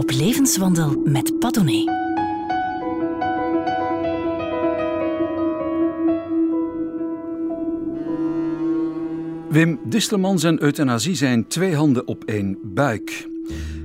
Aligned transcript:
op 0.00 0.10
levenswandel 0.10 1.02
met 1.04 1.38
Padone. 1.38 1.98
Wim 9.50 9.80
Distelmans 9.84 10.42
en 10.42 10.62
euthanasie 10.62 11.14
zijn 11.14 11.46
twee 11.46 11.74
handen 11.74 12.06
op 12.06 12.24
één 12.24 12.58
buik. 12.62 13.28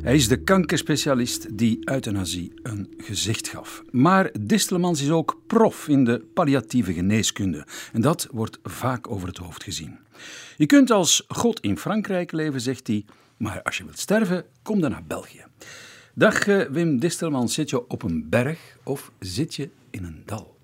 Hij 0.02 0.16
is 0.16 0.28
de 0.28 0.44
kankerspecialist 0.44 1.58
die 1.58 1.80
euthanasie 1.90 2.54
een 2.64 2.94
gezicht 2.98 3.48
gaf. 3.48 3.84
Maar 3.92 4.32
Distelmans 4.40 5.02
is 5.02 5.10
ook 5.10 5.42
prof 5.48 5.88
in 5.88 6.04
de 6.04 6.26
palliatieve 6.34 6.94
geneeskunde. 6.94 7.66
En 7.94 8.02
dat 8.02 8.28
wordt 8.32 8.60
vaak 8.64 9.12
over 9.12 9.28
het 9.28 9.38
hoofd 9.38 9.64
gezien. 9.64 9.98
Je 10.58 10.66
kunt 10.66 10.92
als 10.92 11.24
God 11.28 11.60
in 11.60 11.78
Frankrijk 11.78 12.32
leven, 12.32 12.62
zegt 12.62 12.88
hij, 12.88 13.06
maar 13.38 13.62
als 13.62 13.78
je 13.78 13.84
wilt 13.84 14.00
sterven, 14.00 14.46
kom 14.64 14.82
dan 14.82 14.92
naar 14.92 15.06
België. 15.08 15.44
Dag 16.18 16.48
eh, 16.48 16.62
Wim 16.62 17.00
Distelmans, 17.00 17.54
zit 17.54 17.70
je 17.70 17.88
op 17.88 18.04
een 18.04 18.30
berg 18.30 18.78
of 18.84 19.12
zit 19.20 19.56
je 19.56 19.70
in 19.90 20.04
een 20.04 20.24
dal? 20.26 20.58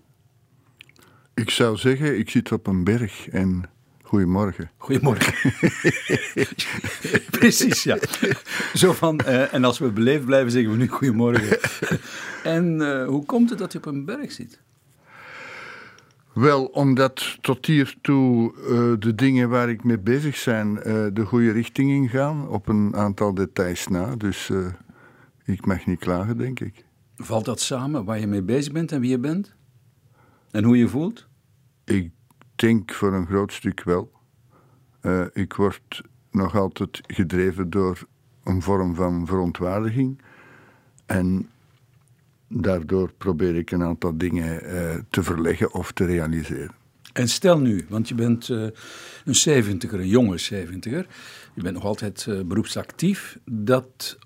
Ik 1.34 1.50
zou 1.50 1.78
zeggen, 1.78 2.20
ik 2.20 2.30
zit 2.30 2.52
op 2.52 2.68
een 2.68 2.84
berg 2.84 3.28
en 3.30 3.64
goedemorgen. 4.02 4.72
Goedemorgen. 4.78 5.34
Precies, 7.40 7.84
ja. 7.84 7.98
Zo 8.74 8.94
van, 8.94 9.20
eh, 9.20 9.54
en 9.54 9.64
als 9.64 9.80
we 9.80 9.92
beleefd 9.92 10.26
blijven, 10.26 10.52
zeggen 10.52 10.72
we 10.72 10.78
nu 10.78 10.88
goedemorgen. 10.88 11.58
en 12.44 12.82
eh, 12.82 13.08
hoe 13.08 13.26
komt 13.26 13.50
het 13.50 13.60
dat 13.60 13.72
je 13.72 13.78
op 13.78 13.86
een 13.86 14.06
berg 14.06 14.32
zit? 14.32 14.60
Wel, 16.34 16.66
omdat 16.66 17.38
tot 17.42 17.66
hiertoe 17.66 18.54
uh, 18.58 19.00
de 19.00 19.16
dingen 19.16 19.50
waar 19.50 19.70
ik 19.70 19.84
mee 19.84 20.00
bezig 20.00 20.44
ben 20.44 20.74
de 21.14 21.26
goede 21.26 21.52
richting 21.52 21.92
ingaan, 21.92 22.48
op 22.48 22.68
een 22.68 22.96
aantal 22.96 23.34
details 23.34 23.88
na. 23.88 24.16
Dus 24.16 24.50
ik 25.52 25.66
mag 25.66 25.86
niet 25.86 26.00
klagen, 26.00 26.38
denk 26.38 26.60
ik. 26.60 26.86
Valt 27.16 27.46
dat 27.46 27.60
samen, 27.60 28.06
waar 28.06 28.20
je 28.20 28.28
mee 28.28 28.44
bezig 28.44 28.74
bent 28.74 28.92
en 28.92 29.02
wie 29.02 29.10
je 29.10 29.20
bent? 29.20 29.54
En 30.52 30.64
hoe 30.64 30.78
je 30.78 30.88
voelt? 30.88 31.28
Ik 31.84 32.12
denk 32.56 32.94
voor 32.94 33.14
een 33.14 33.26
groot 33.26 33.54
stuk 33.54 33.84
wel. 33.84 34.12
Uh, 35.02 35.26
ik 35.34 35.54
word 35.54 36.02
nog 36.32 36.56
altijd 36.56 37.02
gedreven 37.08 37.70
door 37.70 38.08
een 38.44 38.62
vorm 38.62 38.96
van 38.96 39.28
verontwaardiging. 39.28 40.22
En 41.06 41.50
daardoor 42.48 43.14
probeer 43.18 43.56
ik 43.56 43.72
een 43.72 43.84
aantal 43.84 44.18
dingen 44.18 44.64
uh, 44.64 44.96
te 45.10 45.24
verleggen 45.24 45.74
of 45.74 45.92
te 45.92 46.06
realiseren. 46.06 46.72
En 47.14 47.30
stel 47.30 47.60
nu, 47.60 47.86
want 47.90 48.08
je 48.08 48.16
bent 48.16 48.50
uh, 48.50 48.68
een 49.26 49.36
zeventiger, 49.36 50.00
een 50.00 50.08
jonge 50.08 50.38
zeventiger. 50.38 51.08
Je 51.54 51.62
bent 51.62 51.76
nog 51.76 51.86
altijd 51.86 52.28
beroepsactief. 52.46 53.40
Dat 53.46 54.18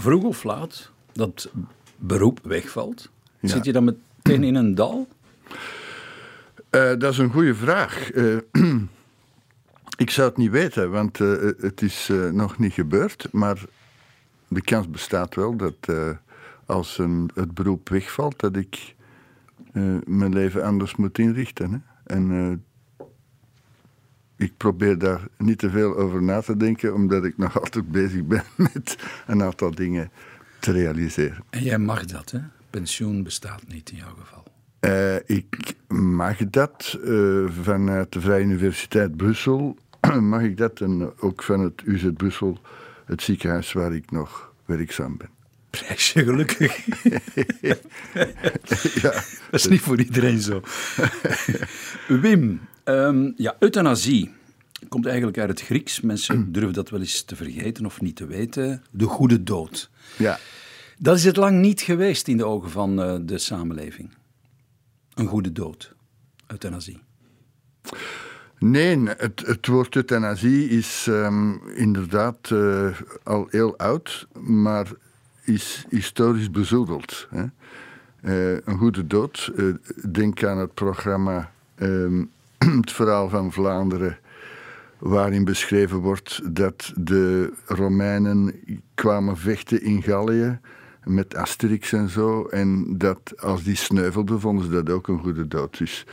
vroeg 0.00 0.24
of 0.24 0.44
laat 0.44 0.90
dat 1.12 1.50
beroep 1.96 2.40
wegvalt. 2.42 3.10
Ja. 3.40 3.48
Zit 3.48 3.64
je 3.64 3.72
dan 3.72 3.84
meteen 3.84 4.44
in 4.44 4.54
een 4.54 4.74
dal? 4.74 5.08
Uh, 6.70 6.98
dat 6.98 7.12
is 7.12 7.18
een 7.18 7.30
goede 7.30 7.54
vraag. 7.54 8.14
Uh, 8.14 8.36
ik 10.04 10.10
zou 10.10 10.28
het 10.28 10.36
niet 10.36 10.50
weten, 10.50 10.90
want 10.90 11.18
uh, 11.18 11.50
het 11.58 11.82
is 11.82 12.10
nog 12.32 12.58
niet 12.58 12.72
gebeurd. 12.72 13.28
Maar 13.32 13.62
de 14.48 14.62
kans 14.62 14.90
bestaat 14.90 15.34
wel 15.34 15.56
dat 15.56 15.88
als 16.66 16.98
een, 16.98 17.30
het 17.34 17.54
beroep 17.54 17.88
wegvalt, 17.88 18.40
dat 18.40 18.56
ik 18.56 18.94
mijn 20.04 20.32
leven 20.32 20.64
anders 20.64 20.96
moet 20.96 21.18
inrichten. 21.18 21.72
Hè? 21.72 21.78
En 22.14 22.64
ik 24.40 24.56
probeer 24.56 24.98
daar 24.98 25.20
niet 25.38 25.58
te 25.58 25.70
veel 25.70 25.96
over 25.96 26.22
na 26.22 26.40
te 26.40 26.56
denken, 26.56 26.94
omdat 26.94 27.24
ik 27.24 27.38
nog 27.38 27.58
altijd 27.62 27.90
bezig 27.90 28.24
ben 28.24 28.42
met 28.56 28.96
een 29.26 29.42
aantal 29.42 29.70
dingen 29.70 30.10
te 30.58 30.72
realiseren. 30.72 31.44
En 31.50 31.62
jij 31.62 31.78
mag 31.78 32.04
dat, 32.04 32.30
hè? 32.30 32.38
Pensioen 32.70 33.22
bestaat 33.22 33.62
niet 33.66 33.90
in 33.90 33.96
jouw 33.96 34.14
geval. 34.18 34.44
Uh, 34.80 35.16
ik 35.38 35.74
mag 35.88 36.36
dat 36.36 36.98
uh, 37.04 37.48
vanuit 37.62 38.12
de 38.12 38.20
Vrije 38.20 38.44
Universiteit 38.44 39.16
Brussel. 39.16 39.76
mag 40.20 40.42
ik 40.42 40.56
dat 40.56 40.80
en 40.80 41.12
ook 41.18 41.42
van 41.42 41.60
het 41.60 41.82
UZ 41.84 42.08
Brussel, 42.16 42.58
het 43.04 43.22
ziekenhuis 43.22 43.72
waar 43.72 43.94
ik 43.94 44.10
nog 44.10 44.52
werkzaam 44.64 45.16
ben. 45.16 45.28
Prijsje 45.70 46.24
gelukkig. 46.24 46.86
ja. 47.60 47.76
Dat 49.50 49.60
is 49.60 49.66
niet 49.66 49.80
voor 49.80 49.98
iedereen 49.98 50.40
zo. 50.40 50.62
Wim, 52.08 52.60
um, 52.90 53.32
ja, 53.36 53.56
euthanasie 53.58 54.30
komt 54.88 55.06
eigenlijk 55.06 55.38
uit 55.38 55.48
het 55.48 55.60
Grieks. 55.60 56.00
Mensen 56.00 56.46
durven 56.52 56.72
dat 56.72 56.90
wel 56.90 57.00
eens 57.00 57.22
te 57.22 57.36
vergeten 57.36 57.86
of 57.86 58.00
niet 58.00 58.16
te 58.16 58.26
weten. 58.26 58.82
De 58.90 59.04
goede 59.06 59.42
dood. 59.42 59.90
Ja. 60.18 60.38
Dat 60.98 61.16
is 61.16 61.24
het 61.24 61.36
lang 61.36 61.60
niet 61.60 61.80
geweest 61.80 62.28
in 62.28 62.36
de 62.36 62.44
ogen 62.44 62.70
van 62.70 63.00
uh, 63.00 63.16
de 63.22 63.38
samenleving 63.38 64.10
een 65.20 65.26
goede 65.26 65.52
dood, 65.52 65.94
euthanasie? 66.46 67.00
Nee, 68.58 68.98
het, 69.08 69.42
het 69.46 69.66
woord 69.66 69.96
euthanasie 69.96 70.68
is 70.68 71.06
um, 71.08 71.60
inderdaad 71.74 72.50
uh, 72.52 73.00
al 73.22 73.46
heel 73.50 73.76
oud, 73.78 74.26
maar 74.40 74.86
is 75.44 75.84
historisch 75.88 76.50
bezoedeld. 76.50 77.28
Hè? 77.30 77.44
Uh, 78.22 78.60
een 78.64 78.78
goede 78.78 79.06
dood. 79.06 79.52
Denk 80.10 80.44
aan 80.44 80.58
het 80.58 80.74
programma 80.74 81.52
um, 81.78 82.30
Het 82.80 82.92
Verhaal 82.92 83.28
van 83.28 83.52
Vlaanderen, 83.52 84.18
waarin 84.98 85.44
beschreven 85.44 85.98
wordt 85.98 86.40
dat 86.54 86.92
de 86.96 87.52
Romeinen 87.66 88.54
kwamen 88.94 89.36
vechten 89.36 89.82
in 89.82 90.02
Gallië 90.02 90.58
met 91.04 91.34
Asterix 91.34 91.92
en 91.92 92.08
zo. 92.08 92.44
En 92.44 92.98
dat 92.98 93.40
als 93.42 93.62
die 93.62 93.76
sneuvelde, 93.76 94.38
vonden 94.38 94.64
ze 94.64 94.70
dat 94.70 94.90
ook 94.90 95.08
een 95.08 95.18
goede 95.18 95.48
dood. 95.48 95.78
Dus 95.78 96.06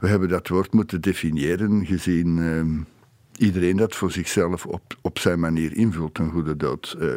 we 0.00 0.08
hebben 0.08 0.28
dat 0.28 0.48
woord 0.48 0.72
moeten 0.72 1.00
definiëren, 1.00 1.86
gezien 1.86 2.36
uh, 2.36 3.46
iedereen 3.46 3.76
dat 3.76 3.96
voor 3.96 4.10
zichzelf 4.10 4.66
op, 4.66 4.96
op 5.00 5.18
zijn 5.18 5.40
manier 5.40 5.76
invult, 5.76 6.18
een 6.18 6.30
goede 6.30 6.56
dood. 6.56 6.96
Uh, 7.00 7.12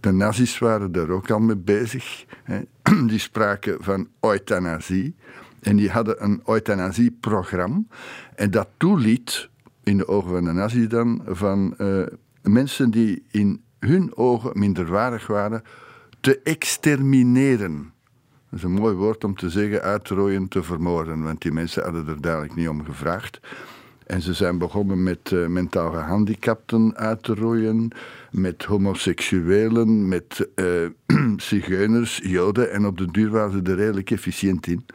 de 0.00 0.12
nazi's 0.12 0.58
waren 0.58 0.92
daar 0.92 1.08
ook 1.08 1.30
al 1.30 1.40
mee 1.40 1.56
bezig. 1.56 2.24
Hè. 2.44 2.60
Die 3.06 3.18
spraken 3.18 3.76
van 3.80 4.08
euthanasie. 4.20 5.14
En 5.60 5.76
die 5.76 5.90
hadden 5.90 6.24
een 6.24 6.42
euthanasieprogramma. 6.46 7.82
En 8.34 8.50
dat 8.50 8.68
toeliet, 8.76 9.48
in 9.82 9.96
de 9.96 10.08
ogen 10.08 10.30
van 10.30 10.44
de 10.44 10.52
nazi's 10.52 10.88
dan, 10.88 11.22
van 11.26 11.74
uh, 11.78 12.02
mensen 12.42 12.90
die 12.90 13.22
in 13.30 13.62
hun 13.78 14.16
ogen 14.16 14.58
minderwaardig 14.58 15.26
waren 15.26 15.62
te 16.20 16.40
extermineren. 16.44 17.92
Dat 18.50 18.58
is 18.58 18.64
een 18.64 18.72
mooi 18.72 18.94
woord 18.94 19.24
om 19.24 19.36
te 19.36 19.50
zeggen 19.50 19.82
uitrooien, 19.82 20.48
te 20.48 20.62
vermoorden. 20.62 21.22
Want 21.22 21.42
die 21.42 21.52
mensen 21.52 21.82
hadden 21.82 22.08
er 22.08 22.20
duidelijk 22.20 22.54
niet 22.54 22.68
om 22.68 22.84
gevraagd. 22.84 23.40
En 24.06 24.22
ze 24.22 24.34
zijn 24.34 24.58
begonnen 24.58 25.02
met 25.02 25.30
uh, 25.30 25.46
mentaal 25.46 25.90
gehandicapten 25.90 26.96
uit 26.96 27.22
te 27.22 27.34
rooien, 27.34 27.90
met 28.30 28.64
homoseksuelen, 28.64 30.08
met 30.08 30.48
uh, 30.54 30.88
zigeuners, 31.36 32.20
joden. 32.22 32.72
En 32.72 32.86
op 32.86 32.98
de 32.98 33.10
duur 33.10 33.30
waren 33.30 33.52
ze 33.52 33.70
er 33.70 33.76
redelijk 33.76 34.10
efficiënt 34.10 34.66
in. 34.66 34.86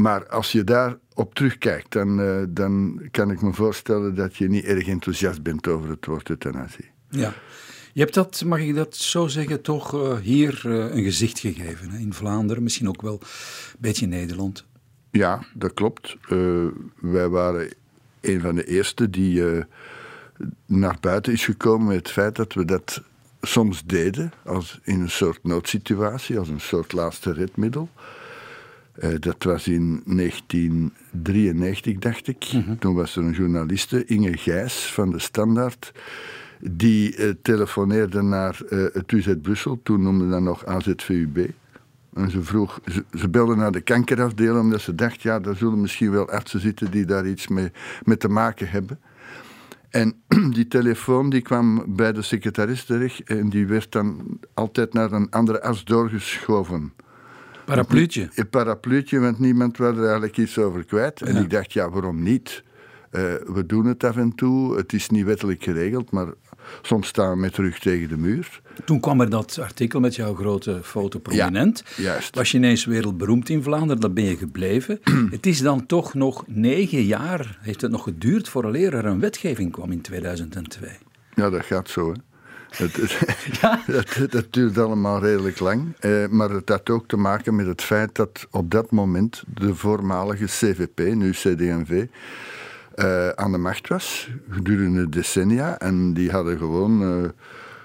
Maar 0.00 0.26
als 0.28 0.52
je 0.52 0.64
daar 0.64 0.96
op 1.14 1.34
terugkijkt, 1.34 1.92
dan, 1.92 2.20
uh, 2.20 2.42
dan 2.48 3.00
kan 3.10 3.30
ik 3.30 3.42
me 3.42 3.52
voorstellen 3.52 4.14
dat 4.14 4.36
je 4.36 4.48
niet 4.48 4.64
erg 4.64 4.86
enthousiast 4.86 5.42
bent 5.42 5.68
over 5.68 5.90
het 5.90 6.06
woord 6.06 6.28
euthanasie. 6.28 6.90
Ja. 7.08 7.32
Je 7.92 8.00
hebt 8.00 8.14
dat, 8.14 8.44
mag 8.44 8.60
ik 8.60 8.74
dat 8.74 8.96
zo 8.96 9.26
zeggen, 9.26 9.62
toch 9.62 9.94
uh, 9.94 10.16
hier 10.16 10.62
uh, 10.66 10.94
een 10.94 11.02
gezicht 11.02 11.38
gegeven. 11.38 11.90
Hè? 11.90 11.98
In 11.98 12.12
Vlaanderen, 12.12 12.62
misschien 12.62 12.88
ook 12.88 13.02
wel 13.02 13.18
een 13.20 13.76
beetje 13.78 14.04
in 14.04 14.10
Nederland. 14.10 14.64
Ja, 15.10 15.44
dat 15.54 15.74
klopt. 15.74 16.16
Wij 17.00 17.28
waren 17.28 17.72
een 18.20 18.40
van 18.40 18.54
de 18.54 18.64
eerste 18.64 19.10
die 19.10 19.64
naar 20.66 20.96
buiten 21.00 21.32
is 21.32 21.44
gekomen 21.44 21.86
met 21.86 21.96
het 21.96 22.10
feit 22.10 22.36
dat 22.36 22.52
we 22.52 22.64
dat 22.64 23.02
soms 23.40 23.82
deden, 23.84 24.32
als 24.44 24.78
in 24.82 25.00
een 25.00 25.10
soort 25.10 25.44
noodsituatie, 25.44 26.38
als 26.38 26.48
een 26.48 26.60
soort 26.60 26.92
laatste 26.92 27.32
redmiddel. 27.32 27.88
Dat 29.18 29.42
was 29.42 29.68
in 29.68 30.02
1993, 30.04 31.98
dacht 31.98 32.28
ik. 32.28 32.52
Mm 32.52 32.62
-hmm. 32.62 32.78
Toen 32.78 32.94
was 32.94 33.16
er 33.16 33.22
een 33.22 33.32
journaliste, 33.32 34.04
Inge 34.04 34.36
Gijs 34.36 34.92
van 34.92 35.10
de 35.10 35.18
Standaard 35.18 35.92
die 36.60 37.16
uh, 37.16 37.30
telefoneerde 37.42 38.22
naar 38.22 38.60
uh, 38.68 38.86
het 38.92 39.12
UZ 39.12 39.34
Brussel, 39.42 39.80
toen 39.82 40.02
noemde 40.02 40.28
dat 40.28 40.40
nog 40.40 40.66
AZVUB. 40.66 41.50
En 42.14 42.30
ze 42.30 42.42
vroeg, 42.42 42.80
ze, 42.86 43.04
ze 43.18 43.28
belde 43.28 43.56
naar 43.56 43.72
de 43.72 43.80
kankerafdeling 43.80 44.60
omdat 44.60 44.80
ze 44.80 44.94
dacht, 44.94 45.22
ja, 45.22 45.40
daar 45.40 45.56
zullen 45.56 45.80
misschien 45.80 46.10
wel 46.10 46.28
artsen 46.28 46.60
zitten 46.60 46.90
die 46.90 47.04
daar 47.04 47.26
iets 47.26 47.48
mee, 47.48 47.70
mee 48.02 48.16
te 48.16 48.28
maken 48.28 48.68
hebben. 48.68 49.00
En 49.90 50.14
die 50.56 50.68
telefoon 50.68 51.30
die 51.30 51.42
kwam 51.42 51.84
bij 51.86 52.12
de 52.12 52.22
secretaris 52.22 52.84
terecht 52.84 53.22
en 53.22 53.48
die 53.48 53.66
werd 53.66 53.92
dan 53.92 54.38
altijd 54.54 54.92
naar 54.92 55.12
een 55.12 55.30
andere 55.30 55.62
arts 55.62 55.84
doorgeschoven. 55.84 56.92
Parapluutje? 57.64 58.28
Een 58.34 58.48
parapluutje, 58.48 59.18
want 59.18 59.38
niemand 59.38 59.76
was 59.76 59.96
er 59.96 60.02
eigenlijk 60.02 60.36
iets 60.36 60.58
over 60.58 60.84
kwijt. 60.84 61.22
En 61.22 61.34
ja. 61.34 61.40
ik 61.40 61.50
dacht, 61.50 61.72
ja, 61.72 61.90
waarom 61.90 62.22
niet? 62.22 62.62
Uh, 63.12 63.22
we 63.54 63.66
doen 63.66 63.86
het 63.86 64.04
af 64.04 64.16
en 64.16 64.34
toe, 64.34 64.76
het 64.76 64.92
is 64.92 65.08
niet 65.08 65.24
wettelijk 65.24 65.62
geregeld, 65.62 66.10
maar 66.10 66.26
soms 66.82 67.08
staan 67.08 67.30
we 67.30 67.36
met 67.36 67.56
rug 67.56 67.78
tegen 67.78 68.08
de 68.08 68.16
muur. 68.16 68.60
Toen 68.84 69.00
kwam 69.00 69.20
er 69.20 69.30
dat 69.30 69.58
artikel 69.62 70.00
met 70.00 70.14
jouw 70.14 70.34
grote 70.34 70.80
foto 70.82 71.18
prominent. 71.18 71.82
Ja, 71.96 72.02
juist. 72.02 72.34
Was 72.34 72.50
je 72.50 72.58
ineens 72.58 72.84
wereldberoemd 72.84 73.48
in 73.48 73.62
Vlaanderen, 73.62 74.00
dat 74.00 74.14
ben 74.14 74.24
je 74.24 74.36
gebleven. 74.36 75.00
het 75.30 75.46
is 75.46 75.60
dan 75.60 75.86
toch 75.86 76.14
nog 76.14 76.44
negen 76.46 77.02
jaar, 77.02 77.58
heeft 77.60 77.80
het 77.80 77.90
nog 77.90 78.02
geduurd, 78.02 78.48
vooraleer 78.48 78.94
er 78.94 79.04
een 79.04 79.20
wetgeving 79.20 79.72
kwam 79.72 79.92
in 79.92 80.00
2002. 80.00 80.90
Ja, 81.34 81.50
dat 81.50 81.64
gaat 81.64 81.88
zo, 81.88 82.12
hè. 82.12 82.29
Het, 82.70 83.18
ja? 83.60 83.82
dat, 83.86 84.30
dat, 84.30 84.52
duurt 84.52 84.78
allemaal 84.78 85.20
redelijk 85.20 85.60
lang. 85.60 85.94
Eh, 85.98 86.26
maar 86.26 86.50
het 86.50 86.68
had 86.68 86.90
ook 86.90 87.08
te 87.08 87.16
maken 87.16 87.56
met 87.56 87.66
het 87.66 87.82
feit 87.82 88.14
dat 88.14 88.46
op 88.50 88.70
dat 88.70 88.90
moment 88.90 89.42
de 89.54 89.74
voormalige 89.74 90.44
CVP, 90.44 91.14
nu 91.14 91.30
CD&V, 91.30 92.06
uh, 92.96 93.28
aan 93.28 93.52
de 93.52 93.58
macht 93.58 93.88
was 93.88 94.30
gedurende 94.50 95.08
decennia. 95.08 95.78
En 95.78 96.12
die 96.12 96.30
hadden 96.30 96.58
gewoon 96.58 97.02
uh, 97.02 97.28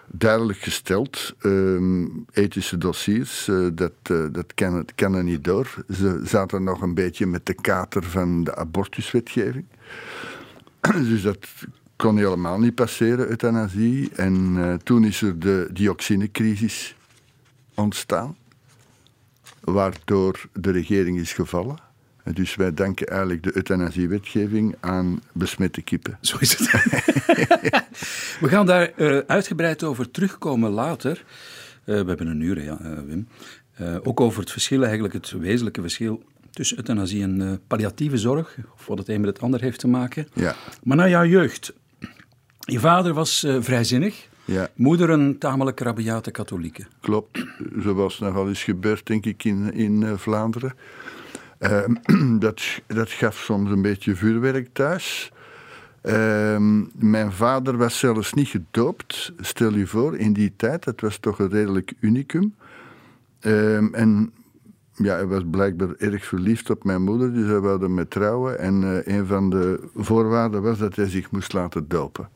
duidelijk 0.08 0.60
gesteld: 0.60 1.36
uh, 1.42 2.08
ethische 2.32 2.78
dossiers, 2.78 3.48
uh, 3.48 3.68
dat, 3.74 3.94
dat 4.32 4.54
kan, 4.54 4.86
kan 4.96 5.14
er 5.14 5.24
niet 5.24 5.44
door. 5.44 5.76
Ze 5.90 6.22
zaten 6.24 6.64
nog 6.64 6.82
een 6.82 6.94
beetje 6.94 7.26
met 7.26 7.46
de 7.46 7.54
kater 7.54 8.04
van 8.04 8.44
de 8.44 8.56
abortuswetgeving. 8.56 9.66
dus 11.10 11.22
dat 11.22 11.48
kon 11.96 12.18
helemaal 12.18 12.60
niet 12.60 12.76
passeren, 12.76 13.30
euthanasie. 13.30 14.10
En 14.16 14.80
toen 14.84 15.04
is 15.04 15.22
er 15.22 15.40
de 15.40 15.70
dioxinecrisis 15.72 16.96
ontstaan, 17.74 18.36
waardoor 19.60 20.46
de 20.54 20.72
regering 20.72 21.20
is 21.20 21.34
gevallen. 21.34 21.78
Dus 22.34 22.56
wij 22.56 22.74
danken 22.74 23.08
eigenlijk 23.08 23.44
de 23.44 23.56
euthanasiewetgeving 23.56 24.76
aan 24.80 25.22
besmette 25.32 25.82
kippen. 25.82 26.18
Zo 26.22 26.38
is 26.40 26.58
het. 26.58 26.72
we 28.44 28.48
gaan 28.48 28.66
daar 28.66 28.92
uh, 28.98 29.18
uitgebreid 29.18 29.84
over 29.84 30.12
terugkomen 30.12 30.72
later. 30.72 31.24
Uh, 31.86 32.02
we 32.02 32.08
hebben 32.08 32.28
een 32.28 32.42
uur, 32.42 32.64
ja, 32.64 33.04
Wim. 33.06 33.28
ook 34.04 34.20
over 34.20 34.40
het 34.40 34.52
verschil, 34.52 34.84
eigenlijk 34.84 35.14
het 35.14 35.32
wezenlijke 35.32 35.82
verschil 35.82 36.24
tussen 36.52 36.78
euthanasie 36.78 37.24
en 37.24 37.62
palliatieve 37.68 38.18
zorg. 38.18 38.58
Of 38.76 38.86
wat 38.86 38.98
het 38.98 39.10
een 39.10 39.22
met 39.22 39.30
het 39.30 39.42
ander 39.42 39.62
heeft 39.62 39.80
te 39.80 39.88
maken. 39.88 40.28
Ja. 40.34 40.56
Maar 40.84 40.98
naar 40.98 41.10
jouw 41.10 41.26
jeugd. 41.26 41.74
Je 42.66 42.80
vader 42.80 43.14
was 43.14 43.48
vrijzinnig. 43.60 44.28
Ja. 44.46 44.70
Moeder 44.76 45.10
een 45.10 45.38
tamelijk 45.38 45.80
rabiate 45.80 46.32
katholieke. 46.32 46.86
Klopt. 47.00 47.46
Zo 47.82 47.94
was 47.94 48.20
nogal 48.20 48.48
eens 48.48 48.64
gebeurd, 48.64 49.06
denk 49.06 49.26
ik, 49.26 49.44
in, 49.44 49.74
in 49.74 50.18
Vlaanderen. 50.18 50.74
Uh, 51.60 51.84
dat, 52.40 52.62
dat 52.88 53.10
gaf 53.10 53.38
soms 53.38 53.72
een 53.72 53.82
beetje 53.82 54.16
vuurwerk 54.16 54.70
thuis. 54.74 55.32
Uh, 56.04 56.58
mijn 56.96 57.32
vader 57.32 57.78
was 57.78 58.00
zelfs 58.00 58.34
niet 58.34 58.48
gedoopt, 58.48 59.34
stel 59.40 59.74
je 59.74 59.88
voor, 59.88 60.18
in 60.18 60.34
die 60.34 60.54
tijd. 60.56 60.84
Dat 60.84 61.02
was 61.02 61.18
toch 61.18 61.40
een 61.40 61.50
redelijk 61.50 61.94
unicum. 62.00 62.56
Uh, 63.42 63.98
en 64.00 64.34
ja, 64.94 65.16
hij 65.16 65.26
was 65.26 65.44
blijkbaar 65.52 65.96
erg 65.98 66.26
verliefd 66.26 66.70
op 66.70 66.84
mijn 66.84 67.02
moeder, 67.02 67.34
dus 67.34 67.48
hij 67.48 67.62
wilde 67.62 67.88
me 67.88 68.08
trouwen. 68.08 68.60
En 68.60 68.82
uh, 68.82 69.16
een 69.18 69.26
van 69.26 69.50
de 69.50 69.90
voorwaarden 69.96 70.62
was 70.62 70.78
dat 70.78 70.96
hij 70.96 71.10
zich 71.10 71.32
moest 71.32 71.54
laten 71.54 71.88
dopen. 71.88 72.30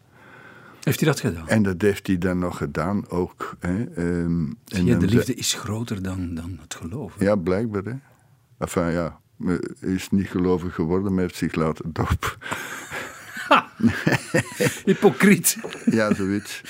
Heeft 0.89 1.01
hij 1.01 1.09
dat 1.09 1.19
gedaan? 1.19 1.47
En 1.47 1.63
dat 1.63 1.81
heeft 1.81 2.07
hij 2.07 2.17
dan 2.17 2.39
nog 2.39 2.57
gedaan 2.57 3.09
ook. 3.09 3.55
Hè. 3.59 3.85
Um, 3.97 4.57
en 4.67 4.85
je, 4.85 4.97
de 4.97 5.05
liefde 5.05 5.33
is 5.33 5.53
groter 5.53 6.01
dan, 6.01 6.35
dan 6.35 6.57
het 6.61 6.75
geloof. 6.75 7.13
Ja, 7.19 7.35
blijkbaar. 7.35 7.83
Hè. 7.83 7.93
Enfin 8.57 8.91
ja, 8.91 9.19
hij 9.45 9.59
is 9.79 10.09
niet 10.09 10.27
gelovig 10.27 10.75
geworden, 10.75 11.13
maar 11.13 11.21
heeft 11.21 11.35
zich 11.35 11.55
laten 11.55 11.91
dopen. 11.93 12.29
Hypocriet. 14.85 15.57
Ja, 15.85 16.13
zoiets. 16.13 16.61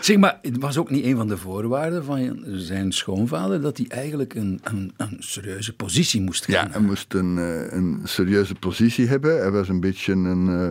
Zeg 0.00 0.16
maar, 0.16 0.38
het 0.42 0.58
was 0.58 0.78
ook 0.78 0.90
niet 0.90 1.04
een 1.04 1.16
van 1.16 1.28
de 1.28 1.36
voorwaarden 1.36 2.04
van 2.04 2.42
zijn 2.46 2.92
schoonvader 2.92 3.60
dat 3.60 3.76
hij 3.76 3.86
eigenlijk 3.88 4.34
een, 4.34 4.60
een, 4.62 4.92
een 4.96 5.16
serieuze 5.18 5.74
positie 5.74 6.20
moest 6.20 6.46
hebben. 6.46 6.66
Ja, 6.66 6.78
hij 6.78 6.86
moest 6.86 7.14
een, 7.14 7.38
eh, 7.38 7.72
een 7.72 8.00
serieuze 8.04 8.54
positie 8.54 9.06
hebben. 9.06 9.40
Hij 9.40 9.50
was 9.50 9.68
een 9.68 9.80
beetje 9.80 10.12
een. 10.12 10.46
Uh, 10.46 10.68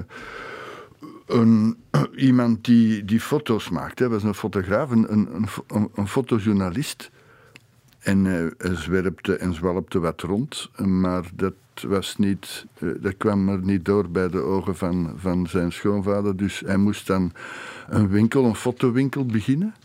een, 1.27 1.77
iemand 2.15 2.65
die, 2.65 3.05
die 3.05 3.19
foto's 3.19 3.69
maakte. 3.69 4.03
Hij 4.03 4.11
was 4.11 4.23
een 4.23 4.33
fotograaf, 4.33 4.89
een, 4.89 5.13
een, 5.13 5.47
een, 5.93 6.07
fotojournalist. 6.07 7.11
En 7.99 8.25
uh, 8.25 8.47
zwerpte 8.75 9.35
en 9.35 9.53
zwalpte 9.53 9.99
wat 9.99 10.21
rond, 10.21 10.69
maar 10.77 11.29
dat, 11.33 11.53
was 11.87 12.17
niet, 12.17 12.65
uh, 12.79 12.91
dat 13.01 13.17
kwam 13.17 13.49
er 13.49 13.59
niet 13.59 13.85
door 13.85 14.09
bij 14.09 14.27
de 14.27 14.41
ogen 14.41 14.75
van, 14.75 15.13
van 15.15 15.47
zijn 15.47 15.71
schoonvader. 15.71 16.37
Dus 16.37 16.63
hij 16.65 16.77
moest 16.77 17.07
dan 17.07 17.31
een 17.87 18.07
winkel, 18.07 18.45
een 18.45 18.55
fotowinkel 18.55 19.25
beginnen. 19.25 19.75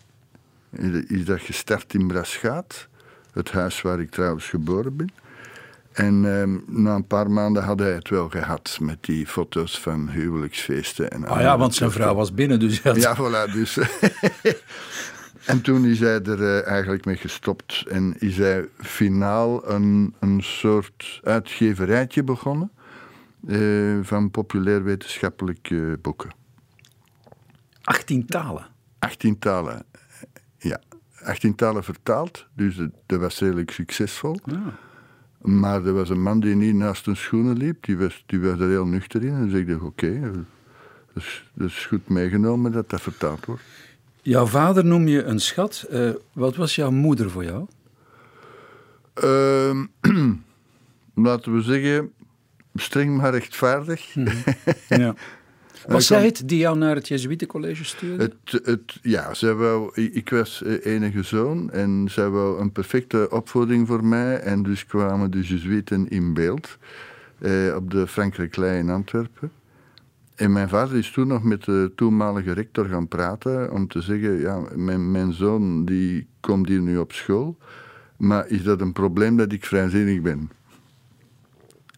Is 1.07 1.25
dat 1.25 1.41
gestart 1.41 1.95
in 1.95 2.07
Braschaat, 2.07 2.89
het 3.33 3.51
huis 3.51 3.83
waar 3.83 4.01
ik 4.01 4.11
trouwens 4.11 4.49
geboren 4.49 4.97
ben. 4.97 5.11
En 5.93 6.25
uh, 6.25 6.43
na 6.67 6.95
een 6.95 7.07
paar 7.07 7.31
maanden 7.31 7.63
had 7.63 7.79
hij 7.79 7.93
het 7.93 8.09
wel 8.09 8.29
gehad 8.29 8.79
met 8.81 8.99
die 9.01 9.27
foto's 9.27 9.81
van 9.81 10.09
huwelijksfeesten. 10.09 11.11
En 11.11 11.25
ah 11.27 11.41
ja, 11.41 11.59
want 11.59 11.75
zijn 11.75 11.91
vrouw 11.91 12.15
was 12.15 12.35
binnen, 12.35 12.61
dus... 12.61 12.83
Ja, 12.83 13.17
voilà, 13.17 13.53
dus... 13.53 13.79
En 15.47 15.63
toen 15.63 15.85
is 15.85 16.01
hij 16.01 16.23
er 16.23 16.41
uh, 16.41 16.67
eigenlijk 16.67 17.05
mee 17.05 17.17
gestopt 17.17 17.85
en 17.89 18.15
is 18.19 18.37
hij 18.37 18.69
finaal 18.77 19.71
een, 19.71 20.15
een 20.19 20.43
soort 20.43 21.21
uitgeverijtje 21.23 22.23
begonnen 22.23 22.71
uh, 23.47 23.99
van 24.03 24.31
populair 24.31 24.85
wetenschappelijke 24.85 25.99
boeken. 26.03 26.31
18 27.83 28.27
talen? 28.27 28.67
18 28.99 29.39
talen, 29.39 29.85
ja. 30.59 30.81
18 31.23 31.55
talen 31.55 31.85
vertaald, 31.85 32.47
dus 32.55 32.81
dat 33.07 33.21
was 33.21 33.39
redelijk 33.39 33.71
succesvol. 33.71 34.37
Ja. 34.45 34.79
Maar 35.43 35.87
er 35.87 35.93
was 35.93 36.09
een 36.09 36.23
man 36.23 36.41
die 36.41 36.55
niet 36.55 36.75
naast 36.75 37.07
een 37.07 37.17
schoenen 37.17 37.57
liep, 37.57 37.85
die 37.85 37.99
was, 37.99 38.23
die 38.27 38.41
was 38.41 38.59
er 38.59 38.69
heel 38.69 38.87
nuchter 38.87 39.25
in. 39.25 39.35
En 39.35 39.49
dus 39.49 39.61
ik 39.61 39.69
dacht, 39.69 39.83
oké, 39.83 40.07
okay, 40.07 40.21
dat, 41.13 41.25
dat 41.55 41.69
is 41.69 41.87
goed 41.87 42.09
meegenomen 42.09 42.73
dat 42.73 42.91
dat 42.91 43.01
vertaald 43.01 43.45
wordt. 43.45 43.63
Jouw 44.23 44.47
vader 44.47 44.85
noem 44.85 45.09
je 45.09 45.23
een 45.23 45.41
schat. 45.41 45.87
Uh, 45.91 46.11
wat 46.33 46.57
was 46.57 46.75
jouw 46.75 46.91
moeder 46.91 47.31
voor 47.31 47.45
jou? 47.45 47.67
Uh, 49.25 49.85
laten 51.15 51.55
we 51.55 51.63
zeggen, 51.63 52.13
streng 52.75 53.17
maar 53.17 53.31
rechtvaardig. 53.31 54.15
Mm 54.15 54.27
ja. 54.89 55.15
Was 55.87 56.07
zij 56.07 56.25
het 56.25 56.43
die 56.49 56.59
jou 56.59 56.79
naar 56.79 56.95
het 56.95 57.09
Jezuïtencollege 57.09 57.85
stuurde? 57.85 58.23
Het, 58.23 58.65
het, 58.65 58.99
ja, 59.03 59.35
zij 59.35 59.55
wou, 59.55 59.95
ik 59.95 60.31
was 60.31 60.63
enige 60.83 61.23
zoon 61.23 61.71
en 61.71 62.07
zij 62.11 62.29
wou 62.29 62.61
een 62.61 62.73
perfecte 62.73 63.31
opvoeding 63.31 63.87
voor 63.87 64.05
mij. 64.05 64.39
En 64.39 64.63
dus 64.63 64.87
kwamen 64.87 65.31
de 65.31 65.41
Jezuïten 65.41 66.09
in 66.09 66.35
beeld 66.35 66.79
eh, 67.39 67.75
op 67.77 67.91
de 67.91 68.07
Frankrijk 68.07 68.57
in 68.57 68.91
Antwerpen. 68.91 69.51
En 70.35 70.53
mijn 70.53 70.69
vader 70.69 70.97
is 70.97 71.11
toen 71.11 71.27
nog 71.27 71.43
met 71.43 71.65
de 71.65 71.93
toenmalige 71.95 72.53
rector 72.53 72.85
gaan 72.85 73.09
praten 73.09 73.73
om 73.73 73.89
te 73.89 74.01
zeggen, 74.01 74.41
ja, 74.41 74.63
mijn, 74.75 75.11
mijn 75.11 75.33
zoon 75.33 75.85
die 75.85 76.27
komt 76.41 76.69
hier 76.69 76.81
nu 76.81 76.99
op 76.99 77.13
school, 77.13 77.57
maar 78.17 78.49
is 78.49 78.63
dat 78.63 78.81
een 78.81 78.93
probleem 78.93 79.37
dat 79.37 79.53
ik 79.53 79.65
vrijzinnig 79.65 80.21
ben? 80.21 80.51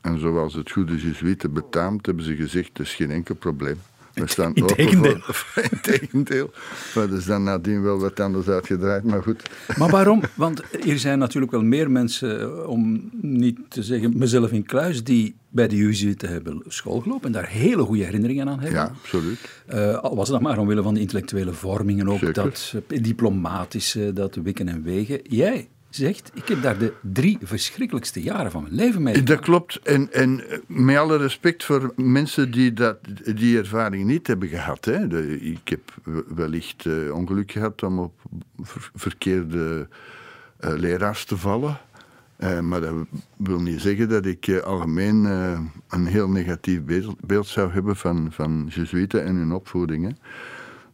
En 0.05 0.19
zoals 0.19 0.55
het 0.55 0.71
goede 0.71 0.97
Jezuïeten 0.97 1.53
betaamt, 1.53 2.07
hebben 2.07 2.25
ze 2.25 2.37
gezegd, 2.37 2.71
dat 2.73 2.87
is 2.87 2.95
geen 2.95 3.11
enkel 3.11 3.35
probleem. 3.35 3.77
We 4.15 4.27
staan 4.27 4.55
Integendeel. 4.65 5.19
Voor, 5.21 5.63
integendeel. 5.71 6.51
Maar 6.95 7.05
er 7.05 7.17
is 7.17 7.25
dan 7.25 7.43
nadien 7.43 7.83
wel 7.83 7.99
wat 7.99 8.21
anders 8.21 8.49
uitgedraaid, 8.49 9.05
maar 9.05 9.23
goed. 9.23 9.51
Maar 9.77 9.91
waarom? 9.99 10.23
Want 10.35 10.63
er 10.87 10.99
zijn 10.99 11.19
natuurlijk 11.19 11.53
wel 11.53 11.63
meer 11.63 11.91
mensen, 11.91 12.41
eh, 12.41 12.69
om 12.69 13.11
niet 13.21 13.59
te 13.69 13.83
zeggen 13.83 14.19
mezelf 14.19 14.53
in 14.53 14.65
kluis, 14.65 15.05
die 15.05 15.37
bij 15.49 15.69
de 15.69 15.77
Jezuïeten 15.77 16.29
hebben 16.29 16.63
schoolgelopen 16.69 17.27
en 17.27 17.33
daar 17.33 17.49
hele 17.49 17.83
goede 17.83 18.05
herinneringen 18.05 18.49
aan 18.49 18.61
hebben. 18.61 18.81
Ja, 18.81 18.93
absoluut. 19.03 19.39
Uh, 19.75 19.99
al 19.99 20.17
was 20.17 20.29
dat 20.29 20.41
maar 20.41 20.59
omwille 20.59 20.83
van 20.83 20.95
de 20.95 21.01
intellectuele 21.01 21.53
vormingen, 21.53 22.09
ook 22.09 22.35
dat 22.35 22.75
uh, 22.89 23.03
diplomatische, 23.03 24.13
dat 24.13 24.35
wikken 24.35 24.69
en 24.69 24.83
wegen. 24.83 25.21
Jij 25.23 25.69
zegt, 25.95 26.31
ik 26.35 26.49
heb 26.49 26.63
daar 26.63 26.79
de 26.79 26.93
drie 27.01 27.39
verschrikkelijkste 27.43 28.23
jaren 28.23 28.51
van 28.51 28.63
mijn 28.63 28.75
leven 28.75 29.03
mee. 29.03 29.23
Dat 29.23 29.41
klopt. 29.41 29.81
En, 29.83 30.13
en 30.13 30.43
met 30.67 30.97
alle 30.97 31.17
respect 31.17 31.65
voor 31.65 31.93
mensen 31.97 32.51
die 32.51 32.73
dat, 32.73 32.99
die 33.35 33.59
ervaring 33.59 34.05
niet 34.05 34.27
hebben 34.27 34.49
gehad. 34.49 34.85
Hè. 34.85 35.23
Ik 35.41 35.69
heb 35.69 35.81
wellicht 36.35 36.85
uh, 36.85 37.15
ongeluk 37.15 37.53
gehad 37.53 37.83
om 37.83 37.99
op 37.99 38.13
verkeerde 38.95 39.89
uh, 40.61 40.73
leraars 40.77 41.25
te 41.25 41.37
vallen. 41.37 41.79
Maar 42.63 42.81
dat 42.81 42.95
wil 43.37 43.61
niet 43.61 43.81
zeggen 43.81 44.09
dat 44.09 44.27
ik 44.27 44.61
algemeen 44.65 45.25
een 45.89 46.07
heel 46.07 46.29
negatief 46.29 46.83
beeld, 46.83 47.21
beeld, 47.21 47.47
zou 47.47 47.73
hebben 47.73 47.97
van, 47.97 48.29
van 48.31 48.71
Jezuïeten 48.75 49.25
en 49.25 49.37
hun 49.37 49.53
opvoedingen. 49.53 50.19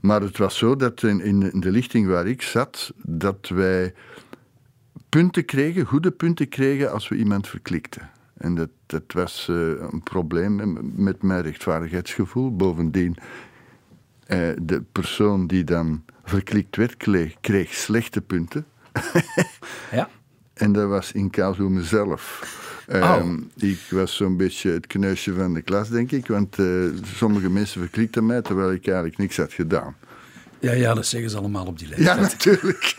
Maar 0.00 0.20
het 0.20 0.38
was 0.38 0.58
zo 0.58 0.76
dat 0.76 1.02
in, 1.02 1.20
in 1.20 1.60
de 1.60 1.70
lichting 1.70 2.06
waar 2.06 2.26
ik 2.26 2.42
zat, 2.42 2.92
dat 3.02 3.48
wij 3.48 3.94
punten 5.10 5.44
kregen, 5.44 5.84
goede 5.84 6.10
punten 6.10 6.48
kregen 6.48 6.92
als 6.92 7.08
we 7.08 7.16
iemand 7.16 7.48
verklikten. 7.48 8.10
En 8.36 8.54
dat, 8.54 8.70
dat 8.86 9.12
was 9.12 9.46
uh, 9.50 9.56
een 9.90 10.02
probleem 10.02 10.78
met 10.94 11.22
mijn 11.22 11.42
rechtvaardigheidsgevoel. 11.42 12.56
Bovendien 12.56 13.18
Eh, 14.30 14.48
de 14.62 14.82
persoon 14.92 15.46
die 15.46 15.64
dan 15.64 16.04
verklikt 16.24 16.76
werd, 16.76 16.96
kreeg, 16.96 17.36
kreeg 17.40 17.74
slechte 17.74 18.20
punten. 18.20 18.66
Ja. 19.90 20.08
En 20.54 20.72
dat 20.72 20.88
was 20.88 21.12
in 21.12 21.30
casu 21.30 21.62
mezelf. 21.62 22.44
Ehm, 22.86 23.38
ik 23.56 23.86
was 23.90 24.16
zo'n 24.16 24.36
beetje 24.36 24.70
het 24.70 24.86
kneusje 24.86 25.34
van 25.34 25.54
de 25.54 25.62
klas, 25.62 25.88
denk 25.88 26.10
ik. 26.10 26.26
Want 26.26 26.58
eh, 26.58 26.66
sommige 27.02 27.50
mensen 27.50 27.80
verklikten 27.80 28.26
mij 28.26 28.42
terwijl 28.42 28.72
ik 28.72 28.86
eigenlijk 28.86 29.18
niks 29.18 29.36
had 29.36 29.52
gedaan. 29.52 29.94
Ja, 30.60 30.72
ja, 30.72 30.94
dat 30.94 31.06
zeggen 31.06 31.30
ze 31.30 31.36
allemaal 31.36 31.66
op 31.66 31.78
die 31.78 31.88
leeftijd. 31.88 32.08
Ja, 32.16 32.20
natuurlijk. 32.20 32.96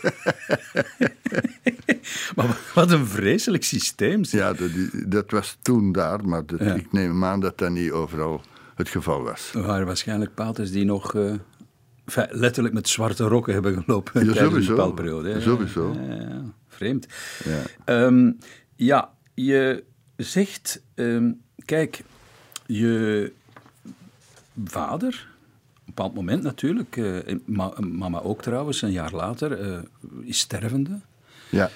Maar 2.36 2.58
wat 2.74 2.90
een 2.90 3.06
vreselijk 3.06 3.64
systeem. 3.64 4.24
zeg. 4.24 4.40
Ja, 4.40 4.52
dat, 4.52 4.70
dat 5.10 5.30
was 5.30 5.56
toen 5.62 5.92
daar, 5.92 6.24
maar 6.28 6.46
dat, 6.46 6.58
Ja. 6.58 6.74
ik 6.74 6.92
neem 6.92 7.24
aan 7.24 7.40
dat 7.40 7.58
dat 7.58 7.70
niet 7.70 7.90
overal 7.90 8.40
het 8.74 8.88
geval 8.88 9.22
was. 9.22 9.50
Er 9.54 9.62
waren 9.62 9.86
waarschijnlijk 9.86 10.34
paters 10.34 10.70
die 10.70 10.84
nog 10.84 11.14
eh, 11.14 11.34
letterlijk 12.30 12.74
met 12.74 12.88
zwarte 12.88 13.24
rokken 13.24 13.52
hebben 13.52 13.82
gelopen 13.82 14.24
Ja, 14.26 14.32
tijdens 14.32 14.66
bepaalde 14.66 14.94
periode. 14.94 15.28
hè. 15.32 15.40
Sowieso. 15.40 15.92
Ja, 15.92 16.14
ja, 16.14 16.20
ja. 16.20 16.42
vreemd. 16.68 17.06
Ja. 17.44 17.62
Ehm, 17.84 18.32
ja, 18.76 19.12
je 19.34 19.84
zegt, 20.16 20.82
ehm, 20.94 21.30
kijk, 21.64 22.02
je 22.66 23.32
vader, 24.64 25.28
een 25.84 25.92
bepaald 25.94 26.14
moment 26.14 26.42
natuurlijk, 26.42 26.96
eh, 26.96 27.36
ma- 27.44 27.74
mama 27.80 28.20
ook 28.20 28.42
trouwens, 28.42 28.82
een 28.82 28.90
jaar 28.92 29.12
later, 29.12 29.52
eh, 29.60 29.78
is 30.22 30.38
stervende. 30.38 31.00
Ja. 31.50 31.70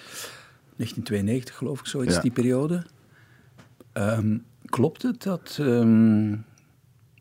1992 0.76 1.56
geloof 1.56 1.80
ik, 1.80 1.86
zoiets 1.86 2.14
Ja. 2.14 2.20
die 2.20 2.30
periode. 2.30 2.86
Ehm, 3.92 4.38
klopt 4.64 5.02
het 5.02 5.22
dat, 5.22 5.56
ehm, 5.60 6.34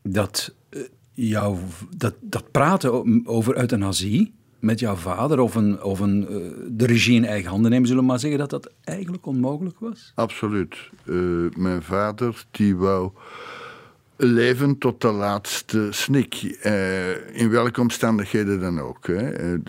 dat, 0.04 0.54
eh, 0.70 0.82
jouw, 1.13 1.58
dat, 1.98 2.13
dat 2.22 2.51
praten 2.51 3.22
over 3.25 3.58
euthanasie 3.58 4.34
met 4.60 4.80
jouw 4.80 4.96
vader 4.96 5.39
of, 5.39 5.56
een, 5.56 5.84
of 5.84 6.00
een, 6.00 6.22
de 6.72 6.86
regie 6.86 7.15
in 7.15 7.25
eigen 7.25 7.50
handen 7.50 7.72
nemen, 7.72 7.88
zullen 7.88 8.01
we 8.04 8.10
maar 8.10 8.20
zeggen, 8.20 8.39
dat 8.39 8.50
dat 8.50 8.72
eigenlijk 8.84 9.25
onmogelijk 9.25 9.80
was? 9.80 10.12
Absoluut. 10.15 10.75
Mijn 11.58 11.82
vader 11.84 12.46
die 12.51 12.75
wou 12.75 13.12
leven 14.17 14.77
tot 14.77 15.01
de 15.01 15.12
laatste 15.12 15.88
snik. 15.91 16.57
Eh, 16.62 17.38
in 17.39 17.50
welke 17.50 17.81
omstandigheden 17.81 18.60
dan 18.60 18.79
ook. 18.79 19.07
Hè. 19.07 19.29
Eh, 19.29 19.60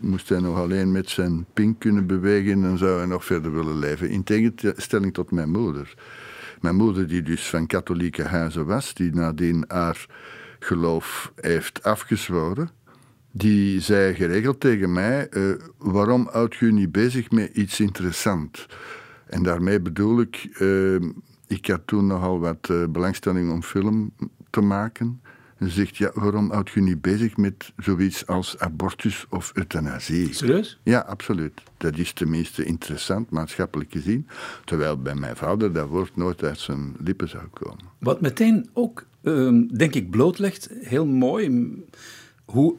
moest 0.00 0.28
hij 0.28 0.40
nog 0.40 0.58
alleen 0.58 0.92
met 0.92 1.10
zijn 1.10 1.46
pink 1.52 1.80
kunnen 1.80 2.06
bewegen, 2.06 2.62
dan 2.62 2.78
zou 2.78 2.98
hij 2.98 3.06
nog 3.06 3.24
verder 3.24 3.52
willen 3.52 3.78
leven. 3.78 4.08
In 4.08 4.24
tegenstelling 4.24 5.14
tot 5.14 5.30
mijn 5.30 5.50
moeder. 5.50 5.94
Mijn 6.60 6.76
moeder, 6.76 7.08
die 7.08 7.22
dus 7.22 7.48
van 7.48 7.66
katholieke 7.66 8.22
huizen 8.22 8.66
was, 8.66 8.94
die 8.94 9.14
nadien 9.14 9.64
haar 9.66 10.06
geloof 10.58 11.32
heeft 11.36 11.82
afgezworen. 11.82 12.70
Die 13.30 13.80
zei 13.80 14.14
geregeld 14.14 14.60
tegen 14.60 14.92
mij: 14.92 15.28
eh, 15.28 15.42
Waarom 15.78 16.28
houdt 16.32 16.60
u 16.60 16.72
niet 16.72 16.92
bezig 16.92 17.30
met 17.30 17.50
iets 17.56 17.80
interessants? 17.80 18.66
En 19.26 19.42
daarmee 19.42 19.80
bedoel 19.80 20.20
ik, 20.20 20.48
ik 21.52 21.66
had 21.66 21.80
toen 21.84 22.06
nogal 22.06 22.38
wat 22.38 22.68
eh, 22.70 22.84
belangstelling 22.88 23.50
om 23.50 23.62
film 23.62 24.12
te 24.50 24.60
maken. 24.60 25.20
En 25.56 25.68
ze 25.68 25.74
zegt: 25.74 25.96
Ja, 25.96 26.10
waarom 26.14 26.50
houdt 26.50 26.74
u 26.74 26.80
niet 26.80 27.00
bezig 27.00 27.36
met 27.36 27.72
zoiets 27.76 28.26
als 28.26 28.58
abortus 28.58 29.26
of 29.28 29.50
euthanasie? 29.54 30.34
Serieus? 30.34 30.78
Ja, 30.82 31.00
absoluut. 31.00 31.62
Dat 31.76 31.98
is 31.98 32.12
tenminste 32.12 32.64
interessant, 32.64 33.30
maatschappelijk 33.30 33.92
gezien. 33.92 34.28
Terwijl 34.64 35.02
bij 35.02 35.14
mijn 35.14 35.36
vader 35.36 35.72
dat 35.72 35.88
woord 35.88 36.16
nooit 36.16 36.42
uit 36.42 36.58
zijn 36.58 36.94
lippen 37.04 37.28
zou 37.28 37.44
komen. 37.46 37.84
Wat 37.98 38.20
meteen 38.20 38.70
ook, 38.72 39.06
ehm, 39.22 39.66
denk 39.66 39.94
ik, 39.94 40.10
blootlegt, 40.10 40.68
heel 40.80 41.06
mooi, 41.06 41.72
hoe 42.44 42.76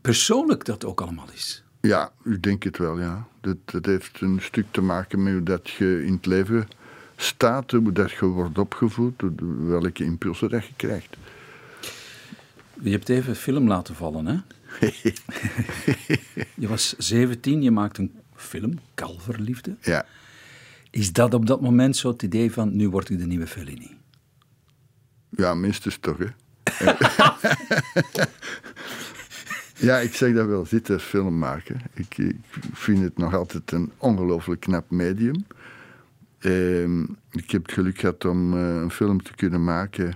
persoonlijk 0.00 0.64
dat 0.64 0.84
ook 0.84 1.00
allemaal 1.00 1.28
is. 1.32 1.64
Ja, 1.80 2.12
ik 2.24 2.42
denk 2.42 2.62
het 2.62 2.78
wel, 2.78 2.98
ja. 3.00 3.26
Dat, 3.40 3.56
dat 3.64 3.86
heeft 3.86 4.20
een 4.20 4.38
stuk 4.40 4.66
te 4.70 4.80
maken 4.80 5.22
met 5.22 5.32
hoe 5.32 5.42
dat 5.42 5.70
je 5.70 6.04
in 6.04 6.12
het 6.12 6.26
leven 6.26 6.68
staat, 7.16 7.70
hoe 7.70 7.92
dat 7.92 8.10
je 8.10 8.24
wordt 8.26 8.58
opgevoed, 8.58 9.22
welke 9.66 10.04
impulsen 10.04 10.50
dat 10.50 10.66
je 10.66 10.72
krijgt. 10.76 11.16
Je 12.82 12.90
hebt 12.90 13.08
even 13.08 13.36
film 13.36 13.68
laten 13.68 13.94
vallen, 13.94 14.26
hè? 14.26 14.36
je 16.62 16.68
was 16.68 16.94
17, 16.98 17.62
je 17.62 17.70
maakt 17.70 17.98
een 17.98 18.12
film, 18.34 18.78
Kalverliefde. 18.94 19.76
Ja, 19.80 20.06
Is 20.90 21.12
dat 21.12 21.34
op 21.34 21.46
dat 21.46 21.60
moment 21.60 21.96
zo 21.96 22.08
het 22.08 22.22
idee 22.22 22.52
van, 22.52 22.76
nu 22.76 22.88
word 22.88 23.10
ik 23.10 23.18
de 23.18 23.26
nieuwe 23.26 23.46
Fellini? 23.46 23.96
ja 25.36 25.54
minstens 25.54 25.98
toch, 26.00 26.18
hè. 26.18 26.26
ja, 29.86 29.98
ik 29.98 30.14
zeg 30.14 30.34
dat 30.34 30.46
wel, 30.46 30.66
zitten 30.66 31.00
film 31.00 31.38
maken. 31.38 31.80
Ik, 31.94 32.18
ik 32.18 32.36
vind 32.72 33.02
het 33.02 33.18
nog 33.18 33.34
altijd 33.34 33.72
een 33.72 33.92
ongelooflijk 33.98 34.60
knap 34.60 34.90
medium. 34.90 35.46
Ehm, 36.44 37.02
ik 37.30 37.50
heb 37.50 37.62
het 37.62 37.72
geluk 37.72 37.98
gehad 37.98 38.24
om 38.24 38.52
eh, 38.56 38.76
een 38.76 38.90
film 38.90 39.22
te 39.22 39.34
kunnen 39.34 39.64
maken 39.64 40.14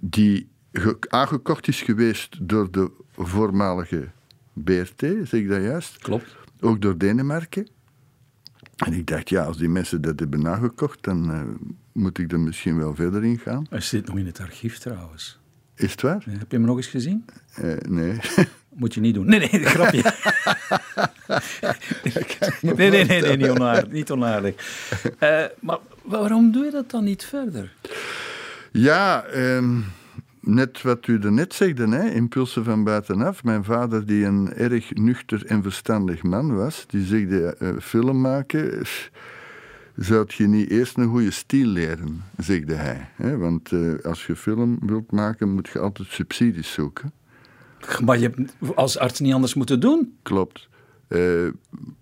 die 0.00 0.48
ge- 0.72 0.96
aangekocht 1.08 1.68
is 1.68 1.82
geweest 1.82 2.48
door 2.48 2.70
de 2.70 2.90
voormalige 3.16 4.08
BRT, 4.52 5.00
zeg 5.00 5.32
ik 5.32 5.48
dat 5.48 5.62
juist? 5.62 5.98
Klopt. 5.98 6.36
Ook 6.60 6.80
door 6.82 6.98
Denemarken. 6.98 7.68
En 8.76 8.92
ik 8.92 9.06
dacht, 9.06 9.28
ja, 9.28 9.44
als 9.44 9.56
die 9.58 9.68
mensen 9.68 10.00
dat 10.00 10.18
hebben 10.20 10.40
nagekocht, 10.42 11.02
dan 11.04 11.30
eh, 11.32 11.40
moet 11.92 12.18
ik 12.18 12.32
er 12.32 12.40
misschien 12.40 12.76
wel 12.76 12.94
verder 12.94 13.24
in 13.24 13.38
gaan. 13.38 13.66
Hij 13.70 13.80
zit 13.80 14.06
nog 14.06 14.16
in 14.18 14.26
het 14.26 14.40
archief 14.40 14.78
trouwens. 14.78 15.37
Is 15.78 15.90
het 15.90 16.02
waar? 16.02 16.22
Heb 16.28 16.50
je 16.50 16.56
hem 16.56 16.66
nog 16.66 16.76
eens 16.76 16.86
gezien? 16.86 17.24
Eh, 17.54 17.76
nee. 17.88 18.18
Moet 18.78 18.94
je 18.94 19.00
niet 19.00 19.14
doen. 19.14 19.26
Nee, 19.26 19.38
nee, 19.38 19.48
grapje. 19.74 20.02
nee, 22.76 22.90
nee, 22.90 23.04
nee, 23.04 23.20
nee, 23.20 23.36
niet 23.36 23.48
onaardig. 23.48 23.92
Niet 23.92 24.10
onaardig. 24.10 24.54
Eh, 25.18 25.44
maar 25.60 25.78
waarom 26.02 26.52
doe 26.52 26.64
je 26.64 26.70
dat 26.70 26.90
dan 26.90 27.04
niet 27.04 27.24
verder? 27.24 27.72
ja, 28.72 29.24
ehm, 29.24 29.80
net 30.40 30.82
wat 30.82 31.06
u 31.06 31.18
daarnet 31.18 31.54
zegde, 31.54 31.88
hè, 31.88 32.10
impulsen 32.10 32.64
van 32.64 32.84
buitenaf. 32.84 33.44
Mijn 33.44 33.64
vader, 33.64 34.06
die 34.06 34.24
een 34.24 34.52
erg 34.54 34.94
nuchter 34.94 35.46
en 35.46 35.62
verstandig 35.62 36.22
man 36.22 36.54
was, 36.54 36.84
die 36.88 37.04
zegde, 37.04 37.56
eh, 37.58 37.68
film 37.80 38.20
maken... 38.20 38.86
Zou 39.98 40.26
je 40.28 40.46
niet 40.46 40.70
eerst 40.70 40.96
een 40.96 41.08
goede 41.08 41.30
stil 41.30 41.66
leren, 41.66 42.24
zegde 42.36 42.74
hij. 42.74 43.08
Want 43.36 43.72
eh, 43.72 43.94
als 44.02 44.26
je 44.26 44.36
film 44.36 44.78
wilt 44.80 45.12
maken, 45.12 45.54
moet 45.54 45.68
je 45.68 45.78
altijd 45.78 46.08
subsidies 46.08 46.72
zoeken. 46.72 47.12
Maar 48.04 48.18
je 48.18 48.22
hebt 48.22 48.52
als 48.74 48.98
arts 48.98 49.20
niet 49.20 49.32
anders 49.32 49.54
moeten 49.54 49.80
doen. 49.80 50.16
Klopt. 50.22 50.68
Eh, 51.08 51.46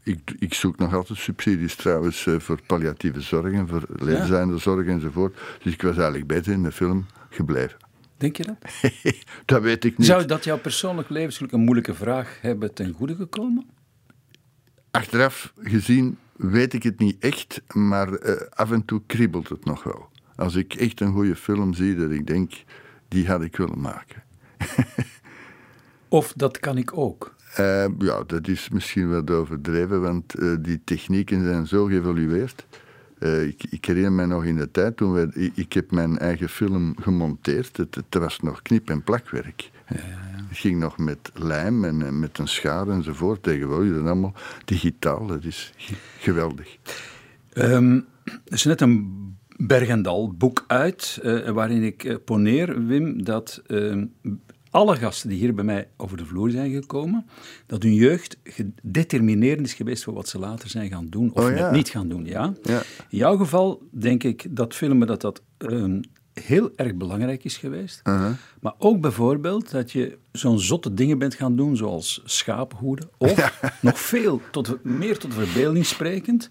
ik, 0.02 0.34
ik 0.38 0.54
zoek 0.54 0.78
nog 0.78 0.94
altijd 0.94 1.18
subsidies 1.18 1.74
trouwens 1.74 2.26
eh, 2.26 2.38
voor 2.38 2.60
palliatieve 2.66 3.20
zorg 3.20 3.52
en 3.52 3.68
voor 3.68 3.86
leefzijnde 3.88 4.58
zorg 4.58 4.86
enzovoort. 4.86 5.38
Dus 5.62 5.72
ik 5.72 5.82
was 5.82 5.96
eigenlijk 5.96 6.26
beter 6.26 6.52
in 6.52 6.62
de 6.62 6.72
film 6.72 7.06
gebleven. 7.30 7.76
Denk 8.16 8.36
je 8.36 8.44
dat? 8.44 8.56
dat 9.44 9.62
weet 9.62 9.84
ik 9.84 9.98
niet. 9.98 10.06
Zou 10.06 10.24
dat 10.24 10.44
jouw 10.44 10.58
persoonlijk 10.58 11.08
levensgeluk 11.08 11.52
een 11.52 11.60
moeilijke 11.60 11.94
vraag 11.94 12.38
hebben 12.40 12.74
ten 12.74 12.92
goede 12.92 13.14
gekomen? 13.14 13.66
Achteraf 14.90 15.52
gezien 15.62 16.18
weet 16.36 16.72
ik 16.72 16.82
het 16.82 16.98
niet 16.98 17.16
echt, 17.18 17.62
maar 17.74 18.12
eh, 18.12 18.46
af 18.50 18.70
en 18.70 18.84
toe 18.84 19.02
kriebelt 19.06 19.48
het 19.48 19.64
nog 19.64 19.82
wel. 19.82 20.08
Als 20.36 20.54
ik 20.54 20.74
echt 20.74 21.00
een 21.00 21.12
goede 21.12 21.36
film 21.36 21.74
zie 21.74 21.96
dat 21.96 22.10
ik 22.10 22.26
denk, 22.26 22.52
die 23.08 23.26
had 23.26 23.42
ik 23.42 23.56
willen 23.56 23.80
maken. 23.80 24.22
Of 26.08 26.32
dat 26.36 26.58
kan 26.58 26.78
ik 26.78 26.96
ook? 26.96 27.34
Eh, 27.54 27.86
ja, 27.98 28.22
dat 28.26 28.48
is 28.48 28.68
misschien 28.68 29.10
wat 29.10 29.30
overdreven, 29.30 30.00
want 30.00 30.34
eh, 30.34 30.54
die 30.60 30.80
technieken 30.84 31.44
zijn 31.44 31.66
zo 31.66 31.84
geëvolueerd. 31.84 32.66
Eh, 33.18 33.42
ik, 33.42 33.64
ik 33.70 33.84
herinner 33.84 34.12
me 34.12 34.26
nog 34.26 34.44
in 34.44 34.56
de 34.56 34.70
tijd 34.70 34.96
toen 34.96 35.12
we, 35.12 35.28
ik, 35.34 35.52
ik 35.54 35.72
heb 35.72 35.90
mijn 35.90 36.18
eigen 36.18 36.48
film 36.48 36.94
gemonteerd. 37.00 37.76
Het, 37.76 37.94
het 37.94 38.14
was 38.14 38.40
nog 38.40 38.62
knip- 38.62 38.90
en 38.90 39.02
plakwerk. 39.02 39.70
Het 39.84 40.58
ging 40.58 40.78
nog 40.78 40.98
met 40.98 41.30
lijm 41.34 41.84
en 41.84 42.02
eh, 42.02 42.10
met 42.10 42.38
een 42.38 42.48
schaar 42.48 42.88
enzovoort. 42.88 43.42
Tegenwoordig 43.42 43.90
is 43.90 43.96
het 43.96 44.06
allemaal 44.06 44.34
digitaal. 44.64 45.26
Dat 45.26 45.44
is 45.44 45.72
geweldig. 46.18 46.76
Ehm, 47.52 48.00
er 48.24 48.52
is 48.52 48.64
net 48.64 48.80
een 48.80 49.24
Berg 49.56 49.88
en 49.88 50.02
Dal 50.02 50.32
boek 50.32 50.64
uit, 50.66 51.18
eh, 51.22 51.48
waarin 51.48 51.82
ik 51.82 52.18
poneer, 52.24 52.86
Wim, 52.86 53.24
dat 53.24 53.62
ehm, 53.66 54.04
alle 54.76 54.96
gasten 54.96 55.28
die 55.28 55.38
hier 55.38 55.54
bij 55.54 55.64
mij 55.64 55.88
over 55.96 56.16
de 56.16 56.24
vloer 56.24 56.50
zijn 56.50 56.72
gekomen, 56.72 57.26
dat 57.66 57.82
hun 57.82 57.94
jeugd 57.94 58.36
gedeterminerend 58.44 59.66
is 59.66 59.74
geweest 59.74 60.04
voor 60.04 60.14
wat 60.14 60.28
ze 60.28 60.38
later 60.38 60.68
zijn 60.68 60.90
gaan 60.90 61.06
doen 61.08 61.30
of 61.32 61.44
Oh, 61.44 61.56
ja. 61.56 61.70
niet 61.70 61.88
gaan 61.88 62.08
doen. 62.08 62.24
Ja? 62.24 62.52
Ja. 62.62 62.82
In 63.08 63.18
jouw 63.18 63.36
geval 63.36 63.82
denk 63.90 64.22
ik 64.24 64.46
dat 64.50 64.74
filmen 64.74 65.06
dat 65.06 65.20
dat 65.20 65.42
ehm, 65.58 66.00
heel 66.32 66.70
erg 66.76 66.94
belangrijk 66.94 67.44
is 67.44 67.56
geweest. 67.56 68.00
Uh-huh. 68.04 68.30
Maar 68.60 68.74
ook 68.78 69.00
bijvoorbeeld 69.00 69.70
dat 69.70 69.92
je 69.92 70.18
zo'n 70.32 70.58
zotte 70.60 70.94
dingen 70.94 71.18
bent 71.18 71.34
gaan 71.34 71.56
doen, 71.56 71.76
zoals 71.76 72.22
schapenhoeden. 72.24 73.08
Of 73.18 73.60
nog 73.80 74.00
veel, 74.00 74.40
tot, 74.50 74.84
meer 74.84 75.18
tot 75.18 75.34
verbeelding 75.34 75.86
sprekend. 75.86 76.50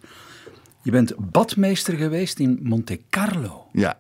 Je 0.82 0.92
bent 0.92 1.32
badmeester 1.32 1.94
geweest 1.98 2.40
in 2.40 2.60
Monte 2.62 3.02
Carlo. 3.10 3.68
Ja. 3.72 4.00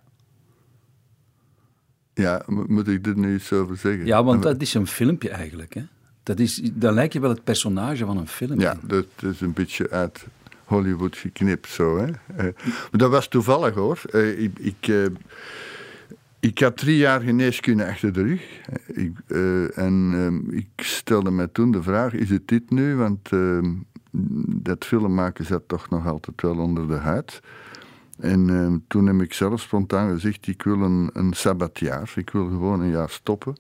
Ja, 2.16 2.42
moet 2.48 2.88
ik 2.88 3.06
er 3.06 3.18
nu 3.18 3.36
iets 3.36 3.54
over 3.54 3.78
zeggen? 3.78 4.06
Ja, 4.06 4.24
want 4.24 4.44
dat 4.44 4.62
is 4.62 4.74
een 4.74 4.88
filmpje 4.88 5.30
eigenlijk. 5.30 5.74
Hè? 5.74 5.82
Dat 6.24 6.40
is, 6.40 6.62
dan 6.74 6.94
lijkt 6.94 7.14
je 7.14 7.20
wel 7.20 7.30
het 7.30 7.44
personage 7.44 8.06
van 8.06 8.18
een 8.18 8.28
film. 8.28 8.60
Ja, 8.60 8.78
dat 8.84 9.06
is 9.22 9.42
een 9.42 9.54
beetje 9.54 9.90
uit 9.90 10.26
Hollywood 10.64 11.18
geknipt 11.18 11.68
zo. 11.68 11.98
Hè? 11.98 12.08
Uh, 12.08 12.14
maar 12.68 12.90
dat 12.92 13.10
was 13.10 13.28
toevallig 13.28 13.74
hoor. 13.74 14.02
Uh, 14.12 14.40
ik, 14.40 14.60
ik, 14.60 14.88
uh, 14.88 15.06
ik 16.40 16.60
had 16.60 16.78
drie 16.78 16.98
jaar 16.98 17.22
geneeskunde 17.22 17.88
achter 17.88 18.14
de 18.14 18.22
rug. 18.22 18.42
Ik, 18.86 19.20
en 19.76 20.12
ehm, 20.14 20.58
ik 20.58 20.68
stelde 20.76 21.32
me 21.32 21.52
toen 21.52 21.72
de 21.72 21.84
vraag: 21.84 22.14
is 22.14 22.30
het 22.30 22.48
dit 22.48 22.70
nu? 22.70 22.96
Want 22.96 23.32
ehm, 23.32 23.74
dat 24.48 24.86
filmmaken 24.86 25.46
zat 25.46 25.64
toch 25.68 25.90
nog 25.90 26.08
altijd 26.08 26.42
wel 26.42 26.58
onder 26.58 26.88
de 26.88 26.94
huid. 26.94 27.42
En 28.20 28.50
ehm, 28.50 28.78
toen 28.88 29.06
heb 29.06 29.22
ik 29.22 29.34
zelf 29.34 29.62
spontaan 29.62 30.10
gezegd: 30.10 30.48
ik 30.48 30.64
wil 30.64 30.82
een, 30.82 31.10
een 31.14 31.34
sabbatjaar. 31.34 32.14
Ik 32.16 32.30
wil 32.30 32.48
gewoon 32.48 32.82
een 32.82 32.90
jaar 32.90 33.10
stoppen 33.10 33.56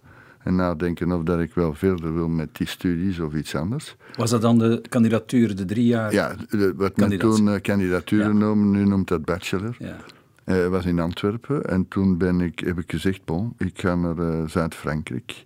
en 0.45 0.55
nadenken 0.55 1.11
of 1.11 1.23
dat 1.23 1.39
ik 1.39 1.53
wel 1.53 1.73
verder 1.73 2.13
wil 2.13 2.27
met 2.27 2.55
die 2.55 2.67
studies 2.67 3.19
of 3.19 3.33
iets 3.33 3.55
anders. 3.55 3.95
Was 4.15 4.29
dat 4.29 4.41
dan 4.41 4.57
de 4.57 4.81
kandidatuur, 4.89 5.55
de 5.55 5.65
drie 5.65 5.85
jaar? 5.85 6.13
Ja, 6.13 6.35
wat 6.75 6.97
men 6.97 7.17
toen 7.17 7.47
uh, 7.47 7.55
kandidaturen 7.61 8.33
ja. 8.33 8.39
noemde, 8.39 8.77
nu 8.77 8.85
noemt 8.85 9.07
dat 9.07 9.25
bachelor. 9.25 9.75
Ja. 9.79 9.97
Uh, 10.45 10.67
was 10.67 10.85
in 10.85 10.99
Antwerpen 10.99 11.65
en 11.65 11.87
toen 11.87 12.17
ben 12.17 12.41
ik, 12.41 12.59
heb 12.59 12.79
ik 12.79 12.91
gezegd, 12.91 13.25
bon, 13.25 13.53
ik 13.57 13.79
ga 13.79 13.95
naar 13.95 14.17
uh, 14.17 14.47
Zuid-Frankrijk. 14.47 15.45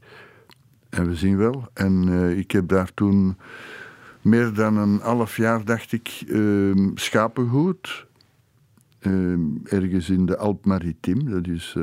En 0.89 1.07
we 1.07 1.15
zien 1.15 1.37
wel. 1.37 1.67
En 1.73 2.07
ik 2.37 2.51
heb 2.51 2.67
daar 2.67 2.93
toen 2.93 3.37
meer 4.21 4.53
dan 4.53 4.77
een 4.77 4.99
half 5.01 5.37
jaar, 5.37 5.65
dacht 5.65 5.91
ik, 5.91 6.23
ehm, 6.27 6.89
schapengoed. 6.95 8.07
Ehm, 8.99 9.41
ergens 9.63 10.09
in 10.09 10.25
de 10.25 10.37
Alpes-Maritime, 10.37 11.23
dat 11.29 11.47
is 11.47 11.75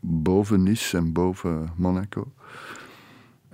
boven 0.00 0.62
Nice 0.62 0.96
en 0.96 1.12
boven 1.12 1.72
Monaco. 1.76 2.32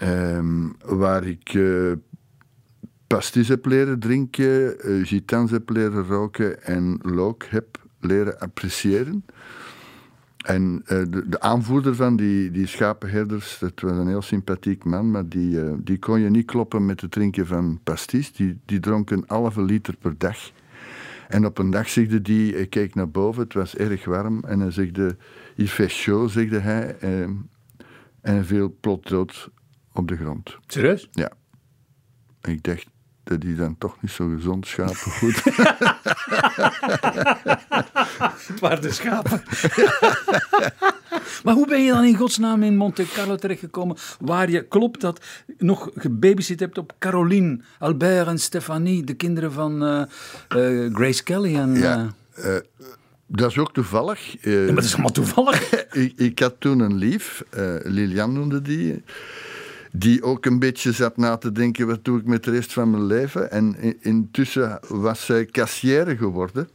Um, 0.03 0.75
waar 0.85 1.25
ik 1.25 1.55
uh, 1.55 1.93
pastis 3.07 3.49
heb 3.49 3.67
leren 3.67 3.99
drinken, 3.99 4.77
uh, 4.89 5.07
gitans 5.07 5.51
heb 5.51 5.71
leren 5.71 6.05
roken 6.05 6.65
en 6.65 6.99
look 7.03 7.45
heb 7.45 7.81
leren 8.01 8.39
appreciëren. 8.39 9.25
En 10.43 10.83
de, 10.85 11.29
de, 11.29 11.41
aanvoerder 11.41 11.95
van 11.95 12.17
die, 12.17 12.51
die 12.51 12.67
schapenherders, 12.67 13.59
dat 13.59 13.81
was 13.81 13.97
een 13.97 14.09
heel 14.09 14.23
sympathiek 14.23 14.85
man, 14.85 15.11
maar 15.11 15.29
die, 15.29 15.83
die 15.83 15.99
kon 15.99 16.21
je 16.21 16.31
niet 16.31 16.47
kloppen 16.47 16.87
met 16.87 17.01
het 17.01 17.11
drinken 17.11 17.47
van 17.47 17.81
pastis. 17.83 18.33
Die, 18.33 18.59
die 18.65 18.81
dronk 18.81 19.11
een 19.11 19.25
halve 19.27 19.63
liter 19.63 19.97
per 19.97 20.15
dag. 20.19 20.51
En 21.33 21.47
op 21.47 21.59
een 21.59 21.71
dag 21.71 21.89
zegde 21.89 22.23
die, 22.23 22.55
hij 22.55 22.67
keek 22.67 22.95
naar 22.95 23.11
boven, 23.11 23.43
het 23.43 23.53
was 23.53 23.77
erg 23.77 24.05
warm, 24.05 24.45
en 24.45 24.61
hij 24.61 24.71
zegde, 24.71 25.17
il 25.57 25.67
fait 25.67 25.93
chaud, 25.93 26.31
zegde 26.31 26.59
hij, 26.59 26.97
eh, 26.99 27.21
en 27.21 27.47
hij 28.21 28.45
viel 28.45 28.77
plot 28.81 29.09
dood 29.09 29.51
op 29.93 30.09
de 30.09 30.17
grond. 30.17 30.59
Serieus? 30.67 31.09
Ja. 31.13 31.33
Ik 32.43 32.63
dacht, 32.63 32.87
dat 33.25 33.45
is 33.45 33.57
dan 33.57 33.79
toch 33.79 33.97
niet 34.01 34.11
zo 34.11 34.29
gezond, 34.29 34.67
schapengoed. 34.67 35.45
het 38.47 38.61
waren 38.61 38.83
de 38.83 38.93
schapen. 38.93 39.43
maar 41.45 41.55
hoe 41.55 41.67
ben 41.67 41.85
je 41.85 41.93
dan 41.93 42.05
in 42.05 42.17
godsnaam 42.17 42.63
in 42.63 42.77
Monte 42.77 43.07
Carlo 43.15 43.37
terechtgekomen, 43.37 43.97
waar 44.21 44.51
je, 44.51 44.63
klopt 44.63 45.01
dat, 45.01 45.25
nog 45.59 45.91
gebabysit 45.95 46.61
hebt 46.61 46.79
op 46.79 46.95
Caroline, 46.99 47.61
Albert 47.79 48.27
en 48.27 48.39
Stefanie, 48.39 49.05
de 49.05 49.15
kinderen 49.15 49.53
van 49.53 49.83
uh, 49.83 50.03
uh, 50.57 50.95
Grace 50.95 51.23
Kelly 51.23 51.57
en... 51.57 51.75
Ja, 51.75 52.15
uh, 52.39 52.57
dat 53.27 53.51
is 53.51 53.59
ook 53.59 53.73
toevallig. 53.73 54.37
Ja, 54.41 54.65
maar 54.65 54.75
dat 54.75 54.85
is 54.85 54.93
allemaal 54.93 55.13
toevallig. 55.13 55.73
ik, 55.93 56.13
ik, 56.17 56.39
had 56.39 56.55
toen 56.59 56.81
een 56.81 56.97
lief, 56.97 57.43
Lilian 57.83 58.33
noemde 58.33 58.63
die 58.63 59.03
die 59.93 60.23
ook 60.23 60.47
een 60.47 60.59
beetje 60.59 60.93
zat 60.93 61.17
na 61.17 61.37
te 61.37 61.53
denken: 61.53 61.87
wat 61.87 62.05
doe 62.05 62.19
ik 62.19 62.27
met 62.27 62.45
de 62.45 62.51
rest 62.51 62.73
van 62.73 62.91
mijn 62.91 63.07
leven? 63.07 63.51
En 63.51 63.77
intussen 64.03 64.81
was 64.89 65.25
zij 65.25 65.45
kassière 65.45 66.17
geworden 66.17 66.69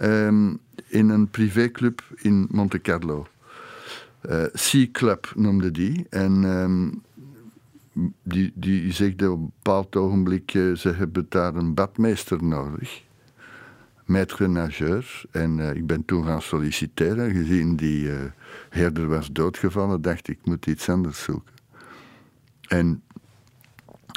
um, 0.00 0.58
in 0.86 1.08
een 1.08 1.28
privéclub 1.28 2.02
in 2.16 2.46
Monte 2.50 2.80
Carlo. 2.80 3.26
Uh, 4.30 4.86
Club 4.92 5.32
noemde 5.34 5.70
die. 5.70 6.06
En 6.10 6.44
um, 6.44 7.02
die, 8.22 8.52
die 8.54 8.92
zegde 8.92 9.30
op 9.30 9.38
een 9.38 9.52
bepaald 9.62 9.96
ogenblik: 9.96 10.54
uh, 10.54 10.76
ze 10.76 10.88
hebben 10.92 11.26
daar 11.28 11.54
een 11.54 11.74
badmeester 11.74 12.44
nodig. 12.44 13.04
Maître 14.04 14.48
nageur. 14.48 15.24
En 15.30 15.58
uh, 15.58 15.74
ik 15.74 15.86
ben 15.86 16.04
toen 16.04 16.24
gaan 16.24 16.42
solliciteren. 16.42 17.30
Gezien 17.30 17.76
die 17.76 18.10
herder 18.68 19.08
was 19.08 19.32
doodgevallen, 19.32 20.02
dacht 20.02 20.28
ik 20.28 20.38
moet 20.44 20.66
iets 20.66 20.88
anders 20.88 21.22
zoeken. 21.22 21.55
En 22.68 23.02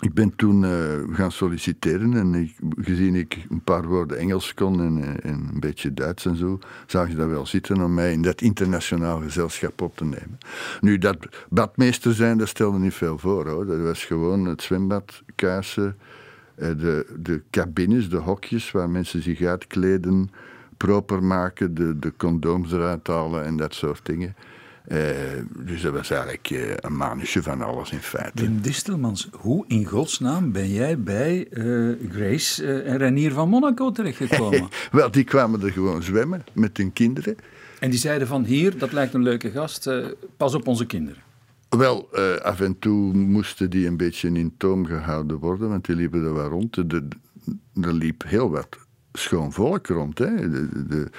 ik 0.02 0.14
ben 0.14 0.36
toen 0.36 0.64
uh, 0.64 1.16
gaan 1.16 1.32
solliciteren 1.32 2.14
en 2.14 2.34
ik, 2.34 2.56
gezien 2.78 3.16
ik 3.16 3.46
een 3.50 3.64
paar 3.64 3.88
woorden 3.88 4.18
Engels 4.18 4.54
kon 4.54 4.82
en, 4.82 5.04
eh, 5.04 5.32
en, 5.32 5.50
een 5.54 5.60
beetje 5.60 5.94
Duits 5.94 6.26
en 6.26 6.36
zo, 6.36 6.60
zag 6.88 7.10
je 7.10 7.16
dat 7.16 7.28
wel 7.28 7.46
zitten 7.46 7.82
om 7.82 7.94
mij 7.94 8.12
in 8.12 8.22
dat 8.22 8.42
internationaal 8.42 9.22
gezelschap 9.22 9.82
op 9.82 9.98
te 9.98 10.04
nemen. 10.04 10.38
Nu, 10.82 10.98
dat 10.98 11.18
badmeester 11.50 12.14
zijn, 12.14 12.38
dat 12.38 12.48
stelde 12.48 12.78
niet 12.78 12.94
veel 12.94 13.18
voor 13.18 13.50
hoor. 13.50 13.66
Dat 13.66 13.82
was 13.82 14.06
gewoon 14.06 14.46
het 14.46 14.62
zwembad, 14.62 15.24
kaarsen, 15.36 15.98
eh, 16.56 16.68
de, 16.68 17.16
de 17.20 17.42
cabines, 17.50 18.10
de 18.10 18.18
hokjes 18.18 18.72
waar 18.72 18.90
mensen 18.90 19.22
zich 19.22 19.42
uitkleden, 19.42 20.32
proper 20.78 21.24
maken, 21.24 21.74
de, 21.74 22.00
de 22.00 22.14
condooms 22.18 22.72
eruit 22.72 23.08
halen 23.08 23.46
en 23.46 23.58
dat 23.58 23.74
soort 23.74 24.06
dingen. 24.06 24.36
Uh, 24.92 24.98
dus 25.66 25.82
dat 25.82 25.94
was 25.94 26.10
eigenlijk 26.10 26.50
uh, 26.50 26.74
een 26.76 26.98
manusje 26.98 27.44
van 27.44 27.62
alles 27.62 27.92
in 27.92 28.00
feite. 28.00 28.42
Wim 28.42 28.62
Distelmans, 28.62 29.30
hoe 29.32 29.66
in 29.68 29.86
godsnaam 29.86 30.52
ben 30.52 30.70
jij 30.70 31.00
bij 31.00 31.48
uh, 31.52 31.96
Grace 32.12 32.82
en 32.82 32.98
Renier 32.98 33.32
van 33.32 33.50
Monaco 33.50 33.92
terechtgekomen? 33.92 34.70
Wel, 34.92 35.12
die 35.12 35.24
kwamen 35.24 35.62
er 35.62 35.72
gewoon 35.72 36.04
zwemmen 36.04 36.44
met 36.54 36.78
hun 36.78 36.94
kinderen. 36.94 37.36
En 37.80 37.90
die 37.90 38.00
zeiden 38.00 38.28
van 38.28 38.44
hier, 38.44 38.78
dat 38.78 38.92
lijkt 38.92 39.14
een 39.14 39.24
leuke 39.24 39.52
gast, 39.52 39.90
pas 40.38 40.56
op 40.56 40.68
onze 40.68 40.86
kinderen. 40.86 41.22
Wel, 41.70 42.10
af 42.42 42.60
en 42.60 42.80
toe 42.80 43.14
moesten 43.14 43.70
die 43.70 43.88
een 43.88 43.98
beetje 43.98 44.32
in 44.32 44.54
toom 44.58 44.86
gehouden 44.86 45.38
worden, 45.38 45.70
want 45.70 45.86
die 45.86 45.96
liepen 45.96 46.24
er 46.24 46.34
wel 46.34 46.50
rond. 46.50 46.78
Er 46.78 47.94
liep 47.94 48.24
heel 48.26 48.50
wat 48.50 48.68
schoon 49.14 49.54
volk 49.54 49.88
rond. 49.88 50.18
Hè. 50.18 50.50
De, 50.50 50.88
de, 50.88 51.10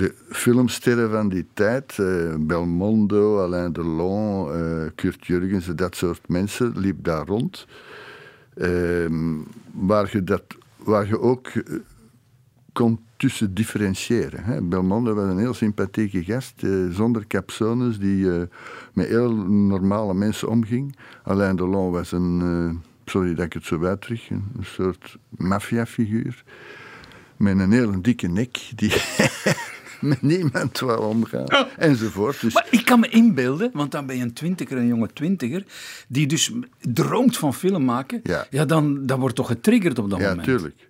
de 0.00 0.14
filmsterren 0.28 1.10
van 1.10 1.28
die 1.28 1.46
tijd, 1.54 1.96
uh, 2.00 2.34
Belmondo, 2.38 3.38
Alain 3.38 3.72
Delon, 3.72 4.56
uh, 4.56 4.86
Kurt 4.94 5.26
Jurgensen, 5.26 5.76
dat 5.76 5.96
soort 5.96 6.28
mensen, 6.28 6.72
liep 6.76 7.04
daar 7.04 7.26
rond. 7.26 7.66
Uh, 8.56 9.06
waar, 9.72 10.08
je 10.12 10.24
dat, 10.24 10.42
waar 10.76 11.06
je 11.06 11.20
ook 11.20 11.46
eh, 11.46 11.74
kon 12.72 13.00
tussen 13.16 13.54
differentiëren. 13.54 14.44
Hè. 14.44 14.62
Belmondo 14.62 15.14
was 15.14 15.30
een 15.30 15.38
heel 15.38 15.54
sympathieke 15.54 16.24
gast, 16.24 16.62
zonder 16.90 17.26
capsones, 17.26 17.98
die 17.98 18.26
met 18.92 19.06
heel 19.06 19.34
normale 19.46 20.14
mensen 20.14 20.48
omging. 20.48 20.96
Alain 21.22 21.56
Delon 21.56 21.90
was 21.90 22.12
een, 22.12 22.82
sorry 23.04 23.34
dat 23.34 23.44
ik 23.44 23.52
het 23.52 23.64
zo 23.64 23.84
uitdruk, 23.84 24.28
een, 24.30 24.44
soort 24.60 25.16
maffiafiguur 25.28 26.44
met 27.36 27.58
een 27.58 27.72
hele 27.72 28.00
dikke 28.00 28.26
nek 28.26 28.70
die 28.74 28.92
met 30.10 30.22
niemand 30.22 30.80
wil 30.80 30.98
omgaan, 30.98 31.52
oh. 31.52 31.66
enzovoort. 31.76 32.40
Dus... 32.40 32.54
Maar 32.54 32.66
ik 32.70 32.84
kan 32.84 33.00
me 33.00 33.08
inbeelden, 33.08 33.70
want 33.72 33.92
dan 33.92 34.06
ben 34.06 34.16
je 34.16 34.22
een 34.22 34.32
twintiger, 34.32 34.76
een 34.76 34.86
jonge 34.86 35.08
twintiger, 35.12 35.64
die 36.08 36.26
dus 36.26 36.52
droomt 36.80 37.36
van 37.36 37.54
film 37.54 37.84
maken. 37.84 38.20
Ja, 38.22 38.46
ja 38.50 38.64
dan, 38.64 39.06
dan 39.06 39.20
wordt 39.20 39.34
toch 39.34 39.46
getriggerd 39.46 39.98
op 39.98 40.10
dat 40.10 40.20
ja, 40.20 40.28
moment. 40.28 40.44
Tuurlijk. 40.44 40.88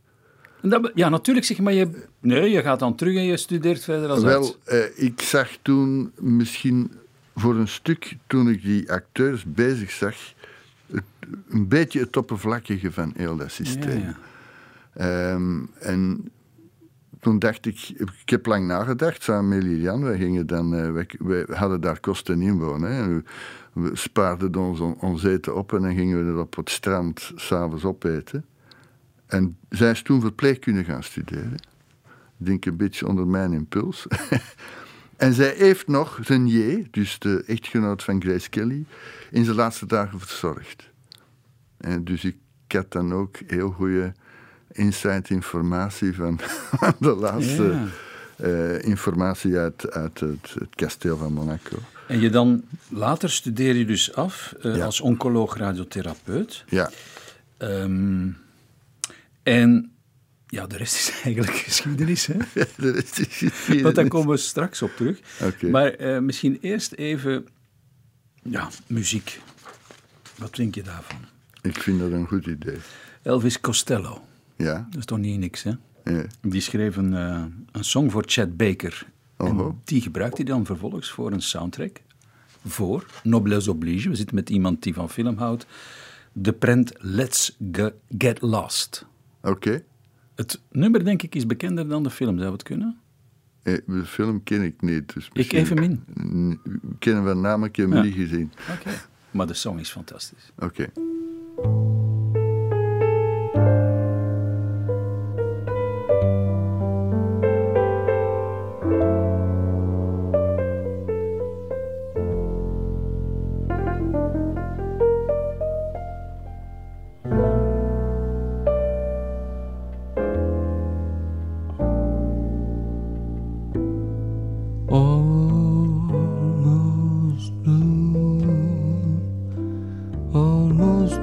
Dat, 0.62 0.90
ja, 0.94 1.08
natuurlijk 1.08 1.46
zeg 1.46 1.58
maar, 1.58 1.72
je, 1.72 1.90
nee, 2.20 2.50
je 2.50 2.62
gaat 2.62 2.78
dan 2.78 2.94
terug 2.94 3.16
en 3.16 3.24
je 3.24 3.36
studeert 3.36 3.84
verder 3.84 4.08
als 4.08 4.22
Wel, 4.22 4.56
eh, 4.64 4.78
ik 4.94 5.20
zag 5.20 5.48
toen 5.62 6.12
misschien 6.18 6.90
voor 7.34 7.54
een 7.54 7.68
stuk, 7.68 8.16
toen 8.26 8.48
ik 8.48 8.62
die 8.62 8.92
acteurs 8.92 9.44
bezig 9.46 9.90
zag, 9.90 10.16
het, 10.92 11.02
een 11.48 11.68
beetje 11.68 12.00
het 12.00 12.16
oppervlakkige 12.16 12.92
van 12.92 13.12
heel 13.16 13.36
dat 13.36 13.50
systeem. 13.50 13.98
Ja, 14.00 14.16
ja. 14.94 15.32
Um, 15.32 15.70
en 15.78 16.30
toen 17.20 17.38
dacht 17.38 17.66
ik, 17.66 17.88
ik 17.96 18.28
heb 18.28 18.46
lang 18.46 18.66
nagedacht 18.66 19.22
samen 19.22 19.48
met 19.48 19.62
Lilian. 19.62 20.02
Wij, 20.02 20.16
gingen 20.16 20.46
dan, 20.46 20.74
uh, 20.74 20.92
wij, 20.92 21.08
wij, 21.18 21.44
hadden 21.48 21.80
daar 21.80 22.00
kosten 22.00 22.42
inwonen. 22.42 22.92
Hè. 22.92 23.22
We, 23.72 23.90
spaarden 23.96 24.54
ons, 25.00 25.24
eten 25.24 25.56
op 25.56 25.72
en 25.72 25.82
dan 25.82 25.94
gingen 25.94 26.24
we 26.24 26.30
er 26.30 26.38
op 26.38 26.56
het 26.56 26.70
strand 26.70 27.32
s'avonds 27.34 27.84
opeten. 27.84 28.44
En 29.26 29.56
zij 29.68 29.90
is 29.90 30.02
toen 30.02 30.20
verpleegkunde 30.20 30.84
gaan 30.84 31.02
studeren. 31.02 31.54
Ik 32.38 32.46
denk 32.46 32.64
een 32.64 32.76
beetje 32.76 33.06
onder 33.06 33.26
mijn 33.26 33.52
impuls. 33.52 34.06
en 35.16 35.32
zij 35.32 35.54
heeft 35.56 35.88
nog 35.88 36.18
Renier, 36.22 36.86
dus 36.90 37.18
de 37.18 37.42
echtgenoot 37.46 38.02
van 38.02 38.22
Grace 38.22 38.48
Kelly, 38.48 38.84
in 39.30 39.44
zijn 39.44 39.56
laatste 39.56 39.86
dagen 39.86 40.20
verzorgd. 40.20 40.90
En 41.76 42.04
dus 42.04 42.24
ik 42.24 42.36
had 42.68 42.92
dan 42.92 43.12
ook 43.12 43.36
heel 43.46 43.70
goede 43.70 44.12
inside 44.72 45.22
informatie 45.28 46.14
van 46.14 46.40
de 46.98 47.14
laatste 47.14 47.74
uh, 48.40 48.82
informatie 48.82 49.56
uit, 49.58 49.90
uit 49.90 50.20
het, 50.20 50.54
het, 50.58 50.74
kasteel 50.74 51.16
van 51.16 51.32
Monaco. 51.32 51.78
En 52.08 52.20
je 52.20 52.30
dan 52.30 52.62
later 52.88 53.30
studeer 53.30 53.74
je 53.74 53.84
dus 53.84 54.14
af 54.14 54.54
eh, 54.62 54.76
Ja. 54.76 54.84
als 54.84 55.00
oncoloog-radiotherapeut. 55.00 56.64
Ja, 56.68 56.90
Ehm, 57.60 58.28
en 59.42 59.92
ja, 60.46 60.66
de 60.66 60.76
rest 60.76 60.94
is 60.94 61.10
eigenlijk 61.24 61.56
geschiedenis, 61.56 62.26
hè? 62.26 62.36
de 62.76 62.90
rest 62.90 63.18
is 63.18 63.26
geschiedenis. 63.26 63.82
Want 63.82 63.94
daar 63.94 64.08
komen 64.08 64.28
we 64.28 64.36
straks 64.36 64.82
op 64.82 64.90
terug. 64.96 65.20
Oké. 65.42 65.68
Maar 65.68 65.90
eh, 65.90 66.18
misschien 66.18 66.58
eerst 66.60 66.92
even, 66.92 67.46
ja, 68.42 68.68
muziek. 68.86 69.40
Wat 70.38 70.54
denk 70.54 70.74
je 70.74 70.82
daarvan? 70.82 71.20
Ik 71.62 71.78
vind 71.78 72.00
dat 72.00 72.12
een 72.12 72.26
goed 72.26 72.46
idee. 72.46 72.78
Elvis 73.22 73.60
Costello, 73.60 74.24
Ja, 74.62 74.86
dat 74.90 74.98
is 74.98 75.04
toch 75.04 75.18
niet 75.18 75.38
niks, 75.38 75.62
hè? 75.62 75.72
ja. 76.04 76.24
Die 76.40 76.60
schreef 76.60 76.96
een, 76.96 77.14
eh, 77.14 77.44
een 77.72 77.84
song 77.84 78.10
voor 78.10 78.22
Chad 78.26 78.56
Baker. 78.56 79.06
Oho. 79.36 79.68
En 79.68 79.80
die 79.84 80.00
gebruikt 80.00 80.36
hij 80.36 80.46
dan 80.46 80.64
vervolgens 80.66 81.10
voor 81.10 81.32
een 81.32 81.42
soundtrack. 81.42 82.00
Voor 82.66 83.06
Noblesse 83.22 83.70
Oblige. 83.70 84.08
We 84.08 84.14
zitten 84.16 84.34
met 84.34 84.50
iemand 84.50 84.82
die 84.82 84.94
van 84.94 85.10
film 85.10 85.36
houdt. 85.36 85.66
De 86.32 86.52
prent 86.52 86.92
Let's 86.98 87.56
Ge- 87.72 87.94
Get 88.18 88.40
Lost. 88.40 89.06
oké. 89.42 89.82
Het 90.34 90.60
nummer, 90.70 91.04
denk 91.04 91.22
ik, 91.22 91.34
is 91.34 91.46
bekender 91.46 91.88
dan 91.88 92.02
de 92.02 92.10
film. 92.10 92.38
Zou 92.38 92.52
het 92.52 92.62
kunnen? 92.62 92.98
Eh, 93.62 93.78
De 93.86 94.04
film 94.04 94.42
ken 94.42 94.62
ik 94.62 94.82
niet. 94.82 95.14
Dus 95.14 95.28
Ik 95.32 95.52
evenmin. 95.52 96.04
N- 96.22 96.50
Ik 96.64 96.96
ken 96.98 97.14
hem 97.14 97.24
van 97.24 97.40
naam, 97.40 97.64
ik 97.64 97.76
heb 97.76 97.86
hem 97.88 97.96
Ja. 97.96 98.02
niet 98.02 98.14
gezien. 98.14 98.52
Oké. 98.78 98.90
Maar 99.30 99.46
de 99.46 99.54
song 99.54 99.78
is 99.78 99.90
fantastisch. 99.90 100.52
Oké. 100.58 100.86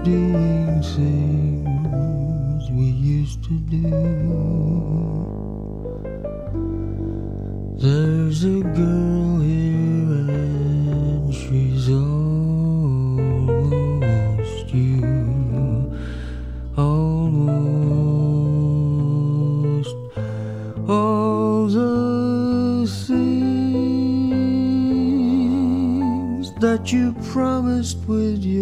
Doing 0.04 0.82
things 0.84 2.72
we 2.72 2.86
used 2.86 3.44
to 3.46 3.60
do. 3.60 3.90
There's 7.80 8.44
a 8.44 8.62
girl 8.62 9.40
here 9.42 10.30
and 10.30 11.34
she's 11.34 11.90
almost 11.90 12.34
you, 14.74 15.04
almost 16.78 17.48
all 20.90 21.68
the 21.68 22.88
things 23.08 23.28
that 26.62 26.92
you 26.92 27.14
promised 27.32 28.00
with 28.08 28.44
your 28.44 28.57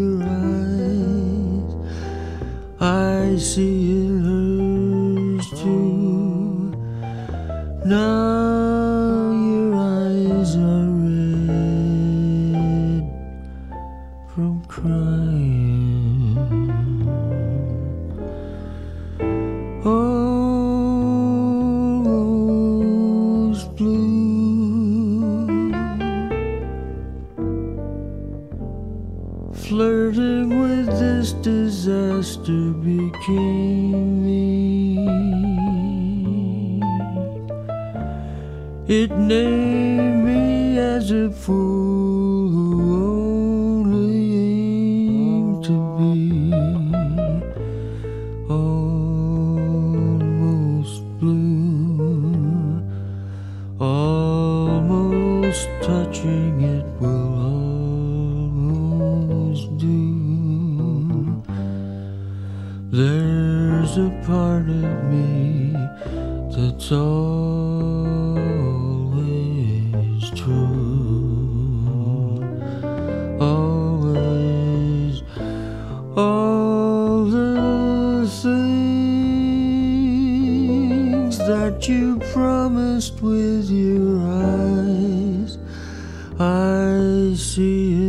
see 87.35 87.91
in 87.91 88.04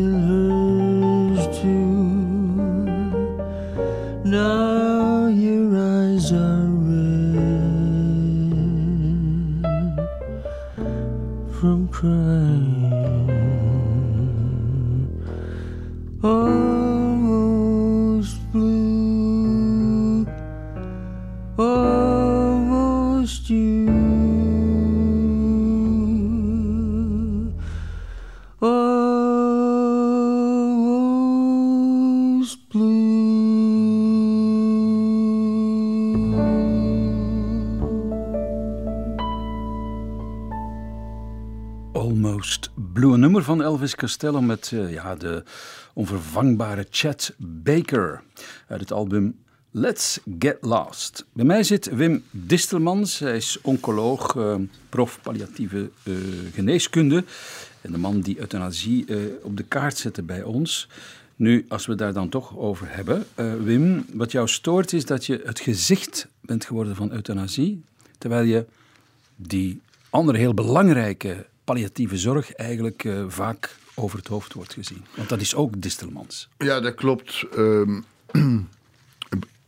van 43.46 43.62
Elvis 43.62 43.94
Costello 43.94 44.40
met 44.40 44.70
eh, 44.72 44.92
ja, 44.92 45.14
de 45.14 45.42
onvervangbare 45.94 46.86
Chet 46.90 47.34
Baker 47.38 48.22
uit 48.68 48.80
het 48.80 48.92
album 48.92 49.36
Let's 49.70 50.20
Get 50.38 50.56
Lost. 50.60 51.24
Bij 51.32 51.44
mij 51.44 51.62
zit 51.62 51.94
Wim 51.94 52.22
Distelmans, 52.30 53.18
hij 53.18 53.36
is 53.36 53.58
oncoloog, 53.62 54.36
eh, 54.36 54.54
prof 54.88 55.18
palliatieve 55.22 55.90
eh, 56.02 56.14
geneeskunde 56.52 57.24
en 57.80 57.92
de 57.92 57.98
man 57.98 58.20
die 58.20 58.38
euthanasie 58.38 59.06
op 59.42 59.56
de 59.56 59.62
kaart 59.62 59.98
zette 59.98 60.22
bij 60.22 60.42
ons. 60.42 60.88
Nu, 61.36 61.64
als 61.68 61.86
we 61.86 61.94
daar 61.94 62.12
dan 62.12 62.28
toch 62.28 62.56
over 62.56 62.86
hebben, 62.88 63.24
Wim, 63.64 64.04
wat 64.12 64.32
jou 64.32 64.48
stoort 64.48 64.92
is 64.92 65.04
dat 65.04 65.26
je 65.26 65.42
het 65.44 65.60
gezicht 65.60 66.28
bent 66.40 66.64
geworden 66.64 66.96
van 66.96 67.12
euthanasie, 67.12 67.82
terwijl 68.18 68.44
je 68.44 68.64
die 69.36 69.80
andere 70.10 70.38
heel 70.38 70.54
belangrijke 70.54 71.46
palliatieve 71.66 72.16
zorg 72.16 72.52
eigenlijk 72.52 73.04
eh, 73.04 73.24
vaak 73.28 73.76
over 73.94 74.18
het 74.18 74.28
hoofd 74.28 74.52
wordt 74.52 74.72
gezien. 74.72 75.04
Want 75.16 75.28
dat 75.28 75.40
is 75.40 75.54
ook 75.54 75.80
Distelmans. 75.82 76.48
Ja, 76.58 76.80
dat 76.80 76.94
klopt. 76.94 77.44
Ehm, 77.56 78.00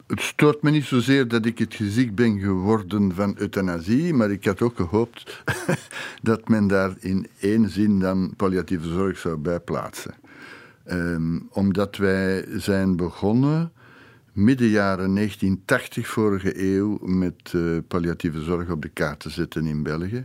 het 0.06 0.20
stoort 0.20 0.62
me 0.62 0.70
niet 0.70 0.84
zozeer 0.84 1.28
dat 1.28 1.46
ik 1.46 1.58
het 1.58 1.74
gezicht 1.74 2.14
ben 2.14 2.38
geworden 2.38 3.14
van 3.14 3.34
euthanasie, 3.38 4.14
maar 4.14 4.30
ik 4.30 4.44
had 4.44 4.62
ook 4.62 4.76
gehoopt 4.76 5.42
dat 6.22 6.48
men 6.48 6.66
daar 6.66 6.94
in 7.00 7.26
één 7.40 7.70
zin 7.70 7.98
dan 8.00 8.32
palliatieve 8.36 8.88
zorg 8.88 9.18
zou 9.18 9.36
bijplaatsen. 9.36 10.14
Ehm, 10.84 11.38
omdat 11.50 11.96
wij 11.96 12.44
zijn 12.48 12.96
begonnen 12.96 13.72
midden 14.32 14.68
jaren 14.68 15.14
1980 15.14 16.08
vorige 16.08 16.62
eeuw 16.74 16.98
met 17.02 17.52
eh, 17.54 17.60
palliatieve 17.88 18.42
zorg 18.42 18.70
op 18.70 18.82
de 18.82 18.88
kaart 18.88 19.20
te 19.20 19.30
zetten 19.30 19.66
in 19.66 19.82
België. 19.82 20.22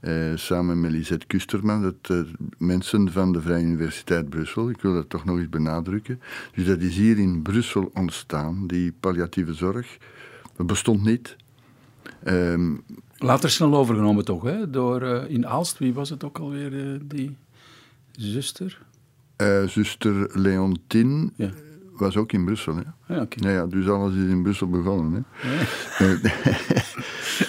Eh, 0.00 0.32
samen 0.34 0.80
met 0.80 0.90
Lisette 0.90 1.26
Kusterman, 1.26 1.82
dat 1.82 2.26
mensen 2.58 3.12
van 3.12 3.32
de 3.32 3.40
Vrije 3.40 3.64
Universiteit 3.64 4.28
Brussel. 4.28 4.70
Ik 4.70 4.80
wil 4.80 4.94
dat 4.94 5.10
toch 5.10 5.24
nog 5.24 5.38
eens 5.38 5.48
benadrukken. 5.48 6.20
Dus 6.54 6.66
dat 6.66 6.80
is 6.80 6.96
hier 6.96 7.18
in 7.18 7.42
Brussel 7.42 7.90
ontstaan, 7.94 8.66
die 8.66 8.92
palliatieve 9.00 9.54
zorg. 9.54 9.98
Dat 10.56 10.66
bestond 10.66 11.04
niet. 11.04 11.36
Ehm, 12.24 12.74
Later 13.16 13.50
snel 13.50 13.76
overgenomen 13.76 14.24
toch, 14.24 14.42
hè? 14.42 14.70
door 14.70 15.02
eh, 15.02 15.30
in 15.30 15.46
Aalst, 15.46 15.78
wie 15.78 15.94
was 15.94 16.10
het 16.10 16.24
ook 16.24 16.38
alweer, 16.38 16.92
eh, 16.92 17.00
die 17.02 17.36
zuster? 18.12 18.86
zuster 19.66 20.40
Leontine 20.40 21.30
Ja. 21.36 21.50
Was 22.00 22.16
ook 22.16 22.32
in 22.32 22.44
Brussel. 22.44 22.76
Hè? 22.76 23.14
Ja, 23.14 23.20
oké. 23.20 23.48
Ja, 23.48 23.50
ja, 23.50 23.66
dus 23.66 23.88
alles 23.88 24.14
is 24.14 24.30
in 24.30 24.42
Brussel 24.42 24.68
begonnen. 24.68 25.26
Hè? 25.38 26.12
Eh, 26.12 26.24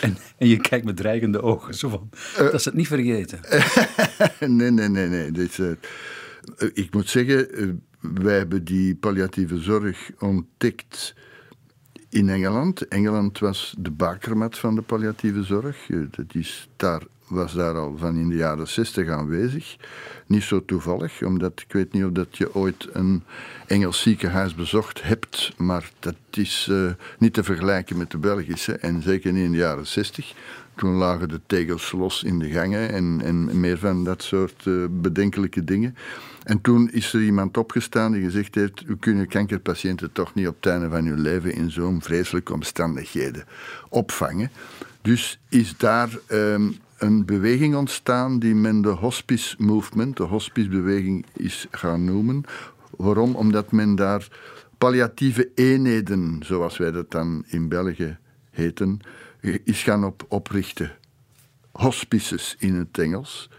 En, 0.01 0.17
en 0.37 0.47
je 0.47 0.57
kijkt 0.57 0.85
met 0.85 0.97
dreigende 0.97 1.41
ogen, 1.41 1.73
zo 1.73 1.89
van, 1.89 2.09
dat 2.37 2.53
is 2.53 2.65
het 2.65 2.73
niet 2.73 2.87
vergeten. 2.87 3.39
nee, 4.57 4.71
nee, 4.71 4.87
nee. 4.89 5.07
nee. 5.07 5.31
Dit, 5.31 5.59
eh, 5.59 5.69
eh, 5.69 6.69
ik 6.73 6.93
moet 6.93 7.09
zeggen, 7.09 7.51
eh, 7.53 7.67
wij 7.99 8.37
hebben 8.37 8.63
die 8.63 8.95
palliatieve 8.95 9.57
zorg 9.57 10.11
ontdekt 10.19 11.15
in 12.09 12.29
Engeland. 12.29 12.87
Engeland 12.87 13.39
was 13.39 13.75
de 13.79 13.91
bakermat 13.91 14.57
van 14.57 14.75
de 14.75 14.81
palliatieve 14.81 15.43
zorg. 15.43 15.89
Eh, 15.89 15.97
Dat 16.11 16.35
is 16.35 16.69
daar, 16.75 17.01
was 17.29 17.53
daar 17.53 17.75
al 17.75 17.95
van 17.97 18.15
in 18.15 18.29
de 18.29 18.35
jaren 18.35 18.67
zestig 18.67 19.09
aanwezig. 19.09 19.77
Niet 20.25 20.43
zo 20.43 20.65
toevallig, 20.65 21.23
omdat 21.23 21.59
ik 21.67 21.73
weet 21.73 21.93
niet 21.93 22.03
of 22.03 22.11
dat 22.11 22.37
je 22.37 22.55
ooit 22.55 22.87
een 22.91 23.23
Engels 23.67 24.01
ziekenhuis 24.01 24.55
bezocht 24.55 25.03
hebt, 25.03 25.53
maar 25.57 25.91
dat 25.99 26.15
is 26.31 26.67
eh, 26.71 26.91
niet 27.17 27.33
te 27.33 27.43
vergelijken 27.43 27.97
met 27.97 28.11
de 28.11 28.17
Belgische. 28.17 28.73
En 28.73 29.01
zeker 29.01 29.31
niet 29.31 29.43
in 29.43 29.51
de 29.51 29.57
jaren 29.57 29.87
zestig. 29.87 30.33
Toen 30.75 30.93
lagen 30.93 31.29
de 31.29 31.39
tegels 31.45 31.91
los 31.91 32.23
in 32.23 32.39
de 32.39 32.49
gangen 32.49 32.91
en, 32.91 33.21
en 33.23 33.59
meer 33.59 33.77
van 33.77 34.03
dat 34.03 34.23
soort 34.23 34.67
eh, 34.67 34.73
bedenkelijke 34.89 35.63
dingen. 35.63 35.95
En 36.43 36.61
toen 36.61 36.91
is 36.91 37.13
er 37.13 37.21
iemand 37.21 37.57
opgestaan 37.57 38.11
die 38.11 38.23
gezegd 38.23 38.55
heeft: 38.55 38.83
U 38.87 38.97
kunnen 38.97 39.27
kankerpatiënten 39.27 40.11
toch 40.11 40.33
niet 40.33 40.47
op 40.47 40.55
het 40.55 40.65
einde 40.65 40.89
van 40.89 41.05
hun 41.05 41.19
leven 41.19 41.53
in 41.53 41.71
zo'n 41.71 42.01
vreselijke 42.01 42.53
omstandigheden 42.53 43.43
opvangen. 43.89 44.51
Dus 45.01 45.39
is 45.49 45.77
daar 45.77 46.09
ehm, 46.27 46.71
een 46.99 47.25
beweging 47.25 47.75
ontstaan 47.75 48.39
die 48.39 48.55
men 48.55 48.81
de 48.81 48.89
hospice 48.89 49.55
movement, 49.57 50.17
de 50.17 50.23
hospicebeweging, 50.23 51.25
is 51.33 51.67
gaan 51.71 52.03
noemen. 52.03 52.43
Waarom? 52.97 53.35
Omdat 53.35 53.71
men 53.71 53.95
daar 53.95 54.27
palliatieve 54.77 55.51
eenheden, 55.55 56.39
zoals 56.43 56.77
wij 56.77 56.91
dat 56.91 57.11
dan 57.11 57.43
in 57.47 57.67
België 57.67 58.17
heten, 58.51 58.99
is 59.63 59.83
gaan 59.83 60.05
op, 60.05 60.25
oprichten. 60.27 60.91
Hospices 61.71 62.55
in 62.59 62.75
het 62.75 62.97
Engels, 62.97 63.49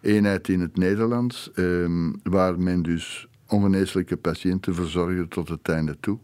eenheid 0.00 0.48
in 0.48 0.60
het 0.60 0.76
Nederlands, 0.76 1.50
ehm, 1.54 2.12
waar 2.22 2.58
men 2.58 2.82
dus 2.82 3.26
ongeneeslijke 3.46 4.16
patiënten 4.16 4.74
verzorgde 4.74 5.28
tot 5.28 5.48
het 5.48 5.68
einde 5.68 5.96
toe. 6.00 6.18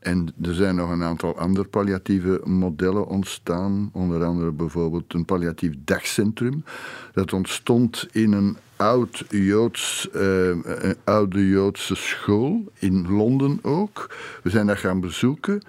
En 0.00 0.34
er 0.42 0.54
zijn 0.54 0.74
nog 0.74 0.90
een 0.90 1.02
aantal 1.02 1.38
andere 1.38 1.68
palliatieve 1.68 2.40
modellen 2.44 3.06
ontstaan. 3.06 3.90
Onder 3.92 4.24
andere 4.24 4.50
bijvoorbeeld 4.50 5.14
een 5.14 5.24
palliatief 5.24 5.72
dagcentrum. 5.84 6.64
Dat 7.12 7.32
ontstond 7.32 8.08
in 8.12 8.32
een 8.32 8.56
oud 8.76 9.24
Joods, 9.28 10.10
eh, 10.10 10.48
een 10.48 10.96
oude 11.04 11.48
Joodse 11.48 11.94
school 11.94 12.64
in 12.74 13.08
Londen 13.08 13.58
ook. 13.62 14.14
We 14.42 14.50
zijn 14.50 14.66
dat 14.66 14.78
gaan 14.78 15.00
bezoeken. 15.00 15.62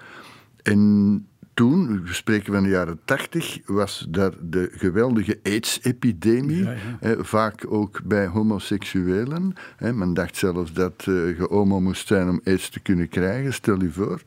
En 0.62 1.28
toen, 1.60 2.02
we 2.04 2.14
spreken 2.14 2.52
van 2.52 2.62
de 2.62 2.68
jaren 2.68 3.00
tachtig, 3.04 3.58
was 3.66 4.06
daar 4.08 4.32
de 4.40 4.70
geweldige 4.72 5.38
AIDS-epidemie. 5.42 6.64
Ja, 6.64 6.70
ja. 6.70 6.78
Hè, 7.00 7.24
vaak 7.24 7.64
ook 7.68 8.00
bij 8.04 8.26
homoseksuelen. 8.26 9.52
Hè. 9.76 9.92
Men 9.92 10.14
dacht 10.14 10.36
zelfs 10.36 10.72
dat 10.72 10.94
eh, 10.98 11.06
je 11.06 11.46
homo 11.48 11.80
moest 11.80 12.06
zijn 12.06 12.28
om 12.28 12.40
AIDS 12.44 12.68
te 12.68 12.80
kunnen 12.80 13.08
krijgen, 13.08 13.52
stel 13.52 13.82
je 13.82 13.90
voor. 13.90 14.22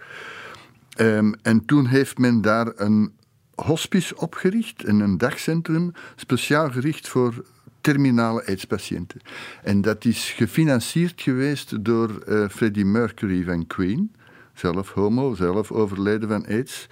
Ehm, 0.96 1.34
en 1.42 1.66
toen 1.66 1.86
heeft 1.86 2.18
men 2.18 2.42
daar 2.42 2.72
een 2.76 3.12
hospice 3.56 4.18
opgericht, 4.18 4.84
en 4.84 5.00
een 5.00 5.18
dagcentrum, 5.18 5.92
speciaal 6.16 6.72
gericht 6.72 7.08
voor 7.08 7.46
terminale 7.82 8.46
AIDS-patiënten. 8.46 9.22
En 9.64 9.82
dat 9.82 10.06
is 10.06 10.32
gefinancierd 10.32 11.22
geweest 11.22 11.86
door 11.86 12.18
eh, 12.18 12.50
Freddie 12.50 12.86
Mercury 12.86 13.44
van 13.44 13.68
Queen, 13.68 14.16
zelf 14.54 14.92
homo, 14.92 15.36
zelf 15.36 15.72
overleden 15.72 16.30
van 16.30 16.46
AIDS, 16.46 16.88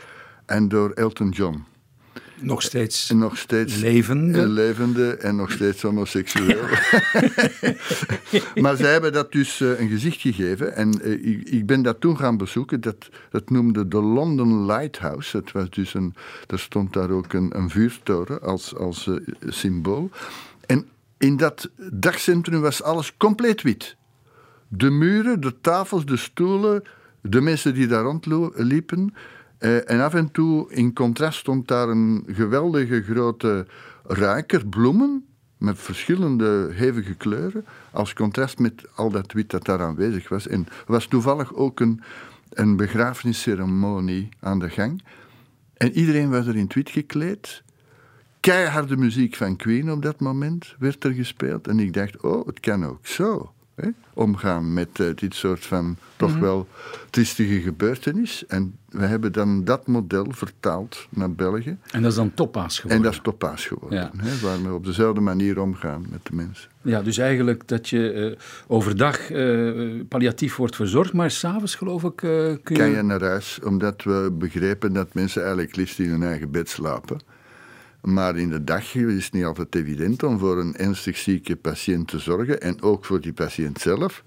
en 0.51 0.67
door 0.67 0.91
Elton 0.91 1.29
John. 1.29 1.63
Nog 2.41 2.61
steeds 2.61 3.09
En 3.09 3.17
nog 3.17 3.37
steeds 3.37 3.75
levende. 3.75 4.39
en 4.39 4.51
levende 4.51 5.15
en 5.15 5.35
nog 5.35 5.51
steeds 5.51 5.81
homoseksueel. 5.81 6.63
maar 8.63 8.75
zij 8.75 8.91
hebben 8.91 9.13
dat 9.13 9.31
dus 9.31 9.61
eh, 9.61 9.79
een 9.79 9.89
gezicht 9.89 10.21
gegeven. 10.21 10.75
En 10.75 11.01
eh, 11.01 11.11
ik, 11.11 11.49
ik 11.49 11.65
ben 11.65 11.81
dat 11.81 12.01
toen 12.01 12.17
gaan 12.17 12.37
bezoeken. 12.37 12.81
Dat, 12.81 13.09
dat 13.29 13.49
noemde 13.49 13.87
de 13.87 14.01
London 14.01 14.65
Lighthouse. 14.65 15.37
Het 15.37 15.51
was 15.51 15.69
dus 15.69 15.93
een, 15.93 16.15
er 16.47 16.59
stond 16.59 16.93
daar 16.93 17.09
ook 17.09 17.33
een, 17.33 17.57
een 17.57 17.69
vuurtoren 17.69 18.41
als, 18.41 18.75
als 18.75 19.07
eh, 19.07 19.15
symbool. 19.47 20.09
En 20.65 20.87
in 21.17 21.37
dat 21.37 21.69
dagcentrum 21.91 22.61
was 22.61 22.83
alles 22.83 23.17
compleet 23.17 23.61
wit. 23.61 23.95
De 24.67 24.89
muren, 24.89 25.41
de 25.41 25.61
tafels, 25.61 26.05
de 26.05 26.17
stoelen, 26.17 26.83
de 27.21 27.41
mensen 27.41 27.73
die 27.73 27.87
daar 27.87 28.03
rondliepen. 28.03 29.13
Eh, 29.61 29.89
en 29.89 29.99
af 30.01 30.13
en 30.13 30.31
toe 30.31 30.71
in 30.71 30.93
contrast 30.93 31.39
stond 31.39 31.67
daar 31.67 31.89
een 31.89 32.23
geweldige 32.27 33.01
grote 33.01 33.65
ruiker, 34.03 34.67
bloemen, 34.67 35.25
met 35.57 35.79
verschillende 35.79 36.69
hevige 36.71 37.13
kleuren, 37.13 37.65
als 37.91 38.13
contrast 38.13 38.59
met 38.59 38.83
al 38.95 39.09
dat 39.09 39.31
wit 39.31 39.49
dat 39.49 39.65
daar 39.65 39.81
aanwezig 39.81 40.29
was. 40.29 40.47
En 40.47 40.65
er 40.67 40.91
was 40.91 41.05
toevallig 41.05 41.53
ook 41.53 41.79
een, 41.79 42.01
een 42.49 42.75
begrafenisceremonie 42.75 44.29
aan 44.39 44.59
de 44.59 44.69
gang. 44.69 45.03
En 45.73 45.91
iedereen 45.91 46.29
was 46.29 46.47
er 46.47 46.55
in 46.55 46.63
het 46.63 46.73
wit 46.73 46.89
gekleed. 46.89 47.63
Keiharde 48.39 48.97
muziek 48.97 49.35
van 49.35 49.55
Queen 49.55 49.91
op 49.91 50.01
dat 50.01 50.19
moment 50.19 50.75
werd 50.79 51.03
er 51.03 51.13
gespeeld. 51.13 51.67
En 51.67 51.79
ik 51.79 51.93
dacht, 51.93 52.21
oh, 52.21 52.47
het 52.47 52.59
kan 52.59 52.85
ook 52.85 53.07
zo. 53.07 53.53
Hè? 53.81 53.89
Omgaan 54.13 54.73
met 54.73 54.99
eh, 54.99 55.07
dit 55.15 55.35
soort 55.35 55.65
van 55.65 55.97
toch 56.15 56.37
wel 56.37 56.67
triestige 57.09 57.61
gebeurtenis. 57.61 58.45
En 58.47 58.75
we 58.89 59.05
hebben 59.05 59.31
dan 59.31 59.63
dat 59.63 59.87
model 59.87 60.25
vertaald 60.29 61.07
naar 61.09 61.31
België. 61.31 61.77
En 61.91 62.01
dat 62.01 62.11
is 62.11 62.17
dan 62.17 62.33
toppaas 62.33 62.75
geworden. 62.75 62.97
En 62.97 63.03
dat 63.03 63.13
is 63.13 63.19
toppaas 63.23 63.65
geworden. 63.65 63.99
Ja. 63.99 64.11
Hè? 64.17 64.39
Waar 64.39 64.63
we 64.63 64.73
op 64.73 64.85
dezelfde 64.85 65.21
manier 65.21 65.61
omgaan 65.61 66.05
met 66.09 66.25
de 66.25 66.35
mensen. 66.35 66.69
Ja, 66.81 67.01
dus 67.01 67.17
eigenlijk 67.17 67.67
dat 67.67 67.89
je 67.89 68.11
eh, 68.11 68.39
overdag 68.67 69.31
eh, 69.31 69.71
palliatief 70.07 70.55
wordt 70.55 70.75
verzorgd, 70.75 71.13
maar 71.13 71.31
s'avonds 71.31 71.75
geloof 71.75 72.03
ik 72.03 72.15
kun 72.15 72.59
je... 72.63 72.73
Kan 72.73 72.89
je 72.89 73.01
naar 73.01 73.23
huis, 73.23 73.59
omdat 73.63 74.03
we 74.03 74.33
begrepen 74.33 74.93
dat 74.93 75.13
mensen 75.13 75.41
eigenlijk 75.41 75.75
liefst 75.75 75.99
in 75.99 76.09
hun 76.09 76.23
eigen 76.23 76.51
bed 76.51 76.69
slapen. 76.69 77.19
Maar 78.01 78.37
in 78.37 78.49
de 78.49 78.63
dag 78.63 78.95
is 78.95 79.23
het 79.23 79.33
niet 79.33 79.43
altijd 79.43 79.75
evident 79.75 80.23
om 80.23 80.39
voor 80.39 80.59
een 80.59 80.75
ernstig 80.75 81.17
zieke 81.17 81.55
patiënt 81.55 82.07
te 82.07 82.19
zorgen. 82.19 82.61
En 82.61 82.81
ook 82.81 83.05
voor 83.05 83.21
die 83.21 83.33
patiënt 83.33 83.79
zelf. 83.79 84.23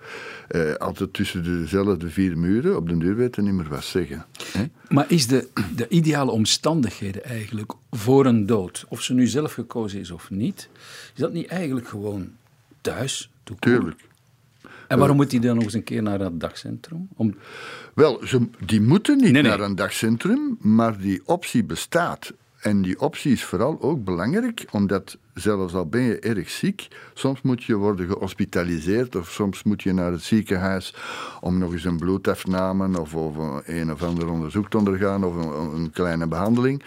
Eh, 0.49 0.75
altijd 0.75 1.13
tussen 1.13 1.45
dezelfde 1.45 2.11
vier 2.11 2.39
muren. 2.39 2.77
Op 2.77 2.89
de 2.89 2.99
deur 2.99 3.17
weten 3.17 3.45
niet 3.45 3.53
meer 3.53 3.69
wat 3.69 3.85
zeggen. 3.85 4.27
Hè? 4.53 4.65
Maar 4.89 5.05
is 5.09 5.27
de, 5.27 5.49
de 5.77 5.89
ideale 5.89 6.31
omstandigheden 6.31 7.25
eigenlijk 7.25 7.73
voor 7.91 8.27
een 8.27 8.47
dood, 8.47 8.85
of 8.89 9.03
ze 9.03 9.15
nu 9.15 9.27
zelf 9.27 9.53
gekozen 9.53 10.01
is 10.01 10.11
of 10.11 10.31
niet, 10.31 10.69
is 11.15 11.21
dat 11.21 11.33
niet 11.33 11.47
eigenlijk 11.47 11.89
gewoon 11.89 12.31
thuis? 12.81 13.31
toekomen? 13.43 13.79
Tuurlijk. 13.79 14.01
En 14.89 14.99
waarom 14.99 15.17
moet 15.17 15.31
hij 15.31 15.41
dan 15.41 15.55
nog 15.55 15.65
eens 15.65 15.73
een 15.73 15.85
keer 15.85 16.03
naar 16.03 16.19
dat 16.19 16.41
dagcentrum? 16.41 17.09
Om... 17.17 17.35
Wel, 17.95 18.21
ze, 18.27 18.49
die 18.67 18.81
moeten 18.81 19.17
niet 19.17 19.33
Nee, 19.33 19.43
nee. 19.43 19.51
naar 19.51 19.61
een 19.61 19.75
dagcentrum, 19.75 20.57
maar 20.61 20.99
die 20.99 21.23
optie 21.25 21.65
bestaat. 21.65 22.33
En 22.65 22.83
die 22.83 23.01
optie 23.01 23.33
is 23.33 23.45
vooral 23.45 23.81
ook 23.81 24.05
belangrijk, 24.05 24.65
omdat 24.71 25.19
zelfs 25.35 25.75
al 25.75 25.87
ben 25.87 26.03
je 26.03 26.19
erg 26.19 26.51
ziek, 26.51 26.89
soms 27.15 27.43
moet 27.43 27.65
je 27.65 27.75
worden 27.75 28.07
gehospitaliseerd 28.07 29.17
of 29.17 29.31
soms 29.31 29.63
moet 29.63 29.83
je 29.83 29.93
naar 29.93 30.13
het 30.13 30.23
ziekenhuis 30.23 30.95
om 31.41 31.59
nog 31.59 31.73
eens 31.73 31.85
een 31.85 31.97
bloedafname 31.97 33.01
of, 33.01 33.15
een 33.65 33.93
of 33.93 34.03
ander 34.03 34.29
onderzoek 34.29 34.71
te 34.71 34.79
ondergaan 34.79 35.25
of 35.25 35.35
een, 35.35 35.77
een 35.77 35.91
kleine 35.91 36.27
behandeling. 36.27 36.83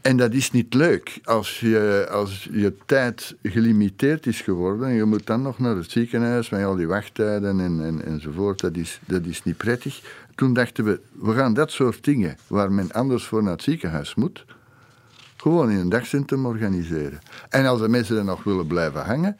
En 0.00 0.16
dat 0.16 0.32
is 0.32 0.50
niet 0.50 0.74
leuk 0.74 1.20
als 1.24 1.60
je, 1.60 2.08
als 2.10 2.48
je 2.52 2.76
tijd 2.86 3.36
gelimiteerd 3.42 4.26
is 4.26 4.40
geworden 4.40 4.88
en 4.88 4.94
je 4.94 5.04
moet 5.04 5.26
dan 5.26 5.42
nog 5.42 5.58
naar 5.58 5.76
het 5.76 5.90
ziekenhuis 5.90 6.50
met 6.50 6.64
al 6.64 6.76
die 6.76 6.86
wachttijden 6.86 7.60
en, 7.60 7.84
en, 7.84 8.04
enzovoort. 8.04 8.60
Dat 8.60 8.76
is, 8.76 9.00
dat 9.06 9.24
is 9.24 9.42
niet 9.42 9.56
prettig. 9.56 10.00
Toen 10.34 10.52
dachten 10.52 10.84
we, 10.84 11.00
we 11.12 11.34
gaan 11.34 11.54
dat 11.54 11.70
soort 11.70 12.04
dingen 12.04 12.36
waar 12.46 12.72
men 12.72 12.92
anders 12.92 13.24
voor 13.24 13.42
naar 13.42 13.52
het 13.52 13.62
ziekenhuis 13.62 14.14
moet, 14.14 14.44
gewoon 15.42 15.70
in 15.70 15.78
een 15.78 15.88
dagcentrum 15.88 16.46
organiseren. 16.46 17.20
En 17.48 17.66
als 17.66 17.80
de 17.80 17.88
mensen 17.88 18.16
er 18.16 18.24
nog 18.24 18.44
willen 18.44 18.66
blijven 18.66 19.04
hangen, 19.04 19.36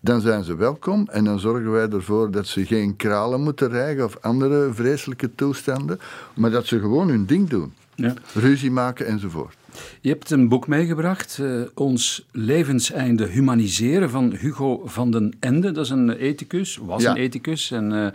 dan 0.00 0.20
zijn 0.20 0.44
ze 0.44 0.56
welkom 0.56 1.08
en 1.10 1.24
dan 1.24 1.38
zorgen 1.38 1.70
wij 1.70 1.88
ervoor 1.88 2.30
dat 2.30 2.46
ze 2.46 2.66
geen 2.66 2.96
kralen 2.96 3.40
moeten 3.40 3.68
rijgen 3.68 4.04
of 4.04 4.16
andere 4.20 4.72
vreselijke 4.72 5.34
toestanden, 5.34 6.00
maar 6.34 6.50
dat 6.50 6.66
ze 6.66 6.80
gewoon 6.80 7.08
hun 7.08 7.26
ding 7.26 7.48
doen. 7.48 7.72
Ja. 7.94 8.14
Ruzie 8.34 8.70
maken 8.70 9.06
enzovoort. 9.06 9.56
Je 10.00 10.08
hebt 10.08 10.30
een 10.30 10.48
boek 10.48 10.66
meegebracht, 10.66 11.38
uh, 11.40 11.62
Ons 11.74 12.26
levenseinde 12.32 13.26
humaniseren, 13.26 14.10
van 14.10 14.34
Hugo 14.34 14.82
van 14.86 15.10
den 15.10 15.36
Ende. 15.40 15.70
Dat 15.70 15.84
is 15.84 15.90
een 15.90 16.10
ethicus, 16.10 16.76
was 16.76 17.02
Ja. 17.02 17.10
een 17.10 17.16
ethicus 17.16 17.70
en 17.70 17.92
uh, 17.92 18.06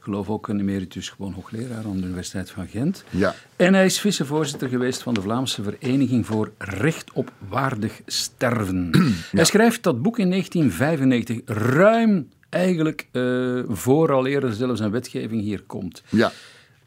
geloof 0.00 0.28
ook 0.28 0.48
een 0.48 0.60
emeritus 0.60 1.08
gewoon 1.08 1.32
hoogleraar 1.32 1.84
aan 1.84 1.96
de 1.96 2.02
Universiteit 2.06 2.50
van 2.50 2.66
Gent. 2.68 3.04
Ja. 3.10 3.34
En 3.56 3.74
hij 3.74 3.84
is 3.84 4.00
vicevoorzitter 4.00 4.68
geweest 4.68 5.02
van 5.02 5.14
de 5.14 5.20
Vlaamse 5.20 5.62
Vereniging 5.62 6.26
voor 6.26 6.50
Recht 6.58 7.12
op 7.12 7.32
Waardig 7.48 8.00
Sterven. 8.06 8.90
Hij 9.30 9.44
schrijft 9.44 9.82
dat 9.82 10.02
boek 10.02 10.18
in 10.18 10.28
1995, 10.30 11.56
ruim 11.56 12.28
eigenlijk 12.48 13.06
uh, 13.12 13.62
vooraleer 13.68 14.44
er 14.44 14.52
zelfs 14.54 14.80
een 14.80 14.90
wetgeving 14.90 15.42
hier 15.42 15.62
komt. 15.66 16.02
Ja, 16.08 16.32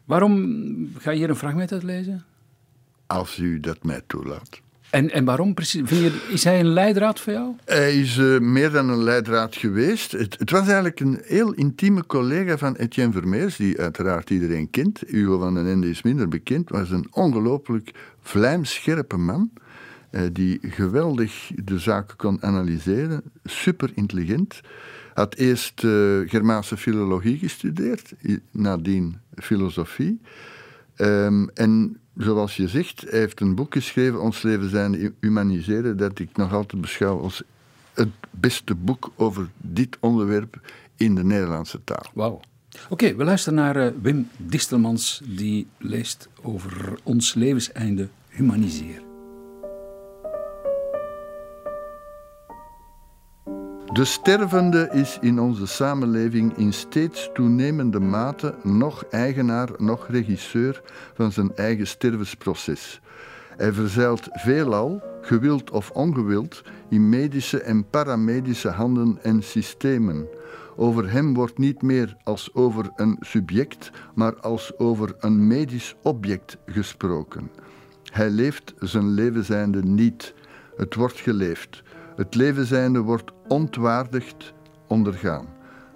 Waarom 0.04 0.92
ga 0.98 1.10
je 1.10 1.16
hier 1.16 1.28
een 1.30 1.36
fragment 1.36 1.72
uitlezen? 1.72 2.24
Als 3.06 3.38
u 3.38 3.60
dat 3.60 3.84
mij 3.84 4.00
toelaat. 4.06 4.60
En, 4.90 5.10
en 5.10 5.24
waarom 5.24 5.54
precies? 5.54 5.82
Vind 5.84 6.00
je, 6.00 6.26
is 6.32 6.44
hij 6.44 6.60
een 6.60 6.72
leidraad 6.72 7.20
voor 7.20 7.32
jou? 7.32 7.54
Hij 7.64 8.00
is 8.00 8.18
eh, 8.18 8.38
meer 8.38 8.70
dan 8.70 8.88
een 8.88 9.02
leidraad 9.02 9.56
geweest. 9.56 10.12
Het, 10.12 10.38
het 10.38 10.50
was 10.50 10.64
eigenlijk 10.64 11.00
een 11.00 11.20
heel 11.24 11.52
intieme 11.52 12.06
collega 12.06 12.58
van 12.58 12.74
Etienne 12.74 13.12
Vermeers, 13.12 13.56
die 13.56 13.80
uiteraard 13.80 14.30
iedereen 14.30 14.70
kent. 14.70 15.02
Hugo 15.06 15.38
van 15.38 15.54
den 15.54 15.66
Ende 15.66 15.88
is 15.90 16.02
minder 16.02 16.28
bekend, 16.28 16.68
was 16.70 16.90
een 16.90 17.06
ongelooflijk 17.10 17.90
vlijmscherpe 18.20 19.16
man. 19.16 19.50
eh, 20.10 20.22
die 20.32 20.58
geweldig 20.62 21.50
de 21.64 21.78
zaken 21.78 22.16
kon 22.16 22.42
analyseren, 22.42 23.22
super 23.44 23.90
intelligent. 23.94 24.60
Had 25.14 25.34
eerst 25.34 25.84
eh, 25.84 25.90
Germaanse 26.26 26.76
filologie 26.76 27.38
gestudeerd, 27.38 28.12
nadien 28.50 29.16
filosofie. 29.34 30.20
Ehm, 30.96 31.46
en 31.54 31.96
zoals 32.16 32.56
je 32.56 32.68
zegt, 32.68 33.04
hij 33.08 33.18
heeft 33.18 33.40
een 33.40 33.54
boek 33.54 33.72
geschreven, 33.72 34.20
Ons 34.20 34.42
leven 34.42 34.70
zijn 34.70 35.14
humaniseren, 35.20 35.96
dat 35.96 36.18
ik 36.18 36.36
nog 36.36 36.52
altijd 36.52 36.80
beschouw 36.80 37.20
als 37.20 37.42
het 37.94 38.08
beste 38.30 38.74
boek 38.74 39.12
over 39.16 39.48
dit 39.56 39.96
onderwerp 40.00 40.60
in 40.96 41.14
de 41.14 41.24
Nederlandse 41.24 41.80
taal. 41.84 42.10
Wauw. 42.14 42.40
Oké, 42.88 43.14
we 43.14 43.24
luisteren 43.24 43.58
naar 43.58 43.76
eh, 43.76 43.92
Wim 44.02 44.28
Distelmans, 44.36 45.20
die 45.24 45.66
leest 45.78 46.28
over 46.42 46.98
ons 47.02 47.34
levenseinde 47.34 48.08
humaniseren. 48.28 49.05
De 53.96 54.04
stervende 54.04 54.88
is 54.92 55.18
in 55.20 55.40
onze 55.40 55.66
samenleving 55.66 56.56
in 56.56 56.72
steeds 56.72 57.30
toenemende 57.34 58.00
mate 58.00 58.54
nog 58.62 59.04
eigenaar, 59.04 59.68
nog 59.76 60.06
regisseur 60.08 60.82
van 61.14 61.32
zijn 61.32 61.54
eigen 61.54 61.86
stervensproces. 61.86 63.00
Hij 63.56 63.72
verzeilt 63.72 64.28
veelal, 64.32 65.02
gewild 65.20 65.70
of 65.70 65.90
ongewild, 65.90 66.62
in 66.88 67.08
medische 67.08 67.60
en 67.60 67.90
paramedische 67.90 68.68
handen 68.68 69.18
en 69.22 69.42
systemen. 69.42 70.26
Over 70.76 71.10
hem 71.10 71.34
wordt 71.34 71.58
niet 71.58 71.82
meer 71.82 72.16
als 72.24 72.54
over 72.54 72.90
een 72.96 73.16
subject, 73.20 73.90
maar 74.14 74.36
als 74.40 74.78
over 74.78 75.14
een 75.18 75.46
medisch 75.46 75.94
object 76.02 76.56
gesproken. 76.66 77.50
Hij 78.12 78.30
leeft 78.30 78.74
zijn 78.78 79.08
levenzijnde 79.08 79.82
niet. 79.82 80.34
Het 80.76 80.94
wordt 80.94 81.18
geleefd. 81.18 81.82
Het 82.16 82.34
levenzijnde 82.34 83.00
wordt 83.00 83.32
ontwaardigd 83.48 84.54
ondergaan. 84.86 85.46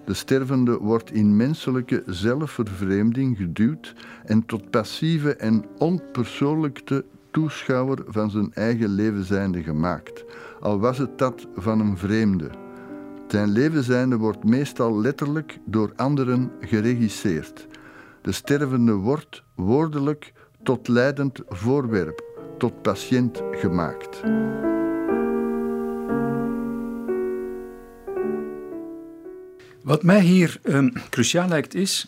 De 0.05 0.15
stervende 0.15 0.79
wordt 0.79 1.13
in 1.13 1.37
menselijke 1.37 2.03
zelfvervreemding 2.07 3.37
geduwd 3.37 3.95
en 4.25 4.47
tot 4.47 4.71
passieve 4.71 5.35
en 5.35 5.65
onpersoonlijke 5.79 7.05
toeschouwer 7.31 7.99
van 8.07 8.31
zijn 8.31 8.53
eigen 8.55 8.89
levenzijnde 8.89 9.63
gemaakt, 9.63 10.25
al 10.61 10.79
was 10.79 10.99
het 10.99 11.19
dat 11.19 11.47
van 11.57 11.81
een 11.81 11.97
vreemde. 11.97 12.51
Zijn 13.29 13.49
levenzijnde 13.49 14.17
wordt 14.17 14.45
meestal 14.45 15.01
letterlijk 15.01 15.59
door 15.65 15.93
anderen 15.97 16.53
geregisseerd. 16.61 17.67
De 18.23 18.33
stervende 18.33 18.93
wordt 18.93 19.43
woordelijk 19.55 20.33
tot 20.63 20.89
leidend 20.89 21.41
voorwerp, 21.49 22.25
tot 22.59 22.83
patiënt 22.83 23.43
gemaakt. 23.51 24.23
Wat 29.83 30.03
mij 30.03 30.21
hier 30.21 30.61
um, 30.63 30.93
cruciaal 31.11 31.49
lijkt 31.49 31.75
is, 31.75 32.07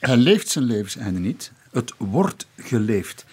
hij 0.00 0.16
leeft 0.16 0.48
zijn 0.48 0.64
levenseinde 0.64 1.20
niet, 1.20 1.52
het 1.70 1.92
wordt 1.96 2.46
geleefd. 2.56 3.24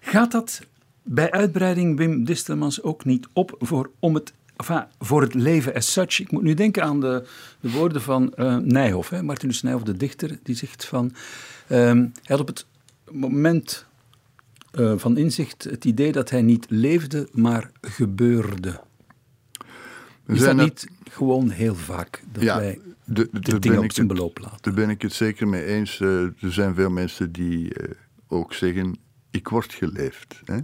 Gaat 0.00 0.32
dat 0.32 0.60
bij 1.02 1.30
uitbreiding 1.30 1.98
Wim 1.98 2.24
Distelmans 2.24 2.82
ook 2.82 3.04
niet 3.04 3.26
op 3.32 3.56
voor, 3.58 3.90
om 3.98 4.14
het, 4.14 4.32
voor 4.98 5.22
het 5.22 5.34
leven 5.34 5.74
as 5.74 5.92
such? 5.92 6.20
Ik 6.20 6.30
moet 6.30 6.42
nu 6.42 6.54
denken 6.54 6.82
aan 6.82 7.00
de, 7.00 7.26
de 7.60 7.70
woorden 7.70 8.02
van 8.02 8.32
uh, 8.36 8.56
Nijhoff, 8.56 9.10
hè, 9.10 9.22
Martinus 9.22 9.62
Nijhoff, 9.62 9.84
de 9.84 9.96
dichter, 9.96 10.38
die 10.42 10.56
zegt 10.56 10.84
van, 10.84 11.04
um, 11.04 11.98
hij 11.98 12.36
had 12.36 12.40
op 12.40 12.46
het 12.46 12.66
moment 13.10 13.86
uh, 14.72 14.92
van 14.96 15.16
inzicht 15.16 15.64
het 15.64 15.84
idee 15.84 16.12
dat 16.12 16.30
hij 16.30 16.42
niet 16.42 16.66
leefde, 16.68 17.28
maar 17.32 17.70
gebeurde. 17.80 18.80
Is 20.26 20.40
dat 20.40 20.56
niet 20.56 20.88
gewoon 21.10 21.50
heel 21.50 21.74
vaak 21.74 22.22
dat 22.32 22.42
ja, 22.42 22.58
wij 22.58 22.78
de, 23.04 23.28
de, 23.32 23.40
de 23.40 23.58
dingen 23.58 23.82
op 23.82 23.92
zijn 23.92 24.06
beloop 24.06 24.38
laten? 24.38 24.58
Daar 24.60 24.74
ben 24.74 24.90
ik 24.90 25.02
het 25.02 25.12
zeker 25.12 25.48
mee 25.48 25.64
eens. 25.64 26.00
Uh, 26.00 26.22
er 26.22 26.52
zijn 26.52 26.74
veel 26.74 26.90
mensen 26.90 27.32
die 27.32 27.80
uh, 27.80 27.90
ook 28.28 28.52
zeggen, 28.52 28.96
ik 29.30 29.48
word 29.48 29.72
geleefd. 29.72 30.40
Hè? 30.44 30.58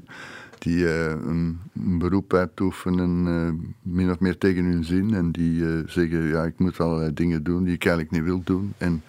Die 0.59 0.77
uh, 0.77 1.07
een, 1.07 1.61
een, 1.75 1.99
beroep 1.99 2.35
uitoefenen, 2.35 3.77
min 3.83 4.11
of 4.11 4.19
meer 4.19 4.39
tegen 4.39 4.65
hun 4.65 4.85
zin. 4.85 5.15
En 5.15 5.31
die 5.31 5.65
zeggen, 5.87 6.23
ja, 6.23 6.45
ik 6.45 6.59
moet 6.59 6.81
allerlei 6.81 7.13
dingen 7.13 7.43
doen 7.43 7.65
die 7.65 7.75
ik 7.75 7.85
eigenlijk 7.85 8.15
niet 8.15 8.25
wil 8.25 8.43
doen. 8.45 8.75
En 8.79 9.03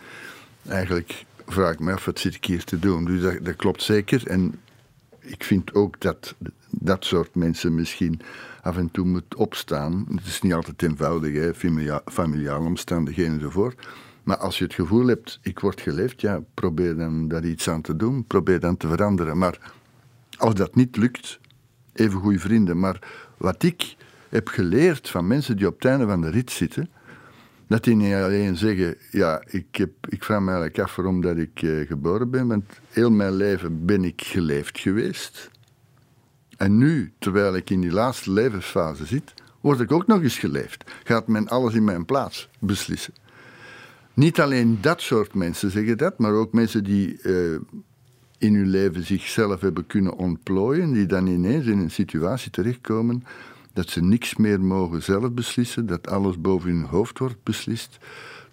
eigenlijk 0.68 1.26
vraag 1.48 1.74
ik 1.74 1.80
me 1.80 1.94
af, 1.94 2.06
wat 2.06 2.20
zit 2.20 2.36
ik 2.36 2.46
hier 2.46 2.64
te 2.64 2.80
doen? 2.80 3.06
Dus 3.06 3.22
dat, 3.22 3.46
dat 3.46 3.56
klopt 3.56 3.82
zeker. 3.82 4.28
En 4.28 4.60
ik 5.20 5.44
vind 5.44 5.74
ook 5.74 6.00
dat 6.00 6.36
dat 6.70 7.06
soort 7.06 7.36
mensen 7.36 7.76
misschien 7.76 8.22
af 8.64 8.78
en 8.78 8.92
toe 8.92 9.06
moet 9.06 9.36
opstaan. 9.36 10.06
Het 10.16 10.26
is 10.26 10.42
niet 10.42 10.54
altijd 10.54 10.82
eenvoudig, 10.82 11.34
hè? 11.34 11.54
Familia 11.54 12.02
familiale 12.06 12.66
omstandigheden 12.66 13.34
enzovoort. 13.34 13.88
Maar 14.24 14.38
als 14.38 14.58
je 14.58 14.64
het 14.64 14.74
gevoel 14.74 15.08
hebt, 15.08 15.40
ik 15.42 15.60
word 15.60 15.82
geleefd, 15.82 16.22
ja, 16.22 16.42
probeer 16.54 16.96
dan 16.96 17.28
daar 17.28 17.46
iets 17.46 17.70
aan 17.70 17.82
te 17.82 17.96
doen. 17.96 18.26
Probeer 18.28 18.60
dan 18.60 18.78
te 18.78 18.88
veranderen. 18.88 19.38
Maar 19.38 19.74
als 20.38 20.54
dat 20.54 20.76
niet 20.76 20.98
lukt, 20.98 21.40
even 21.94 22.20
goede 22.20 22.40
vrienden. 22.40 22.80
Maar 22.80 23.00
wat 23.38 23.64
ik 23.64 23.96
heb 24.30 24.48
geleerd 24.48 25.10
van 25.10 25.28
mensen 25.28 25.58
die 25.58 25.68
op 25.68 25.74
het 25.74 25.86
einde 25.86 26.06
van 26.06 26.22
de 26.22 26.30
rit 26.30 26.52
zitten, 26.52 26.90
dat 27.68 27.84
die 27.84 27.96
niet 27.96 28.14
alleen 28.14 28.58
zeggen, 28.58 28.96
ja, 29.12 29.44
ik, 29.46 29.76
heb, 29.76 29.92
ik 30.10 30.24
vraag 30.24 30.40
me 30.40 30.46
eigenlijk 30.46 30.80
af 30.80 30.96
waarom 30.96 31.22
dat 31.22 31.38
ik 31.38 31.62
uh, 31.62 31.88
geboren 31.88 32.30
ben, 32.30 32.48
want 32.48 32.66
heel 32.90 33.12
mijn 33.12 33.34
leven 33.34 33.86
ben 33.86 34.04
ik 34.04 34.22
geleefd 34.22 34.80
geweest. 34.80 35.52
En 36.58 36.78
nu, 36.78 37.12
terwijl 37.20 37.56
ik 37.56 37.70
in 37.70 37.82
die 37.82 37.92
laatste 37.92 38.32
levensfase 38.32 39.06
zit, 39.06 39.34
word 39.62 39.80
ik 39.80 39.92
ook 39.92 40.08
nog 40.08 40.22
eens 40.22 40.38
geleefd. 40.38 40.92
Gaat 41.04 41.28
men 41.28 41.48
alles 41.48 41.74
in 41.74 41.84
mijn 41.84 42.06
plaats 42.06 42.50
beslissen. 42.60 43.14
Niet 44.14 44.40
alleen 44.40 44.78
dat 44.82 45.02
soort 45.02 45.34
mensen 45.34 45.72
zeggen 45.72 45.98
dat, 45.98 46.18
maar 46.18 46.34
ook 46.34 46.54
mensen 46.54 46.84
die 46.84 47.20
uh, 47.24 47.60
in 48.38 48.56
hun 48.56 48.70
leven 48.70 49.06
zichzelf 49.06 49.62
hebben 49.62 49.88
kunnen 49.88 50.18
ontplooien, 50.18 50.94
die 50.94 51.06
dan 51.06 51.28
ineens 51.28 51.66
in 51.66 51.78
een 51.78 51.92
situatie 51.92 52.52
terechtkomen 52.52 53.24
dat 53.74 53.90
ze 53.90 54.04
niks 54.04 54.36
meer 54.36 54.62
mogen 54.62 55.04
zelf 55.04 55.32
beslissen, 55.32 55.86
dat 55.86 56.08
alles 56.08 56.42
boven 56.42 56.70
hun 56.70 56.84
hoofd 56.84 57.20
wordt 57.20 57.44
beslist, 57.44 57.98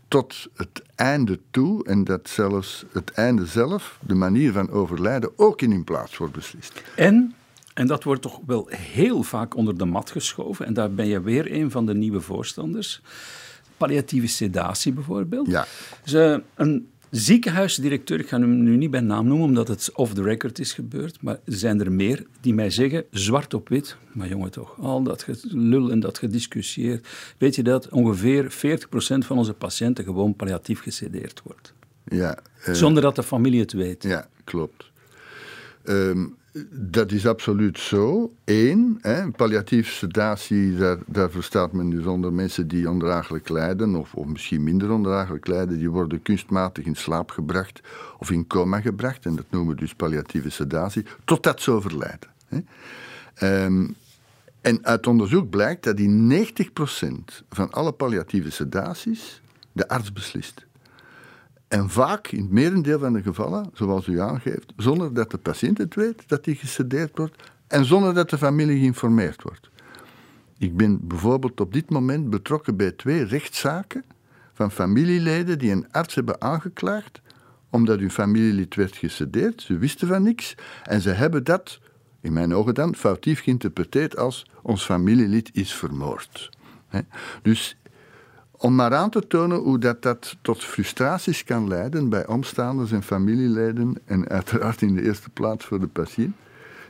tot 0.09 0.49
het 0.55 0.83
einde 0.95 1.41
toe 1.51 1.85
en 1.85 2.05
dat 2.05 2.29
zelfs 2.29 2.85
het 2.93 3.11
einde 3.11 3.47
zelf, 3.47 3.99
de 4.07 4.15
manier 4.15 4.53
van 4.53 4.71
overlijden, 4.71 5.31
ook 5.37 5.63
in 5.63 5.71
hun 5.71 5.85
plaats 5.85 6.17
wordt 6.17 6.35
beslist. 6.35 6.83
En 6.97 7.35
en 7.81 7.87
dat 7.87 8.05
wordt 8.05 8.23
toch 8.23 8.41
wel 8.47 8.69
heel 8.71 9.23
vaak 9.23 9.57
onder 9.57 9.79
de 9.79 9.85
mat 9.85 10.11
geschoven. 10.11 10.67
En 10.67 10.75
daar 10.75 10.95
ben 10.95 11.07
je 11.07 11.21
weer 11.21 11.53
een 11.53 11.71
van 11.71 11.87
de 11.87 11.95
nieuwe 11.95 12.21
voorstanders. 12.21 13.01
Palliatieve 13.77 14.27
sedatie 14.27 14.93
bijvoorbeeld. 14.93 15.47
Ja. 15.47 15.67
Dus, 16.03 16.13
uh, 16.13 16.37
een 16.55 16.89
ziekenhuisdirecteur, 17.11 18.21
ik 18.21 18.29
ga 18.29 18.41
hem 18.41 18.63
nu 18.63 18.77
niet 18.77 18.91
bij 18.91 19.01
naam 19.01 19.27
noemen 19.27 19.47
omdat 19.47 19.69
het 19.69 19.91
off 19.95 20.15
the 20.15 20.23
record 20.23 20.59
is 20.59 20.73
gebeurd, 20.73 21.23
maar 21.23 21.35
er 21.45 21.53
zijn 21.53 21.81
er 21.81 21.93
meer 21.93 22.27
die 22.41 22.55
mij 22.55 22.71
zeggen, 22.71 23.05
zwart 23.11 23.55
op 23.55 23.69
wit, 23.69 23.97
maar 24.13 24.29
jongen 24.29 24.51
toch, 24.51 24.79
al 24.81 25.03
dat 25.03 25.23
gelul 25.23 25.91
en 25.91 26.01
dat 26.01 26.19
gediscussieerd, 26.19 27.09
weet 27.39 27.55
je 27.55 27.63
dat 27.63 27.89
ongeveer 27.89 28.53
40% 28.53 28.55
van 29.19 29.39
onze 29.39 29.55
patiënten 29.55 30.05
gewoon 30.05 30.35
palliatief 30.35 30.81
gesedeerd 30.81 31.43
wordt. 31.45 31.73
Ja, 32.05 32.39
uh, 32.69 32.75
Zonder 32.75 33.03
dat 33.03 33.17
de 33.17 33.23
familie 33.23 33.61
het 33.61 33.73
weet. 33.73 34.03
Ja, 34.03 34.29
klopt. 34.45 34.91
Um, 35.85 36.39
dat 36.71 37.13
is 37.13 37.27
absoluut 37.27 37.79
zo. 37.79 38.33
Eén, 38.45 38.99
hè, 39.01 39.31
palliatieve 39.31 39.91
sedatie, 39.91 40.77
daar, 40.77 40.99
daar 41.07 41.31
verstaat 41.31 41.73
men 41.73 41.91
dus 41.91 42.05
onder 42.05 42.33
mensen 42.33 42.69
die 42.69 42.91
ondraaglijk 42.91 43.49
lijden, 43.49 43.95
of, 43.95 44.15
of 44.15 44.27
misschien 44.27 44.63
minder 44.63 44.91
ondraaglijk 44.91 45.47
lijden, 45.47 45.79
die 45.79 45.91
worden 45.91 46.23
kunstmatig 46.23 46.85
in 46.85 46.95
slaap 46.95 47.31
gebracht 47.31 47.81
of 48.19 48.31
in 48.31 48.47
coma 48.47 48.81
gebracht, 48.81 49.27
en 49.27 49.37
dat 49.37 49.45
noemen 49.51 49.75
we 49.75 49.81
dus 49.81 49.95
palliatieve 49.95 50.51
sedatie, 50.51 51.05
totdat 51.25 51.61
ze 51.61 51.71
overlijden. 51.71 52.31
Hè. 52.47 52.59
Ehm, 53.35 53.89
en 54.61 54.85
uit 54.85 55.07
onderzoek 55.07 55.51
blijkt 55.51 55.85
dat 55.85 55.99
in 55.99 56.27
90% 56.27 57.45
van 57.49 57.71
alle 57.71 57.93
palliatieve 57.93 58.51
sedaties 58.51 59.41
de 59.73 59.89
arts 59.89 60.13
beslist. 60.13 60.67
En 61.71 61.91
vaak, 61.91 62.29
in 62.29 62.41
het 62.41 62.51
merendeel 62.51 62.99
van 62.99 63.13
de 63.13 63.23
gevallen, 63.23 63.71
zoals 63.73 64.07
u 64.07 64.21
aangeeft, 64.21 64.73
zonder 64.77 65.15
dat 65.15 65.31
de 65.31 65.39
patiënt 65.39 65.79
het 65.79 65.95
weet 65.95 66.29
dat 66.29 66.45
hij 66.45 66.55
gesedeerd 66.55 67.17
wordt 67.17 67.43
en 67.67 67.85
zonder 67.85 68.15
dat 68.15 68.31
de 68.31 68.39
familie 68.39 68.79
geïnformeerd 68.79 69.43
wordt. 69.43 69.71
Ik 70.59 70.77
ben 70.77 71.07
bijvoorbeeld 71.07 71.61
op 71.61 71.73
dit 71.73 71.91
moment 71.91 72.31
betrokken 72.31 72.77
bij 72.77 72.91
twee 72.91 73.25
rechtszaken 73.25 74.05
van 74.53 74.71
familieleden 74.71 75.59
die 75.59 75.71
een 75.71 75.93
arts 75.93 76.15
hebben 76.15 76.41
aangeklaagd 76.41 77.21
omdat 77.71 77.99
hun 77.99 78.11
familielid 78.11 78.75
werd 78.75 78.97
gesedeerd. 78.97 79.63
Ze 79.63 79.79
wisten 79.79 80.09
van 80.09 80.23
niks 80.23 80.55
en 80.83 81.01
ze 81.01 81.11
hebben 81.11 81.45
dat, 81.45 81.81
in 82.21 82.33
mijn 82.33 82.55
ogen 82.55 82.75
dan, 82.75 82.95
foutief 82.95 83.43
geïnterpreteerd 83.43 84.17
als 84.17 84.47
ons 84.63 84.85
familielid 84.85 85.51
is 85.53 85.75
vermoord. 85.75 86.51
Dus 87.43 87.77
om 88.63 88.75
maar 88.75 88.95
aan 88.95 89.11
te 89.11 89.27
tonen 89.27 89.59
hoe 89.59 89.79
dat, 89.79 90.03
dat 90.03 90.37
tot 90.43 90.65
frustraties 90.65 91.45
kan 91.45 91.69
leiden 91.69 92.09
bij 92.09 92.27
omstaanders 92.27 92.93
en 92.93 93.03
familieleden 93.03 93.99
en 94.05 94.29
uiteraard 94.29 94.83
in 94.83 94.95
de 94.95 95.03
eerste 95.03 95.31
plaats 95.31 95.65
voor 95.65 95.81
de 95.81 95.87
patiënt, 95.87 96.35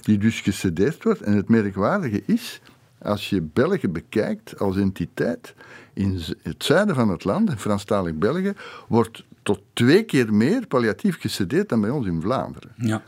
die 0.01 0.19
dus 0.19 0.41
gesedeerd 0.41 1.03
wordt. 1.05 1.21
En 1.21 1.37
het 1.37 1.49
merkwaardige 1.49 2.23
is, 2.27 2.61
als 2.99 3.31
je 3.31 3.43
België 3.43 3.89
bekijkt 3.89 4.59
als 4.59 4.77
entiteit, 4.77 5.55
in 5.95 6.21
het 6.43 6.65
zuiden 6.65 6.95
van 6.95 7.09
het 7.09 7.25
land, 7.25 7.51
in 7.51 7.59
Franstalig 7.59 8.15
België, 8.15 8.53
wordt 8.89 9.25
tot 9.43 9.61
twee 9.73 10.03
keer 10.03 10.35
meer 10.35 10.67
palliatief 10.67 11.21
gesedeerd 11.21 11.69
dan 11.69 11.81
bij 11.81 11.91
ons 11.91 12.07
in 12.07 12.21
Vlaanderen. 12.21 12.71
Ja. 12.77 13.03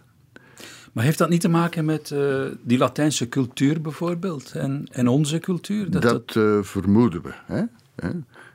Maar 0.92 1.04
heeft 1.04 1.18
dat 1.18 1.28
niet 1.28 1.40
te 1.40 1.48
maken 1.48 1.84
met 1.84 2.10
eh, 2.10 2.44
die 2.62 2.78
Latijnse 2.78 3.28
cultuur 3.28 3.80
bijvoorbeeld 3.80 4.52
en, 4.52 4.86
en 4.92 5.08
onze 5.08 5.38
cultuur? 5.38 5.90
Dat, 5.90 6.02
dat- 6.02 6.36
eh, 6.36 6.58
vermoeden 6.62 7.22
we. 7.22 7.32
Hè? 7.46 7.62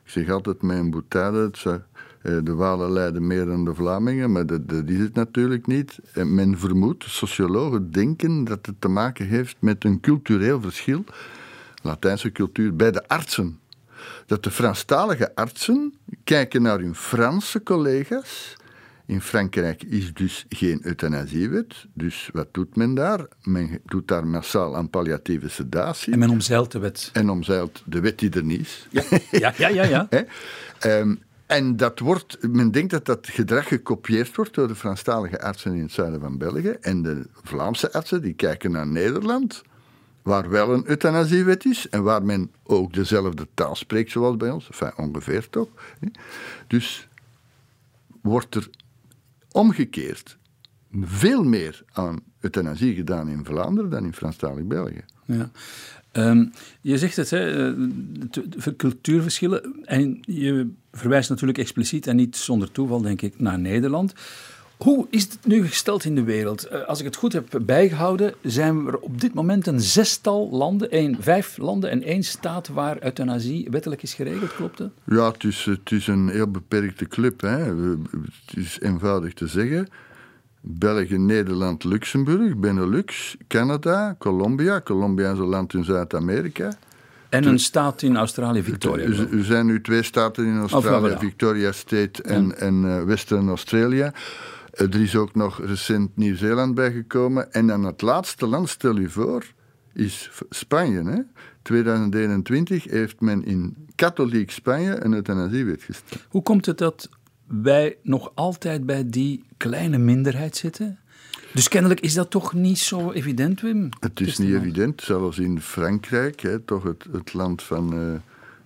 Ik 0.07 0.13
zeg 0.13 0.29
altijd 0.29 0.61
het 0.61 1.57
zou- 1.57 1.79
eh, 2.21 2.37
de 2.43 2.53
Walen 2.53 2.91
lijden 2.91 3.27
meer 3.27 3.45
dan 3.45 3.65
de 3.65 3.73
Vlamingen, 3.73 4.31
maar 4.31 4.45
dat, 4.45 4.69
dat 4.69 4.89
is 4.89 4.99
het 4.99 5.13
natuurlijk 5.13 5.67
niet. 5.67 5.99
En 6.13 6.35
men 6.35 6.57
vermoedt, 6.57 7.03
sociologen 7.03 7.91
denken 7.91 8.43
dat 8.43 8.65
het 8.65 8.75
te 8.81 8.87
maken 8.87 9.27
heeft 9.27 9.55
met 9.59 9.83
een 9.83 9.99
cultureel 9.99 10.61
verschil, 10.61 11.03
Latijnse 11.83 12.31
cultuur, 12.31 12.75
bij 12.75 12.91
de 12.91 13.07
artsen. 13.07 13.59
Dat 14.25 14.43
de 14.43 14.51
Franstalige 14.51 15.35
artsen 15.35 15.93
kijken 16.23 16.61
naar 16.61 16.79
hun 16.79 16.95
Franse 16.95 17.63
collega's. 17.63 18.56
In 19.07 19.21
Frankrijk 19.21 19.83
is 19.83 20.13
dus 20.13 20.45
geen 20.49 20.79
euthanasiewet. 20.83 21.85
Dus 21.93 22.29
wat 22.33 22.47
doet 22.51 22.75
men 22.75 22.93
daar? 22.93 23.27
Men 23.41 23.79
doet 23.85 24.07
daar 24.07 24.27
massaal 24.27 24.75
aan 24.75 24.89
palliatieve 24.89 25.49
sedatie. 25.49 26.13
En 26.13 26.19
men 26.19 26.29
omzeilt 26.29 26.71
de 26.71 26.79
wet. 26.79 27.09
En 27.13 27.29
omzeilt 27.29 27.83
de 27.85 27.99
wet 27.99 28.19
die 28.19 28.29
er 28.29 28.43
niet 28.43 28.59
is. 28.59 28.87
Ja, 29.31 29.53
ja, 29.57 29.67
ja. 29.67 29.83
ja? 29.83 30.07
Ehm, 30.79 31.15
en 31.45 31.77
dat 31.77 31.99
wordt, 31.99 32.37
men 32.41 32.71
denkt 32.71 32.91
dat 32.91 33.05
dat 33.05 33.27
gedrag 33.27 33.67
gekopieerd 33.67 34.35
wordt 34.35 34.53
door 34.53 34.67
de 34.67 34.75
Franstalige 34.75 35.41
artsen 35.41 35.73
in 35.73 35.81
het 35.81 35.91
zuiden 35.91 36.19
van 36.19 36.37
België. 36.37 36.77
En 36.81 37.01
de 37.01 37.27
Vlaamse 37.43 37.93
artsen 37.93 38.21
die 38.21 38.33
kijken 38.33 38.71
naar 38.71 38.87
Nederland, 38.87 39.63
waar 40.21 40.49
wel 40.49 40.73
een 40.73 40.89
euthanasiewet 40.89 41.65
is 41.65 41.89
en 41.89 42.03
waar 42.03 42.23
men 42.23 42.51
ook 42.63 42.93
dezelfde 42.93 43.47
taal 43.53 43.75
spreekt 43.75 44.11
zoals 44.11 44.37
bij 44.37 44.49
ons. 44.49 44.69
Enfin, 44.69 44.91
ongeveer 44.95 45.49
toch. 45.49 45.69
Dus 46.67 47.07
wordt 48.21 48.55
er 48.55 48.69
omgekeerd 49.57 50.37
veel 51.01 51.43
meer 51.43 51.83
aan 51.91 52.19
euthanasie 52.39 52.95
gedaan 52.95 53.29
in 53.29 53.45
Vlaanderen 53.45 53.89
dan 53.89 54.05
in 54.05 54.13
Franstalig 54.13 54.65
België. 54.65 55.03
Ja. 55.25 55.51
Ehm, 56.11 56.45
je 56.81 56.97
zegt 56.97 57.15
het, 57.15 57.29
hè, 57.29 57.67
eh, 57.67 58.73
cultuurverschillen. 58.77 59.85
En 59.85 60.19
je 60.21 60.69
verwijst 60.91 61.29
natuurlijk 61.29 61.57
expliciet 61.57 62.07
en 62.07 62.15
niet 62.15 62.35
zonder 62.35 62.71
toeval, 62.71 63.01
denk 63.01 63.21
ik, 63.21 63.39
naar 63.39 63.59
Nederland. 63.59 64.13
Hoe 64.77 65.07
is 65.09 65.23
het 65.23 65.37
nu 65.43 65.67
gesteld 65.67 66.05
in 66.05 66.15
de 66.15 66.23
wereld? 66.23 66.63
Eh, 66.63 66.83
Als 66.83 66.99
ik 66.99 67.05
het 67.05 67.15
goed 67.15 67.33
heb 67.33 67.59
bijgehouden, 67.61 68.33
zijn 68.41 68.87
er 68.87 68.97
op 68.97 69.21
dit 69.21 69.33
moment 69.33 69.67
een 69.67 69.81
zestal 69.81 70.49
landen, 70.51 70.91
één, 70.91 71.17
vijf 71.19 71.57
landen 71.57 71.89
en 71.89 72.03
één 72.03 72.23
staat 72.23 72.67
waar 72.67 73.03
euthanasie 73.03 73.67
wettelijk 73.69 74.03
is 74.03 74.13
geregeld, 74.13 74.55
klopt 74.55 74.77
dat? 74.77 74.89
Ja, 75.03 75.31
het 75.31 75.43
is, 75.43 75.65
het 75.65 75.91
is 75.91 76.07
een 76.07 76.29
heel 76.29 76.51
beperkte 76.51 77.07
club. 77.07 77.41
Hè. 77.41 77.57
Het 77.57 78.55
is 78.55 78.79
eenvoudig 78.81 79.33
te 79.33 79.47
zeggen. 79.47 79.87
België, 80.61 81.17
Nederland, 81.17 81.83
Luxemburg, 81.83 82.57
Benelux, 82.57 83.35
Canada, 83.47 84.15
Colombia. 84.19 84.81
Colombia 84.81 85.31
is 85.31 85.37
een 85.37 85.45
land 85.45 85.73
in 85.73 85.83
Zuid-Amerika. 85.83 86.77
En 87.29 87.45
een 87.45 87.59
staat 87.59 88.01
in 88.01 88.17
Australië, 88.17 88.63
Victoria. 88.63 89.05
Er, 89.05 89.43
zijn 89.43 89.65
nu 89.65 89.81
twee 89.81 90.03
staten 90.03 90.45
in 90.45 90.59
Australië. 90.59 91.15
Victoria 91.19 91.71
State 91.71 92.23
en, 92.23 92.59
en 92.59 92.85
eh, 92.85 93.03
Western 93.03 93.47
Australia. 93.47 94.13
Er 94.77 95.01
is 95.01 95.15
ook 95.15 95.35
nog 95.35 95.61
recent 95.65 96.17
Nieuw-Zeeland 96.17 96.75
bijgekomen. 96.75 97.53
En 97.53 97.67
dan 97.67 97.83
het 97.83 98.01
laatste 98.01 98.47
land, 98.47 98.69
stel 98.69 98.97
u 98.97 99.09
voor, 99.09 99.45
is 99.93 100.31
Spanje. 100.49 101.03
Hè? 101.03 101.21
2021 101.61 102.83
heeft 102.83 103.21
men 103.21 103.45
in 103.45 103.75
katholiek 103.95 104.51
Spanje 104.51 105.03
een 105.03 105.13
euthanasiewet 105.13 105.83
gesteld. 105.83 106.25
Hoe 106.29 106.43
komt 106.43 106.65
het 106.65 106.77
dat 106.77 107.09
wij 107.47 107.97
nog 108.03 108.31
altijd 108.33 108.85
bij 108.85 109.09
die 109.09 109.43
kleine 109.57 109.97
minderheid 109.97 110.55
zitten? 110.55 110.99
Dus 111.53 111.67
kennelijk 111.67 111.99
is 111.99 112.13
dat 112.13 112.29
toch 112.29 112.53
niet 112.53 112.79
zo 112.79 113.11
evident, 113.11 113.61
Wim? 113.61 113.89
Het 113.99 114.19
is 114.19 114.37
niet 114.37 114.53
evident, 114.53 115.01
zelfs 115.01 115.39
in 115.39 115.61
Frankrijk, 115.61 116.39
hè, 116.41 116.59
toch 116.59 116.83
het, 116.83 117.05
het 117.11 117.33
land 117.33 117.63
van 117.63 117.93
eh, 117.93 117.99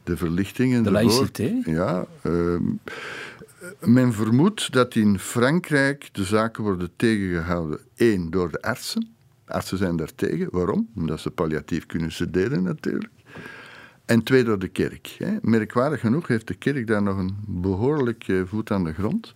de 0.04 0.18
verlichting 0.18 0.74
en 0.74 0.84
De 0.84 0.92
laïcité. 0.92 1.62
Ja, 1.66 2.06
ehm, 2.22 2.64
men 3.80 4.14
vermoedt 4.14 4.74
dat 4.74 4.96
in 4.96 5.20
Frankrijk 5.20 6.10
de 6.12 6.24
zaken 6.24 6.64
worden 6.64 6.90
tegengehouden. 6.96 7.80
Eén, 7.96 8.30
door 8.30 8.52
de 8.52 8.62
artsen. 8.62 9.16
Artsen 9.46 9.78
zijn 9.78 9.96
daar 9.96 10.16
tegen. 10.16 10.48
Waarom? 10.52 10.90
Omdat 10.96 11.20
ze 11.20 11.32
palliatief 11.32 11.86
kunnen 11.86 12.12
sederen 12.12 12.64
natuurlijk. 12.64 13.14
En 14.06 14.24
twee, 14.24 14.44
door 14.44 14.60
de 14.60 14.68
kerk. 14.68 15.18
Merkwaardig 15.42 16.00
genoeg 16.00 16.28
heeft 16.28 16.48
de 16.48 16.54
kerk 16.54 16.88
daar 16.88 17.04
nog 17.04 17.18
een 17.18 17.36
behoorlijk 17.48 18.28
eh, 18.28 18.42
voet 18.46 18.72
aan 18.72 18.84
de 18.84 18.94
grond. 18.94 19.34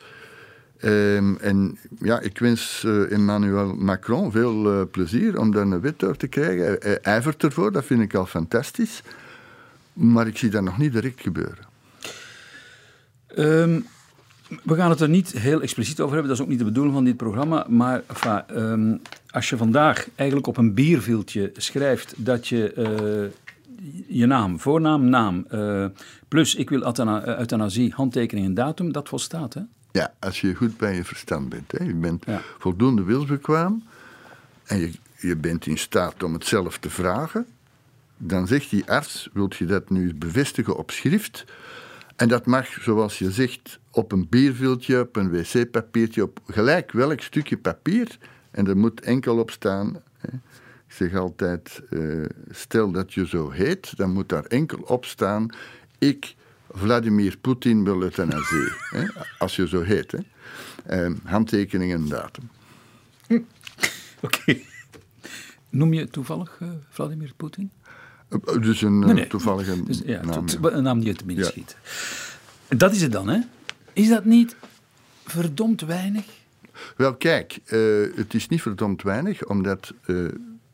Ehm, 0.77 1.35
en 1.35 1.77
ja, 1.99 2.19
ik 2.19 2.39
wens 2.39 2.83
eh, 2.83 3.11
Emmanuel 3.11 3.75
Macron 3.75 4.31
veel 4.31 4.71
eh, 4.71 4.81
plezier 4.91 5.39
om 5.39 5.51
daar 5.51 5.61
een 5.61 5.81
wet 5.81 5.99
door 5.99 6.17
te 6.17 6.27
krijgen. 6.27 6.77
Hij, 6.79 6.99
ijvert 6.99 7.43
ervoor, 7.43 7.71
dat 7.71 7.85
vind 7.85 8.01
ik 8.01 8.13
al 8.13 8.25
fantastisch. 8.25 9.01
Maar 9.93 10.27
ik 10.27 10.37
zie 10.37 10.49
dat 10.49 10.63
nog 10.63 10.77
niet 10.77 10.93
direct 10.93 11.21
gebeuren. 11.21 11.65
Ehm, 13.27 13.79
we 14.63 14.75
gaan 14.75 14.89
het 14.89 14.99
er 15.01 15.09
niet 15.09 15.31
heel 15.31 15.61
expliciet 15.61 15.99
over 15.99 16.13
hebben, 16.13 16.27
dat 16.29 16.37
is 16.37 16.43
ook 16.43 16.49
niet 16.49 16.59
de 16.59 16.65
bedoeling 16.65 16.95
van 16.95 17.03
dit 17.03 17.17
programma. 17.17 17.65
Maar 17.69 18.03
enfin, 18.07 18.43
ehm, 18.47 18.97
als 19.29 19.49
je 19.49 19.57
vandaag 19.57 20.07
eigenlijk 20.15 20.47
op 20.47 20.57
een 20.57 20.73
bierviltje 20.73 21.51
schrijft 21.55 22.13
dat 22.17 22.47
je 22.47 22.73
eh, 22.73 23.43
je 24.07 24.25
naam, 24.25 24.59
voornaam, 24.59 25.09
naam, 25.09 25.45
eh, 25.49 25.85
plus 26.27 26.55
ik 26.55 26.69
wil 26.69 26.83
eh, 26.83 27.37
euthanasie, 27.37 27.93
handtekening 27.95 28.45
en 28.47 28.53
datum, 28.53 28.91
dat 28.91 29.09
volstaat, 29.09 29.53
hè? 29.53 29.61
Ja, 29.91 30.13
als 30.19 30.41
je 30.41 30.55
goed 30.55 30.77
bij 30.77 30.95
je 30.95 31.03
verstand 31.03 31.49
bent. 31.49 31.71
Hè. 31.71 31.83
Je 31.85 31.93
bent 31.93 32.25
Ja. 32.25 32.41
voldoende 32.59 33.03
wilsbekwaam 33.03 33.83
en 34.65 34.79
je, 34.79 34.91
je 35.17 35.35
bent 35.35 35.65
in 35.65 35.77
staat 35.77 36.23
om 36.23 36.33
het 36.33 36.45
zelf 36.45 36.77
te 36.77 36.89
vragen. 36.89 37.45
Dan 38.17 38.47
zegt 38.47 38.69
die 38.69 38.85
arts, 38.85 39.29
wilt 39.33 39.55
je 39.55 39.65
dat 39.65 39.89
nu 39.89 40.13
bevestigen 40.13 40.77
op 40.77 40.91
schrift? 40.91 41.45
En 42.15 42.27
dat 42.27 42.45
mag, 42.45 42.67
zoals 42.67 43.19
je 43.19 43.31
zegt, 43.31 43.79
op 43.91 44.11
een 44.11 44.29
bierviltje, 44.29 44.99
op 44.99 45.15
een 45.15 45.31
wc-papiertje, 45.31 46.23
op 46.23 46.39
gelijk 46.47 46.91
welk 46.91 47.21
stukje 47.21 47.57
papier. 47.57 48.17
En 48.51 48.67
er 48.67 48.77
moet 48.77 49.01
enkel 49.01 49.37
op 49.37 49.51
staan. 49.51 50.01
Hè. 50.17 50.29
Ik 50.87 50.93
zeg 50.93 51.15
altijd, 51.15 51.81
eh, 51.89 52.25
stel 52.49 52.91
dat 52.91 53.13
je 53.13 53.27
zo 53.27 53.49
heet, 53.49 53.97
dan 53.97 54.11
moet 54.11 54.29
daar 54.29 54.45
enkel 54.45 54.79
op 54.79 55.05
staan. 55.05 55.49
Ik, 55.97 56.35
Vladimir 56.71 57.37
Poetin, 57.37 57.83
wil 57.83 58.01
euthanasie. 58.01 58.71
Als 59.39 59.55
je 59.55 59.67
zo 59.67 59.81
heet. 59.81 60.11
Hè. 60.11 60.19
Eh, 60.85 61.13
handtekening 61.23 61.93
en 61.93 62.07
datum. 62.07 62.49
Oké. 64.21 64.57
Noem 65.69 65.93
je 65.93 66.09
toevallig 66.09 66.57
eh, 66.59 66.69
Vladimir 66.89 67.33
Poetin? 67.37 67.71
Eh, 68.45 68.61
Dus 68.61 68.81
een 68.81 68.99
eh, 69.01 69.05
Nee, 69.05 69.13
nee. 69.13 69.27
toevallige 69.27 69.83
Dus, 69.83 70.01
ja, 70.05 70.21
naam. 70.25 70.45
een 70.61 70.83
naam 70.83 70.99
die 70.99 71.07
je 71.07 71.15
te 71.15 71.25
binnen 71.25 71.45
Ja. 71.45 71.51
schiet. 71.51 71.77
Dat 72.67 72.93
is 72.93 73.01
het 73.01 73.11
dan, 73.11 73.27
hè? 73.27 73.39
Is 73.93 74.09
dat 74.09 74.25
niet 74.25 74.55
verdomd 75.25 75.81
weinig? 75.81 76.25
Wel, 76.97 77.15
kijk, 77.15 77.59
eh, 77.65 77.79
het 78.15 78.33
is 78.33 78.47
niet 78.47 78.61
verdomd 78.61 79.01
weinig, 79.03 79.45
omdat 79.45 79.93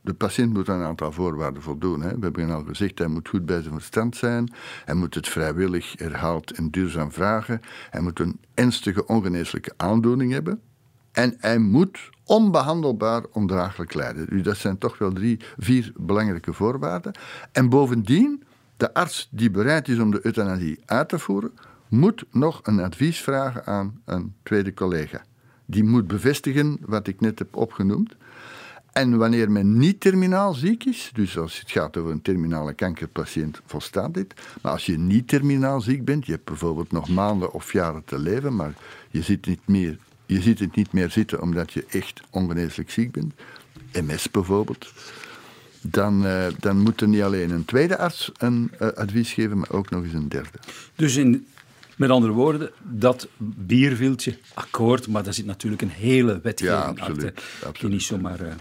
de 0.03 0.13
patiënt 0.13 0.53
moet 0.53 0.69
aan 0.69 0.79
een 0.79 0.85
aantal 0.85 1.11
voorwaarden 1.11 1.61
voldoen. 1.61 2.01
Hè. 2.01 2.09
We 2.09 2.19
hebben 2.21 2.49
al 2.49 2.63
gezegd, 2.63 2.97
hij 2.97 3.07
moet 3.07 3.29
goed 3.29 3.45
bij 3.45 3.61
zijn 3.61 3.73
verstand 3.73 4.15
zijn, 4.15 4.53
hij 4.85 4.95
moet 4.95 5.15
het 5.15 5.27
vrijwillig, 5.27 5.93
herhaald 5.97 6.51
en 6.51 6.69
duurzaam 6.69 7.11
vragen, 7.11 7.61
hij 7.89 8.01
moet 8.01 8.19
een 8.19 8.39
ernstige 8.53 9.05
ongeneeslijke 9.07 9.73
aandoening 9.77 10.31
hebben 10.31 10.59
en 11.11 11.35
hij 11.39 11.57
moet 11.59 12.09
onbehandelbaar 12.31 13.23
ondraaglijk 13.31 13.93
lijden. 13.93 14.25
Dus 14.29 14.43
dat 14.43 14.57
zijn 14.57 14.77
toch 14.77 14.97
wel 14.97 15.11
drie, 15.11 15.39
vier 15.57 15.91
belangrijke 15.95 16.53
voorwaarden. 16.53 17.11
En 17.51 17.69
bovendien, 17.69 18.43
de 18.77 18.93
arts 18.93 19.27
die 19.31 19.51
bereid 19.51 19.87
is 19.87 19.99
om 19.99 20.11
de 20.11 20.19
euthanasie 20.25 20.79
uit 20.85 21.09
te 21.09 21.19
voeren, 21.19 21.51
moet 21.89 22.23
nog 22.31 22.59
een 22.63 22.79
advies 22.79 23.21
vragen 23.21 23.65
aan 23.65 24.01
een 24.05 24.33
tweede 24.43 24.73
collega. 24.73 25.23
Die 25.65 25.83
moet 25.83 26.07
bevestigen 26.07 26.77
wat 26.85 27.07
ik 27.07 27.19
net 27.19 27.39
heb 27.39 27.55
opgenoemd. 27.55 28.15
En 28.91 29.17
wanneer 29.17 29.51
men 29.51 29.77
niet 29.77 29.99
terminaal 29.99 30.53
ziek 30.53 30.85
is, 30.85 31.11
dus 31.13 31.37
als 31.37 31.59
het 31.59 31.71
gaat 31.71 31.97
over 31.97 32.11
een 32.11 32.21
terminale 32.21 32.73
kankerpatiënt, 32.73 33.61
volstaat 33.65 34.13
dit. 34.13 34.33
Maar 34.61 34.71
als 34.71 34.85
je 34.85 34.97
niet 34.97 35.27
terminaal 35.27 35.81
ziek 35.81 36.05
bent, 36.05 36.25
je 36.25 36.31
hebt 36.31 36.45
bijvoorbeeld 36.45 36.91
nog 36.91 37.09
maanden 37.09 37.53
of 37.53 37.73
jaren 37.73 38.03
te 38.05 38.19
leven, 38.19 38.55
maar 38.55 38.73
je 39.09 39.21
zit, 39.21 39.45
niet 39.45 39.67
meer, 39.67 39.97
je 40.33 40.41
ziet 40.41 40.59
het 40.59 40.75
niet 40.75 40.91
meer 40.91 41.09
zitten 41.09 41.41
omdat 41.41 41.73
je 41.73 41.85
echt 41.89 42.21
ongeneeslijk 42.29 42.91
ziek 42.91 43.11
bent, 43.11 43.33
MS 43.91 44.31
bijvoorbeeld, 44.31 44.93
dan, 45.81 46.25
uh, 46.25 46.45
dan 46.59 46.77
moet 46.77 47.01
er 47.01 47.07
niet 47.07 47.21
alleen 47.21 47.49
een 47.49 47.65
tweede 47.65 47.97
arts 47.97 48.31
een 48.37 48.71
uh, 48.81 48.87
advies 48.87 49.33
geven, 49.33 49.57
maar 49.57 49.71
ook 49.71 49.89
nog 49.89 50.03
eens 50.03 50.13
een 50.13 50.29
derde. 50.29 50.59
Dus 50.95 51.15
in, 51.15 51.47
met 51.95 52.09
andere 52.09 52.33
woorden, 52.33 52.71
dat 52.81 53.27
bierviltje, 53.37 54.37
akkoord, 54.53 55.07
maar 55.07 55.23
daar 55.23 55.33
zit 55.33 55.45
natuurlijk 55.45 55.81
een 55.81 55.89
hele 55.89 56.39
wetgeving 56.43 56.79
ja, 56.79 56.87
absoluut, 56.87 57.25
achter. 57.25 57.43
absoluut. 57.53 57.79
Die 57.79 57.89
niet 57.89 58.03
zomaar... 58.03 58.41
Uh... 58.41 58.53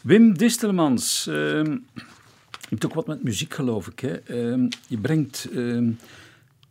Wim 0.00 0.38
Distelmans, 0.38 1.26
uh, 1.28 1.34
je 1.34 1.80
hebt 2.68 2.84
ook 2.84 2.94
wat 2.94 3.06
met 3.06 3.22
muziek 3.22 3.54
geloof 3.54 3.86
ik. 3.86 4.00
Hè? 4.00 4.30
Uh, 4.54 4.68
je 4.88 4.98
brengt 4.98 5.48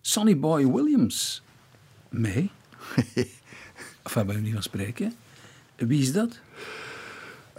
Sonny 0.01 0.39
Boy 0.39 0.67
Williams 0.71 1.43
mee. 2.09 2.51
hebben 4.13 4.35
we 4.35 4.41
niet 4.41 4.53
van 4.53 4.63
spreken? 4.63 5.13
Wie 5.75 6.01
is 6.01 6.13
dat? 6.13 6.39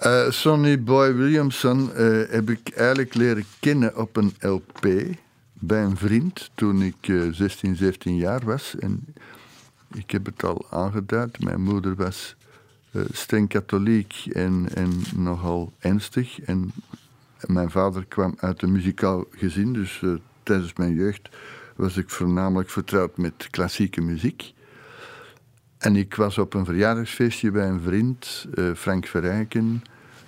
Uh, 0.03 0.30
Sonny 0.30 0.82
Boy 0.82 1.14
Williamson 1.14 1.90
uh, 1.97 2.22
heb 2.28 2.51
ik 2.51 2.68
eigenlijk 2.68 3.14
leren 3.14 3.44
kennen 3.61 3.97
op 3.97 4.16
een 4.16 4.34
LP 4.40 4.86
bij 5.53 5.82
een 5.82 5.97
vriend 5.97 6.51
toen 6.55 6.82
ik 6.82 7.09
uh, 7.09 7.32
16, 7.32 7.76
17 7.76 8.16
jaar 8.16 8.44
was. 8.44 8.74
En 8.78 9.05
ik 9.94 10.11
heb 10.11 10.26
het 10.26 10.44
al 10.44 10.66
aangeduid, 10.70 11.42
mijn 11.42 11.62
moeder 11.62 11.94
was 11.94 12.36
streng 13.11 13.49
katholiek 13.49 14.14
en, 14.32 14.66
en 14.74 15.03
nogal 15.14 15.72
ernstig. 15.78 16.40
En 16.40 16.72
mijn 17.47 17.70
vader 17.70 18.05
kwam 18.05 18.34
uit 18.38 18.62
een 18.62 18.72
muzikaal 18.72 19.24
gezin, 19.30 19.72
dus 19.72 20.03
tijdens 20.42 20.72
mijn 20.72 20.94
jeugd 20.94 21.28
was 21.76 21.97
ik 21.97 22.11
voornamelijk 22.11 22.70
vertrouwd 22.70 23.16
met 23.16 23.49
klassieke 23.51 24.01
muziek. 24.01 24.55
En 25.79 25.97
ik 25.97 26.14
was 26.14 26.39
op 26.39 26.55
een 26.55 26.64
verjaardagsfeestje 26.64 27.51
bij 27.51 27.68
een 27.68 27.81
vriend, 27.81 28.47
uh, 28.55 28.74
Frank 28.74 29.07
Verrijken, 29.07 29.83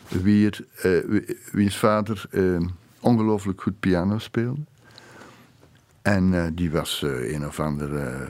wier, 0.08 0.64
uh, 0.84 1.20
wiens 1.52 1.76
vader 1.76 2.24
uh, 2.30 2.60
ongelooflijk 3.00 3.62
goed 3.62 3.80
piano 3.80 4.18
speelde. 4.18 4.60
En 6.02 6.54
die 6.54 6.70
was 6.70 7.02
een 7.02 7.46
of 7.46 7.60
andere 7.60 8.28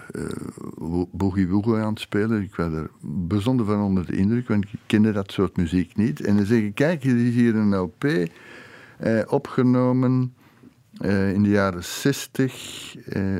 boogie-woogie 1.10 1.74
aan 1.74 1.92
het 1.92 2.00
spelen. 2.00 2.42
Ik 2.42 2.54
was 2.54 2.72
er 2.72 2.90
bijzonder 3.00 3.66
van 3.66 3.80
onder 3.80 4.06
de 4.06 4.16
indruk, 4.16 4.48
want 4.48 4.64
ik 4.64 4.78
kende 4.86 5.12
dat 5.12 5.32
soort 5.32 5.56
muziek 5.56 5.96
niet. 5.96 6.20
En 6.20 6.36
dan 6.36 6.46
zeg 6.46 6.60
ik, 6.60 6.74
kijk, 6.74 7.04
er 7.04 7.26
is 7.26 7.34
hier 7.34 7.54
een 7.54 7.76
LP 7.76 8.04
opgenomen 9.26 10.34
in 11.32 11.42
de 11.42 11.48
jaren 11.48 11.84
60 11.84 12.96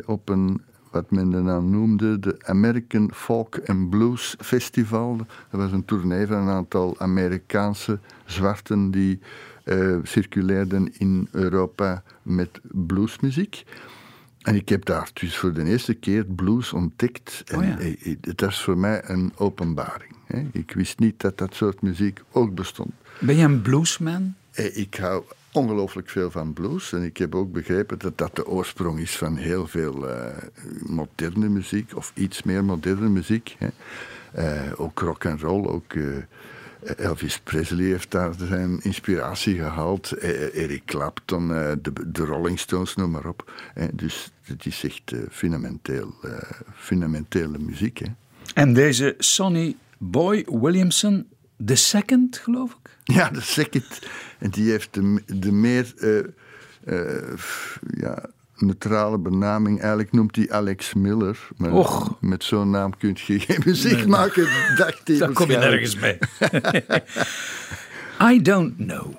op 0.06 0.28
een 0.28 0.60
wat 0.90 1.10
men 1.10 1.30
dan 1.30 1.70
noemde 1.70 2.18
de 2.18 2.36
American 2.44 3.10
Folk 3.14 3.60
and 3.66 3.90
Blues 3.90 4.34
Festival. 4.38 5.16
Dat 5.16 5.60
was 5.60 5.72
een 5.72 5.84
tournee 5.84 6.26
van 6.26 6.36
een 6.36 6.48
aantal 6.48 6.94
Amerikaanse 6.98 7.98
zwarten 8.24 8.90
die 8.90 9.20
uh, 9.64 9.96
circuleerden 10.02 10.92
in 10.98 11.28
Europa 11.30 12.02
met 12.22 12.60
bluesmuziek. 12.62 13.64
En 14.42 14.54
ik 14.54 14.68
heb 14.68 14.84
daar 14.84 15.10
dus 15.12 15.36
voor 15.36 15.52
de 15.52 15.64
eerste 15.64 15.94
keer 15.94 16.24
blues 16.24 16.72
ontdekt. 16.72 17.42
En 17.46 17.58
oh 17.58 17.64
ja. 17.64 18.16
het 18.20 18.40
was 18.40 18.62
voor 18.62 18.78
mij 18.78 19.00
een 19.04 19.32
openbaring. 19.36 20.14
Hè. 20.26 20.48
Ik 20.52 20.72
wist 20.72 20.98
niet 20.98 21.20
dat 21.20 21.38
dat 21.38 21.54
soort 21.54 21.82
muziek 21.82 22.20
ook 22.32 22.54
bestond. 22.54 22.92
Ben 23.20 23.36
je 23.36 23.44
een 23.44 23.62
bluesman? 23.62 24.34
Ik 24.72 24.94
hou 24.94 25.22
ongelooflijk 25.52 26.08
veel 26.10 26.30
van 26.30 26.52
blues. 26.52 26.92
En 26.92 27.02
ik 27.02 27.16
heb 27.16 27.34
ook 27.34 27.52
begrepen 27.52 27.98
dat 27.98 28.18
dat 28.18 28.36
de 28.36 28.46
oorsprong 28.46 28.98
is 28.98 29.16
van 29.16 29.36
heel 29.36 29.66
veel 29.66 30.08
uh, 30.08 30.26
moderne 30.86 31.48
muziek, 31.48 31.96
of 31.96 32.12
iets 32.14 32.42
meer 32.42 32.64
moderne 32.64 33.08
muziek. 33.08 33.56
Hè. 33.58 33.68
Uh, 34.38 34.80
ook 34.80 35.00
rock 35.00 35.26
and 35.26 35.40
roll, 35.40 35.66
ook 35.66 35.92
uh, 35.92 36.16
Elvis 36.96 37.38
Presley 37.38 37.84
heeft 37.84 38.10
daar 38.10 38.34
zijn 38.38 38.80
inspiratie 38.82 39.54
gehaald. 39.54 40.12
Eric 40.12 40.82
Clapton, 40.84 41.48
de, 41.48 41.92
de, 42.06 42.24
Rolling 42.24 42.58
Stones, 42.58 42.94
noem 42.94 43.10
maar 43.10 43.26
op. 43.26 43.52
dus 43.92 44.30
het 44.42 44.66
is 44.66 44.84
echt 44.84 45.12
fundamenteel, 45.30 46.14
fundamentele 46.74 47.58
muziek. 47.58 47.98
Hè. 47.98 48.06
En 48.54 48.74
deze 48.74 49.14
Sonny 49.18 49.76
Boy 49.98 50.46
Williamson, 50.50 51.26
de 51.58 51.76
second, 51.76 52.38
geloof 52.38 52.70
ik? 52.70 52.96
Ja, 53.04 53.30
de 53.30 53.40
second. 53.40 53.98
En 54.38 54.50
die 54.50 54.70
heeft 54.70 54.94
de, 54.94 55.22
de 55.26 55.52
meer 55.52 55.92
uh, 55.96 56.24
uh, 56.84 57.32
ja, 57.90 58.24
neutrale 58.56 59.18
benaming. 59.18 59.78
Eigenlijk 59.80 60.12
noemt 60.12 60.36
hij 60.36 60.50
Alex 60.50 60.94
Miller. 60.94 61.48
Maar 61.56 61.72
Och. 61.72 62.16
met 62.20 62.44
zo'n 62.44 62.70
naam 62.70 62.96
kun 62.96 63.16
je 63.26 63.40
geen 63.40 63.62
muziek 63.64 63.96
nee, 63.96 64.06
maken, 64.06 64.48
dacht 64.76 65.00
hij. 65.04 65.18
Daar 65.18 65.32
kom 65.32 65.50
je 65.50 65.56
nergens 65.56 65.96
mee. 65.96 66.18
I 68.32 68.42
don't 68.42 68.76
know. 68.76 69.14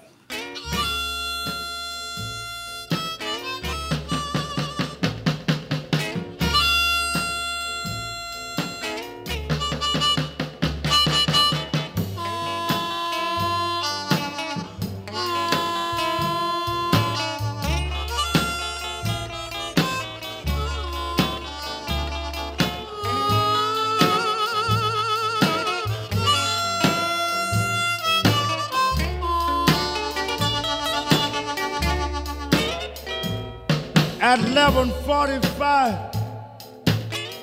11:45, 35.19 36.13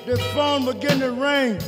the 0.07 0.17
phone 0.33 0.65
began 0.65 0.99
to 0.99 1.11
ring. 1.11 1.59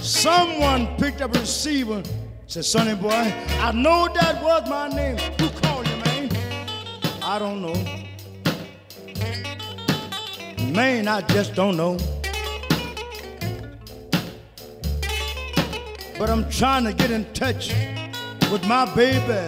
Someone 0.00 0.86
picked 0.96 1.20
up 1.22 1.34
a 1.34 1.40
receiver. 1.40 2.04
Said, 2.46 2.64
"Sonny 2.64 2.94
boy, 2.94 3.34
I 3.60 3.72
know 3.72 4.06
that 4.14 4.40
was 4.44 4.68
my 4.70 4.86
name. 4.86 5.18
Who 5.40 5.48
called 5.60 5.88
you, 5.88 5.96
man? 6.04 6.30
I 7.20 7.40
don't 7.40 7.60
know. 7.62 7.74
Man, 10.70 11.08
I 11.08 11.20
just 11.22 11.56
don't 11.56 11.76
know. 11.76 11.96
But 16.16 16.30
I'm 16.30 16.48
trying 16.48 16.84
to 16.84 16.92
get 16.92 17.10
in 17.10 17.24
touch 17.32 17.74
with 18.52 18.64
my 18.68 18.84
baby 18.94 19.42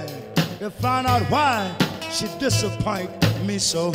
to 0.58 0.68
find 0.68 1.06
out 1.06 1.22
why 1.30 1.70
she 2.10 2.26
disappointed 2.40 3.10
me 3.46 3.60
so." 3.60 3.94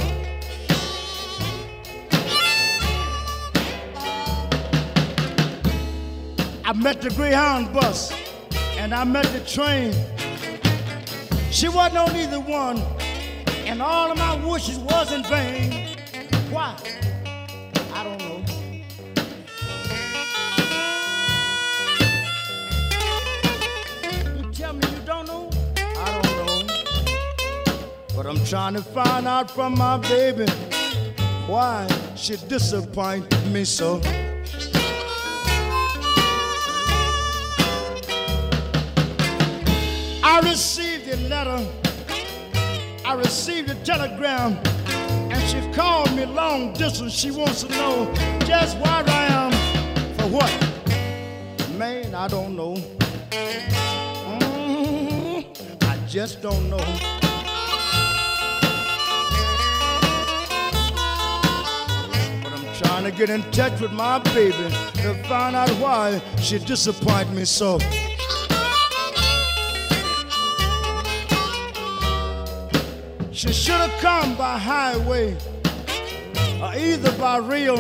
I 6.72 6.74
met 6.74 7.02
the 7.02 7.10
Greyhound 7.10 7.74
bus 7.74 8.14
and 8.78 8.94
I 8.94 9.04
met 9.04 9.26
the 9.34 9.42
train. 9.42 9.92
She 11.52 11.68
wasn't 11.68 11.98
on 11.98 12.16
either 12.16 12.40
one, 12.40 12.78
and 13.66 13.82
all 13.82 14.10
of 14.10 14.18
my 14.18 14.36
wishes 14.46 14.78
was 14.78 15.12
in 15.12 15.22
vain. 15.24 15.98
Why? 16.50 16.78
I 17.94 18.04
don't 18.06 18.20
know. 18.20 18.42
You 24.38 24.52
tell 24.54 24.72
me 24.72 24.88
you 24.96 25.02
don't 25.06 25.28
know? 25.28 25.50
I 25.76 26.22
don't 26.22 26.38
know. 26.38 26.68
But 28.16 28.26
I'm 28.28 28.42
trying 28.46 28.76
to 28.76 28.82
find 28.82 29.28
out 29.28 29.52
from 29.52 29.78
my 29.78 29.98
baby 29.98 30.50
why 31.48 31.86
she 32.16 32.38
disappointed 32.38 33.52
me 33.52 33.66
so. 33.66 34.02
I 40.42 40.50
received 40.50 41.08
a 41.08 41.18
letter, 41.30 41.68
I 43.06 43.14
received 43.14 43.70
a 43.70 43.76
telegram, 43.86 44.58
and 45.32 45.40
she 45.48 45.62
called 45.72 46.12
me 46.16 46.26
long 46.26 46.74
distance. 46.74 47.14
She 47.14 47.30
wants 47.30 47.62
to 47.62 47.70
know 47.70 48.12
just 48.40 48.76
where 48.78 49.04
I 49.06 49.28
am 49.30 49.52
for 50.18 50.28
what. 50.30 50.52
Man, 51.78 52.16
I 52.16 52.28
don't 52.28 52.56
know. 52.56 52.74
Mm. 55.30 55.46
just 56.08 56.42
don't 56.42 56.70
know. 56.72 56.78
But 62.42 62.52
I'm 62.52 62.74
trying 62.74 63.04
to 63.04 63.12
get 63.12 63.30
in 63.30 63.44
touch 63.52 63.80
with 63.80 63.92
my 63.92 64.18
baby 64.34 64.58
to 65.04 65.24
find 65.30 65.56
out 65.56 65.70
why 65.80 66.20
she 66.40 66.58
disappointed 66.58 67.32
me 67.32 67.46
so. 67.46 67.78
She 73.42 73.52
should 73.52 73.74
have 73.74 74.00
come 74.00 74.36
by 74.36 74.56
highway 74.60 75.36
or 76.62 76.76
either 76.76 77.12
by 77.14 77.38
rail. 77.38 77.76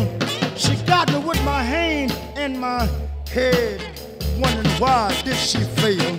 She 0.55 0.75
got 0.87 1.13
me 1.13 1.19
with 1.19 1.39
my 1.45 1.61
hand 1.61 2.17
in 2.35 2.57
my 2.59 2.89
head, 3.29 3.79
wondering 4.39 4.65
why 4.79 5.15
did 5.23 5.35
she 5.35 5.59
fail? 5.59 6.15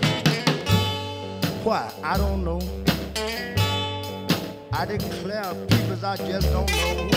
Why? 1.64 1.92
I 2.04 2.16
don't 2.18 2.44
know. 2.44 2.60
I 4.72 4.86
declare, 4.86 5.54
people, 5.66 6.06
I 6.06 6.16
just 6.18 6.48
don't 6.52 6.70
know. 6.70 7.10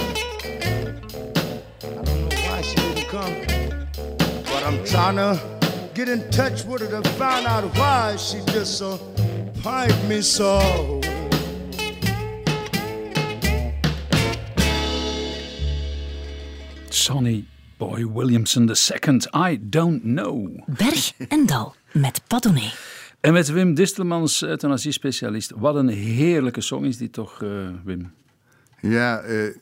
I 1.83 2.01
don't 2.05 2.21
know 2.21 2.37
why 2.47 2.61
she 2.61 2.75
didn't 2.75 3.07
come, 3.07 3.35
but 4.45 4.63
I'm 4.63 4.83
trying 4.83 5.17
to 5.17 5.39
get 5.93 6.09
in 6.09 6.27
touch 6.31 6.65
with 6.65 6.81
her 6.81 7.03
to 7.03 7.07
find 7.11 7.45
out 7.45 7.65
why 7.77 8.15
she 8.15 8.39
disappointed 8.45 10.09
me 10.09 10.23
so. 10.23 11.04
Sonny 17.05 17.45
Boy 17.77 18.03
Williamson 18.05 18.67
II, 18.67 19.19
I 19.33 19.59
Don't 19.61 20.01
Know. 20.01 20.63
Berg 20.65 21.13
en 21.27 21.45
Dal 21.45 21.75
met 21.93 22.21
Padone. 22.27 22.73
En 23.19 23.33
met 23.33 23.51
Wim 23.51 23.73
Distelmans, 23.73 24.41
euthanasie-specialist. 24.41 25.51
Wat 25.55 25.75
een 25.75 25.87
heerlijke 25.87 26.61
song 26.61 26.85
is 26.85 26.97
die 26.97 27.09
toch, 27.09 27.43
eh, 27.43 27.69
Wim? 27.83 28.11
Ja, 28.81 29.19
eh, 29.19 29.55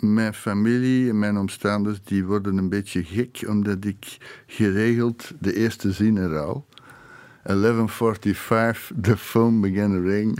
mijn 0.00 0.34
familie 0.34 1.08
en 1.08 1.18
mijn 1.18 1.36
omstanders 1.36 1.98
die 2.04 2.24
worden 2.24 2.56
een 2.56 2.68
beetje 2.68 3.04
gek 3.04 3.44
omdat 3.48 3.84
ik 3.84 4.16
geregeld 4.46 5.30
de 5.40 5.56
eerste 5.56 5.92
zin 5.92 6.16
herhaal. 6.16 6.66
11.45, 7.44 8.92
the 9.00 9.16
phone 9.16 9.60
began 9.60 9.90
to 9.90 10.00
ring. 10.00 10.38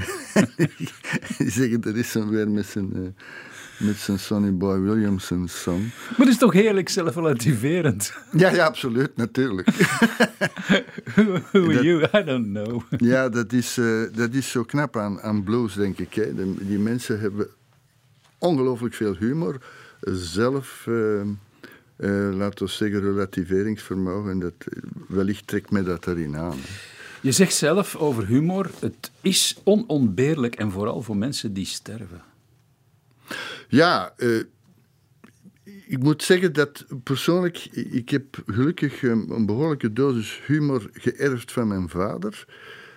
Die 1.38 1.50
zeggen, 1.50 1.82
er 1.82 1.96
is 1.96 2.14
hem 2.14 2.28
weer 2.28 2.50
met 2.50 2.66
zijn, 2.66 2.92
eh, 2.94 3.00
met 3.79 3.97
zijn 3.97 4.18
Sonny 4.18 4.53
Boy 4.57 4.81
Williamson 4.81 5.49
song. 5.49 5.81
Maar 6.09 6.18
het 6.18 6.29
is 6.29 6.39
toch 6.39 6.53
heerlijk 6.53 6.89
zelfrelativerend. 6.89 8.12
Ja, 8.33 8.51
ja, 8.51 8.64
absoluut, 8.66 9.16
natuurlijk. 9.16 9.68
Who 11.14 11.70
are 11.70 11.83
you? 11.83 12.03
I 12.14 12.25
don't 12.25 12.47
know. 12.47 12.83
Ja, 12.99 13.29
dat 13.29 13.53
is, 13.53 13.79
eh, 13.79 14.03
dat 14.14 14.33
is 14.33 14.51
zo 14.51 14.62
knap 14.62 14.97
aan, 14.97 15.20
aan 15.20 15.43
blues, 15.43 15.75
denk 15.75 15.99
ik. 15.99 16.14
Hè. 16.14 16.35
De- 16.35 16.55
die 16.66 16.79
mensen 16.79 17.20
hebben 17.20 17.47
ongelooflijk 18.39 18.95
veel 18.95 19.16
humor. 19.16 19.59
Zelf, 20.12 20.85
eh, 20.87 21.20
eh, 21.20 21.27
laten 22.37 22.66
we 22.66 22.72
zeggen, 22.72 23.01
relativeringsvermogen. 23.01 24.31
En 24.31 24.39
dat, 24.39 24.55
wellicht 25.09 25.47
trekt 25.47 25.70
mij 25.70 25.83
dat 25.83 26.07
erin 26.07 26.37
aan. 26.37 26.51
hè. 26.51 26.93
Je 27.20 27.33
zegt 27.33 27.55
zelf 27.55 27.97
over 27.97 28.27
humor, 28.27 28.70
het 28.81 29.11
is 29.20 29.57
onontbeerlijk 29.64 30.55
en 30.55 30.70
vooral 30.70 31.03
voor 31.03 31.16
mensen 31.16 31.53
die 31.53 31.66
sterven. 31.66 32.22
Ja, 33.75 34.12
eh, 34.16 34.39
ik 35.87 35.99
moet 35.99 36.22
zeggen 36.22 36.53
dat 36.53 36.85
persoonlijk, 37.03 37.59
ik 37.72 38.09
heb 38.09 38.43
gelukkig 38.47 39.03
een, 39.03 39.47
behoorlijke 39.47 39.93
dosis 39.93 40.41
humor 40.47 40.91
geërfd 40.93 41.53
van 41.53 41.68
mijn 41.68 41.89
vader. 41.89 42.45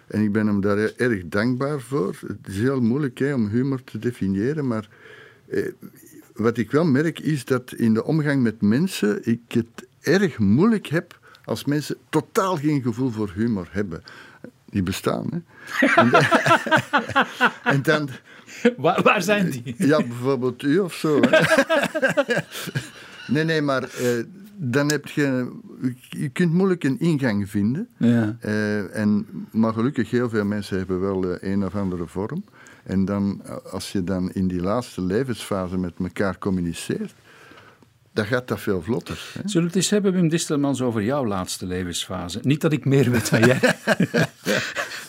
En 0.07 0.21
ik 0.21 0.32
ben 0.32 0.47
hem 0.47 0.61
daar 0.61 0.78
erg 0.78 1.21
dankbaar 1.25 1.80
voor. 1.80 2.15
Het 2.28 2.47
is 2.47 2.57
heel 2.57 2.82
moeilijk 2.82 3.19
hè, 3.19 3.34
om 3.34 3.47
humor 3.47 3.84
te 3.84 3.99
definiëren, 3.99 4.67
maar 4.67 4.89
eh, 5.49 5.71
wat 6.34 6.57
ik 6.57 6.71
wel 6.71 6.86
merk 6.86 7.19
is 7.19 7.45
dat 7.45 7.73
in 7.73 7.93
de 7.93 8.03
omgang 8.03 8.41
met 8.41 8.61
mensen 8.61 9.28
ik 9.28 9.41
het 9.47 9.88
erg 10.01 10.38
moeilijk 10.38 10.88
heb 10.88 11.19
als 11.43 11.65
mensen 11.65 11.97
totaal 12.09 12.57
geen 12.57 12.82
gevoel 12.82 13.09
voor 13.09 13.32
humor 13.36 13.67
hebben. 13.71 14.03
Die 14.69 14.84
bestaan, 14.84 15.30
hè. 15.32 15.39
En 17.63 17.82
dan 17.82 18.09
Waar, 18.77 19.01
waar 19.01 19.21
zijn 19.21 19.49
die? 19.49 19.75
ja, 19.77 19.97
bijvoorbeeld 19.97 20.63
u 20.63 20.79
of 20.79 20.93
zo. 20.93 21.19
Nee, 23.27 23.43
nee, 23.43 23.61
maar 23.61 23.83
eh, 23.83 24.23
dan 24.55 24.89
heb 24.89 25.07
je... 25.07 25.51
Je 26.09 26.29
kunt 26.29 26.53
moeilijk 26.53 26.83
een 26.83 26.99
ingang 26.99 27.49
vinden. 27.49 27.87
Ja. 27.97 28.37
Eh, 28.39 28.95
en, 28.95 29.27
maar 29.51 29.73
gelukkig, 29.73 30.11
heel 30.11 30.29
veel 30.29 30.45
mensen 30.45 30.77
hebben 30.77 30.99
wel 30.99 31.31
eh, 31.31 31.51
een 31.51 31.65
of 31.65 31.75
andere 31.75 32.07
vorm. 32.07 32.43
En 32.83 33.05
dan, 33.05 33.41
als 33.71 33.91
je 33.91 34.03
dan 34.03 34.31
in 34.31 34.47
die 34.47 34.61
laatste 34.61 35.01
levensfase 35.01 35.77
met 35.77 35.93
elkaar 35.99 36.37
communiceert, 36.37 37.13
dan 38.13 38.25
gaat 38.25 38.47
dat 38.47 38.59
veel 38.59 38.81
vlotter. 38.81 39.31
Hè? 39.33 39.41
Zullen 39.45 39.61
we 39.61 39.67
het 39.67 39.75
eens 39.75 39.89
hebben, 39.89 40.13
Wim 40.13 40.29
Distelmans, 40.29 40.81
over 40.81 41.03
jouw 41.03 41.25
laatste 41.25 41.65
levensfase? 41.65 42.39
Niet 42.41 42.61
dat 42.61 42.71
ik 42.71 42.85
meer 42.85 43.11
weet 43.11 43.29
dan 43.29 43.39
jij. 43.45 43.59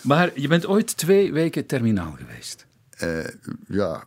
maar 0.03 0.31
je 0.35 0.49
bent 0.49 0.67
ooit 0.67 0.97
twee 0.97 1.33
weken 1.33 1.67
terminaal 1.67 2.17
geweest. 2.19 2.68
Eh, 2.99 3.25
ja, 3.69 4.03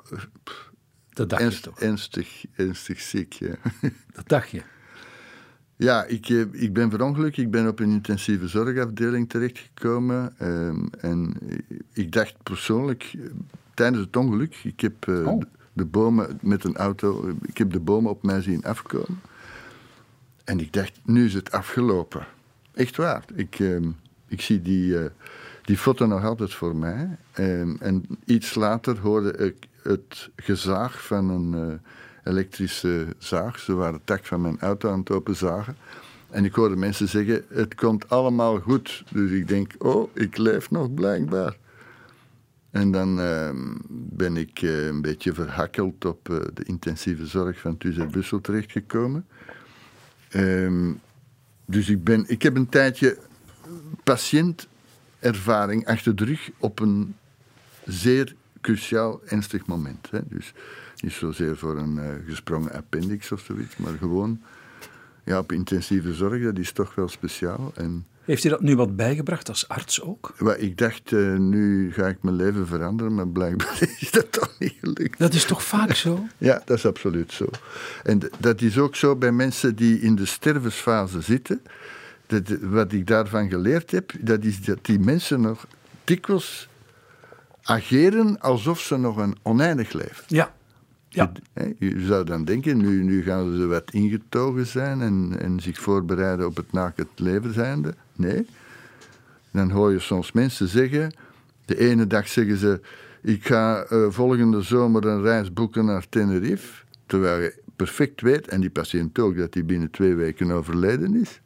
Dat 1.09 1.29
dacht 1.29 1.53
je 1.53 1.59
toch? 1.61 1.79
ernstig, 1.79 2.45
ernstig 2.55 2.99
ziek. 3.01 3.33
Ja. 3.33 3.55
Dat 4.15 4.27
dacht 4.27 4.49
je. 4.49 4.61
Ja, 5.75 6.03
ik, 6.03 6.29
eh, 6.29 6.39
ik 6.51 6.73
ben 6.73 6.89
verongelukt. 6.89 7.37
Ik 7.37 7.51
ben 7.51 7.67
op 7.67 7.79
een 7.79 7.89
intensieve 7.91 8.47
zorgafdeling 8.47 9.29
terechtgekomen. 9.29 10.33
ehm, 10.37 10.85
en 10.99 11.33
ik 11.93 12.11
dacht 12.11 12.43
persoonlijk, 12.43 13.11
eh, 13.17 13.25
tijdens 13.73 14.05
het 14.05 14.15
ongeluk, 14.15 14.55
ik 14.63 14.79
heb 14.79 15.07
Oh. 15.07 15.41
de 15.73 15.85
bomen 15.85 16.39
met 16.41 16.63
een 16.63 16.75
auto, 16.75 17.33
ik 17.41 17.57
heb 17.57 17.71
de 17.71 17.79
bomen 17.79 18.11
op 18.11 18.23
mij 18.23 18.41
zien 18.41 18.63
afkomen. 18.63 19.21
En 20.43 20.59
ik 20.59 20.73
dacht, 20.73 20.99
nu 21.05 21.25
is 21.25 21.33
het 21.33 21.51
afgelopen. 21.51 22.25
Echt 22.73 22.95
waar. 22.97 23.23
Ik, 23.35 23.59
ehm, 23.59 23.89
ik 24.27 24.41
zie 24.41 24.61
die, 24.61 24.95
die 25.72 25.80
foto 25.80 26.05
nog 26.05 26.24
altijd 26.24 26.53
voor 26.53 26.76
mij. 26.76 27.17
Ehm, 27.34 27.76
en 27.80 28.05
iets 28.26 28.55
later 28.55 28.99
hoorde 28.99 29.38
ik 29.38 29.67
het 29.84 30.30
gezaag 30.36 31.05
van 31.05 31.30
een 31.30 31.53
eh, 31.53 32.34
elektrische 32.34 33.05
zaag. 33.17 33.59
Ze 33.59 33.74
waren 33.74 33.93
het 33.93 34.05
tak 34.05 34.26
van 34.26 34.41
mijn 34.41 34.59
auto 34.59 34.91
aan 34.91 34.99
het 34.99 35.11
openzagen. 35.11 35.76
En 36.30 36.45
ik 36.45 36.53
hoorde 36.53 36.76
mensen 36.76 37.07
zeggen, 37.07 37.43
het 37.47 37.76
komt 37.76 38.09
allemaal 38.09 38.59
goed. 38.59 39.03
Dus 39.11 39.32
ik 39.32 39.47
denk, 39.47 39.74
oh, 39.78 40.15
ik 40.15 40.38
leef 40.38 40.72
nog 40.72 40.93
blijkbaar. 40.93 41.57
En 42.72 42.91
dan 42.91 43.19
ehm, 43.19 43.76
ben 43.89 44.38
ik 44.38 44.61
eh, 44.61 44.86
een 44.86 45.01
beetje 45.01 45.34
verhakkeld 45.34 46.05
op 46.05 46.30
eh, 46.30 46.38
de 46.53 46.63
intensieve 46.63 47.26
zorg 47.26 47.59
van 47.59 47.78
Thuis 47.78 48.07
Bussel 48.07 48.41
terechtgekomen. 48.41 49.26
Ehm, 50.30 50.91
dus 51.65 51.89
ik, 51.89 52.03
ben, 52.03 52.24
ik 52.28 52.41
heb 52.41 52.55
een 52.55 52.69
tijdje 52.69 53.17
patiëntervaring 55.22 55.88
achter 55.88 56.15
de 56.15 56.26
rug 56.26 56.49
op 56.57 56.80
een 56.80 57.15
zeer 57.86 58.36
cruciaal, 58.61 59.22
ernstig 59.26 59.65
moment. 59.65 60.07
Hè. 60.11 60.19
Dus 60.24 60.53
niet 61.01 61.11
zozeer 61.11 61.57
voor 61.57 61.78
een 61.78 61.99
eh, 61.99 62.09
gesprongen 62.28 62.72
appendix 62.72 63.32
of 63.32 63.41
zoiets, 63.41 63.78
maar 63.78 63.93
gewoon 63.99 64.41
ja, 65.24 65.39
op 65.39 65.51
intensieve 65.51 66.13
zorg, 66.13 66.43
dat 66.43 66.57
is 66.57 66.72
toch 66.72 66.95
wel 66.95 67.07
speciaal. 67.07 67.72
En 67.76 68.05
Heeft 68.26 68.43
je 68.43 68.49
dat 68.49 68.61
nu 68.61 68.76
wat 68.76 68.95
bijgebracht 68.95 69.49
als 69.49 69.67
arts 69.67 70.01
ook? 70.01 70.34
wat 70.38 70.61
ik 70.61 70.78
dacht, 70.78 71.13
eh, 71.13 71.36
nu 71.38 71.93
ga 71.93 72.07
ik 72.07 72.24
mijn 72.24 72.36
leven 72.36 72.67
veranderen, 72.67 73.15
maar 73.15 73.28
blijkbaar 73.28 73.78
is 73.99 74.11
dat 74.11 74.32
toch 74.32 74.55
niet 74.59 74.76
gelukt. 74.80 75.19
Dat 75.19 75.34
is 75.34 75.45
toch 75.45 75.63
vaak 75.63 75.93
zo? 75.95 76.28
Ja, 76.38 76.61
dat 76.65 76.78
is 76.78 76.86
absoluut 76.86 77.32
zo. 77.32 77.49
En 78.03 78.19
dat 78.39 78.61
is 78.61 78.78
ook 78.78 78.95
zo 78.95 79.15
bij 79.15 79.32
mensen 79.32 79.76
die 79.76 79.99
in 79.99 80.15
de 80.15 80.26
stervensfase 80.26 81.22
zitten. 81.22 81.61
Dat, 82.32 82.59
wat 82.61 82.91
ik 82.91 83.07
daarvan 83.07 83.49
geleerd 83.49 83.91
heb, 83.91 84.11
dat 84.19 84.43
is 84.43 84.63
dat 84.63 84.86
die 84.86 84.99
mensen 84.99 85.41
nog 85.41 85.67
dikwijls 86.03 86.69
ageren 87.63 88.39
alsof 88.39 88.79
ze 88.79 88.97
nog 88.97 89.17
een 89.17 89.36
oneindig 89.41 89.93
leven. 89.93 90.23
Ja. 90.27 90.53
Ja. 91.09 91.32
Hè, 91.53 91.73
Je 91.79 92.05
zou 92.05 92.25
dan 92.25 92.45
denken, 92.45 92.77
nu, 92.77 93.03
nu 93.03 93.23
gaan 93.23 93.55
ze 93.55 93.65
wat 93.65 93.91
ingetogen 93.91 94.67
zijn 94.67 95.01
en, 95.01 95.36
en 95.39 95.59
zich 95.59 95.79
voorbereiden 95.79 96.45
op 96.45 96.55
het 96.55 96.71
nakend 96.71 97.07
leven 97.15 97.53
zijnde. 97.53 97.93
Nee. 98.15 98.45
Dan 99.51 99.69
hoor 99.69 99.91
je 99.91 99.99
soms 99.99 100.32
mensen 100.32 100.67
zeggen, 100.67 101.13
de 101.65 101.77
ene 101.77 102.07
dag 102.07 102.27
zeggen 102.27 102.57
ze, 102.57 102.79
ik 103.21 103.45
ga 103.45 103.84
eh, 103.84 104.05
volgende 104.09 104.61
zomer 104.61 105.05
een 105.05 105.21
reis 105.21 105.53
boeken 105.53 105.86
naar 105.86 106.09
Tenerife. 106.09 106.84
Terwijl 107.05 107.41
je 107.41 107.59
perfect 107.75 108.21
weet, 108.21 108.47
en 108.47 108.61
die 108.61 108.69
patiënt 108.69 109.19
ook, 109.19 109.38
dat 109.38 109.53
hij 109.53 109.65
binnen 109.65 109.91
twee 109.91 110.15
weken 110.15 110.51
overleden 110.51 111.15
is. 111.15 111.41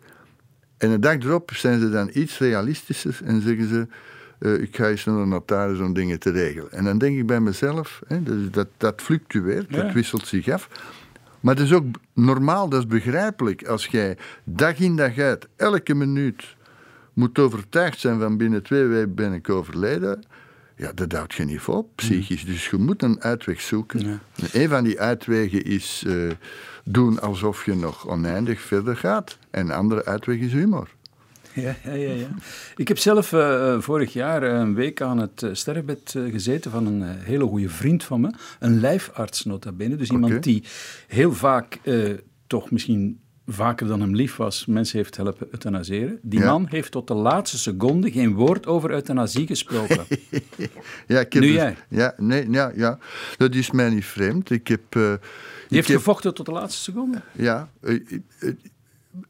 En 0.78 0.90
een 0.92 1.02
dag 1.02 1.16
erop 1.16 1.52
zijn 1.54 1.80
ze 1.80 1.90
dan 1.90 2.10
iets 2.14 2.38
realistischer 2.40 3.20
en 3.24 3.42
zeggen 3.42 3.68
ze, 3.68 3.88
eh, 4.40 4.62
ik 4.62 4.76
ga 4.76 4.90
eens 4.90 5.06
naar 5.06 5.18
de 5.18 5.26
notaris 5.26 5.80
om 5.80 5.94
dingen 5.94 6.20
te 6.20 6.32
regelen. 6.32 6.72
En 6.72 6.84
dan 6.84 6.98
denk 6.98 7.18
ik 7.18 7.26
bij 7.26 7.40
mezelf, 7.40 8.02
hè, 8.08 8.24
dus 8.24 8.52
dat, 8.52 8.68
dat 8.78 9.02
fluctueert, 9.02 9.66
Ja. 9.70 9.82
dat 9.82 9.94
wisselt 9.94 10.28
zich 10.28 10.50
af. 10.50 10.70
Maar 11.40 11.56
dat 11.56 11.66
is 11.66 11.74
ook 11.74 11.86
normaal, 12.14 12.70
dat 12.70 12.80
is 12.80 12.88
begrijpelijk. 12.88 13.68
Als 13.68 13.86
jij 13.86 14.18
dag 14.44 14.80
in 14.80 14.96
dag 14.96 15.18
uit, 15.18 15.48
elke 15.56 15.94
minuut 15.96 16.56
moet 17.14 17.40
overtuigd 17.40 18.00
zijn 18.00 18.20
van 18.20 18.38
binnen 18.38 18.64
twee 18.64 18.84
weken 18.86 19.14
ben 19.16 19.34
ik 19.34 19.50
overleden. 19.50 20.24
Ja, 20.78 20.92
dat 20.94 21.12
houdt 21.12 21.34
je 21.34 21.44
niet 21.44 21.66
op, 21.66 21.90
psychisch. 21.96 22.46
Dus 22.46 22.70
je 22.70 22.78
moet 22.78 23.04
een 23.04 23.22
uitweg 23.22 23.62
zoeken. 23.62 24.00
Ja. 24.00 24.20
En 24.36 24.62
een 24.62 24.70
van 24.70 24.84
die 24.84 25.00
uitwegen 25.00 25.64
is 25.64 26.04
eh, 26.08 26.16
doen 26.88 27.20
alsof 27.22 27.66
je 27.66 27.76
nog 27.76 28.08
oneindig 28.08 28.62
verder 28.62 28.98
gaat. 28.98 29.38
En 29.52 29.66
een 29.66 29.72
andere 29.72 30.06
uitweg 30.06 30.38
is 30.38 30.52
humor. 30.52 30.90
Ja, 31.54 31.76
ja, 31.84 31.94
ja, 31.94 32.12
ja. 32.12 32.28
Ik 32.76 32.88
heb 32.88 32.98
zelf 32.98 33.34
eh, 33.34 33.80
vorig 33.80 34.14
jaar 34.14 34.44
een 34.44 34.74
week 34.76 35.02
aan 35.02 35.18
het 35.18 35.44
eh, 35.44 35.50
sterrenbed 35.54 36.14
eh, 36.16 36.32
gezeten 36.32 36.72
van 36.72 36.86
een 36.86 37.02
eh, 37.04 37.10
hele 37.24 37.46
goede 37.46 37.70
vriend 37.70 38.04
van 38.04 38.22
me. 38.22 38.34
Een 38.60 38.80
lijfarts 38.80 39.46
nota 39.46 39.72
bene. 39.72 39.96
Dus 39.96 40.10
iemand 40.10 40.44
die 40.44 40.64
heel 41.08 41.34
vaak, 41.34 41.80
eh, 41.84 42.10
toch 42.48 42.72
misschien 42.72 43.20
vaker 43.48 43.88
dan 43.88 44.02
hem 44.02 44.16
lief 44.16 44.36
was, 44.36 44.66
mensen 44.66 44.98
heeft 44.98 45.18
helpen 45.18 45.48
euthanaseren. 45.52 46.20
Die 46.22 46.40
Ja. 46.40 46.46
man 46.52 46.66
heeft 46.70 46.92
tot 46.92 47.08
de 47.08 47.14
laatste 47.14 47.58
seconde 47.58 48.12
geen 48.12 48.34
woord 48.34 48.68
over 48.68 48.92
euthanasie 48.92 49.48
gesproken. 49.48 50.06
Ja, 51.08 51.20
ik 51.20 51.34
heb 51.34 51.44
Nu 51.44 51.48
dus- 51.48 51.56
jij? 51.56 51.76
Ja, 51.90 52.14
nee, 52.18 52.50
ja, 52.50 52.72
ja, 52.76 52.98
dat 53.38 53.56
is 53.56 53.72
mij 53.72 53.90
niet 53.90 54.06
vreemd. 54.06 54.50
Ik 54.50 54.68
heb... 54.68 55.20
eh, 55.66 55.70
Die 55.70 55.78
heeft 55.78 55.88
heb- 55.88 55.98
gevochten 55.98 56.34
tot 56.34 56.46
de 56.46 56.52
laatste 56.52 56.82
seconde. 56.82 57.22
Ja, 57.32 57.70
eh, 57.82 57.96
eh, 58.40 58.54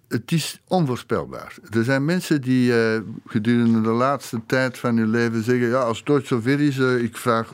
het 0.07 0.31
is 0.31 0.61
onvoorspelbaar. 0.67 1.55
Er 1.71 1.83
zijn 1.83 2.05
mensen 2.05 2.41
die 2.41 2.79
eh, 2.83 3.01
gedurende 3.25 3.81
de 3.81 3.89
laatste 3.89 4.41
tijd 4.45 4.77
van 4.77 4.97
hun 4.97 5.09
leven 5.09 5.43
zeggen: 5.43 5.67
ja, 5.67 5.79
als 5.79 6.01
het 6.05 6.27
zover 6.27 6.59
is, 6.59 6.77
eh, 6.79 7.03
ik 7.03 7.17
vraag 7.17 7.53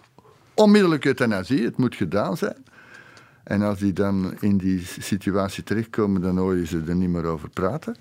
onmiddellijk 0.54 1.06
euthanasie, 1.06 1.64
het 1.64 1.78
moet 1.78 1.96
gedaan 1.96 2.38
zijn. 2.38 2.66
En 3.44 3.62
als 3.62 3.80
die 3.80 3.94
dan 3.94 4.34
in 4.40 4.58
die 4.58 4.86
situatie 5.00 5.64
terechtkomen, 5.64 6.22
dan 6.22 6.38
hoor 6.38 6.56
je 6.56 6.66
ze 6.66 6.84
er 6.88 6.96
niet 6.96 7.10
meer 7.10 7.26
over 7.26 7.50
praten. 7.50 7.96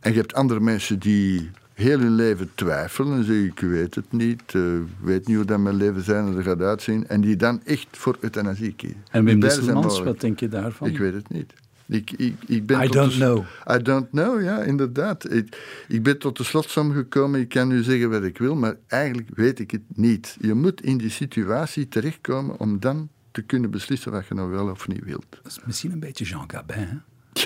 En 0.00 0.12
je 0.12 0.18
hebt 0.18 0.34
andere 0.34 0.60
mensen 0.60 0.98
die 0.98 1.50
heel 1.80 1.98
hun 1.98 2.14
leven 2.14 2.50
twijfelen 2.54 3.16
en 3.16 3.24
zeggen: 3.24 3.46
ik 3.46 3.60
weet 3.60 3.94
het 3.94 4.12
niet, 4.12 4.42
eh, 4.46 4.74
ik 4.74 4.86
weet 5.00 5.26
niet 5.26 5.36
hoe 5.36 5.44
dat 5.44 5.58
mijn 5.58 5.76
leven 5.76 6.02
zijn 6.02 6.26
en 6.26 6.36
er 6.36 6.42
gaat 6.42 6.60
uitzien. 6.60 7.08
En 7.08 7.20
die 7.20 7.36
dan 7.36 7.64
echt 7.64 7.86
voor 7.90 8.16
euthanasie 8.20 8.72
kiezen. 8.72 9.02
En 9.10 9.24
Wim 9.24 9.40
Disselmans, 9.40 10.02
wat 10.02 10.20
denk 10.20 10.40
je 10.40 10.48
daarvan? 10.48 10.88
Ik 10.88 10.98
weet 10.98 11.14
het 11.14 11.28
niet. 11.28 11.52
Ik, 11.86 12.10
ik, 12.10 12.34
ik 12.46 12.66
ben 12.66 12.82
I 12.82 12.88
don't 12.88 13.12
know. 13.12 13.44
I 13.70 13.82
don't 13.82 14.10
know, 14.10 14.42
ja, 14.42 14.62
inderdaad. 14.62 15.32
Ik, 15.32 15.56
ik 15.88 16.02
ben 16.02 16.18
tot 16.18 16.36
de 16.36 16.44
slotsom 16.44 16.92
gekomen. 16.92 17.40
Ik 17.40 17.48
kan 17.48 17.68
nu 17.68 17.82
zeggen 17.82 18.10
wat 18.10 18.22
ik 18.22 18.38
wil, 18.38 18.54
maar 18.54 18.76
eigenlijk 18.86 19.28
weet 19.34 19.58
ik 19.58 19.70
het 19.70 19.82
niet. 19.94 20.36
Je 20.40 20.54
moet 20.54 20.82
in 20.82 20.96
die 20.96 21.10
situatie 21.10 21.88
terechtkomen 21.88 22.58
om 22.58 22.80
dan 22.80 23.08
te 23.30 23.42
kunnen 23.42 23.70
beslissen 23.70 24.12
wat 24.12 24.26
je 24.26 24.34
nou 24.34 24.50
wel 24.50 24.70
of 24.70 24.88
niet 24.88 25.04
wilt. 25.04 25.26
Dat 25.30 25.46
is 25.46 25.58
misschien 25.64 25.92
een 25.92 26.00
beetje 26.00 26.24
Jean 26.24 26.50
Gabin, 26.50 26.78
hè? 26.78 26.96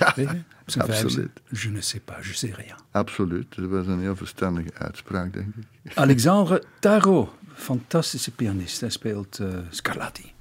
Ja, 0.66 0.82
absoluut. 0.82 1.40
Je 1.50 1.68
ne 1.70 1.80
sais 1.80 2.02
pas, 2.04 2.26
je 2.26 2.34
sais 2.34 2.54
rien. 2.54 2.76
Absoluut. 2.90 3.54
Dat 3.56 3.68
was 3.68 3.86
een 3.86 4.00
heel 4.00 4.16
verstandige 4.16 4.70
uitspraak, 4.74 5.32
denk 5.32 5.54
ik. 5.56 5.64
Alexandre 5.94 6.62
Tarot, 6.80 7.28
fantastische 7.54 8.30
pianist. 8.30 8.80
Hij 8.80 8.90
speelt 8.90 9.38
eh, 9.38 9.48
Scarlatti. 9.70 10.32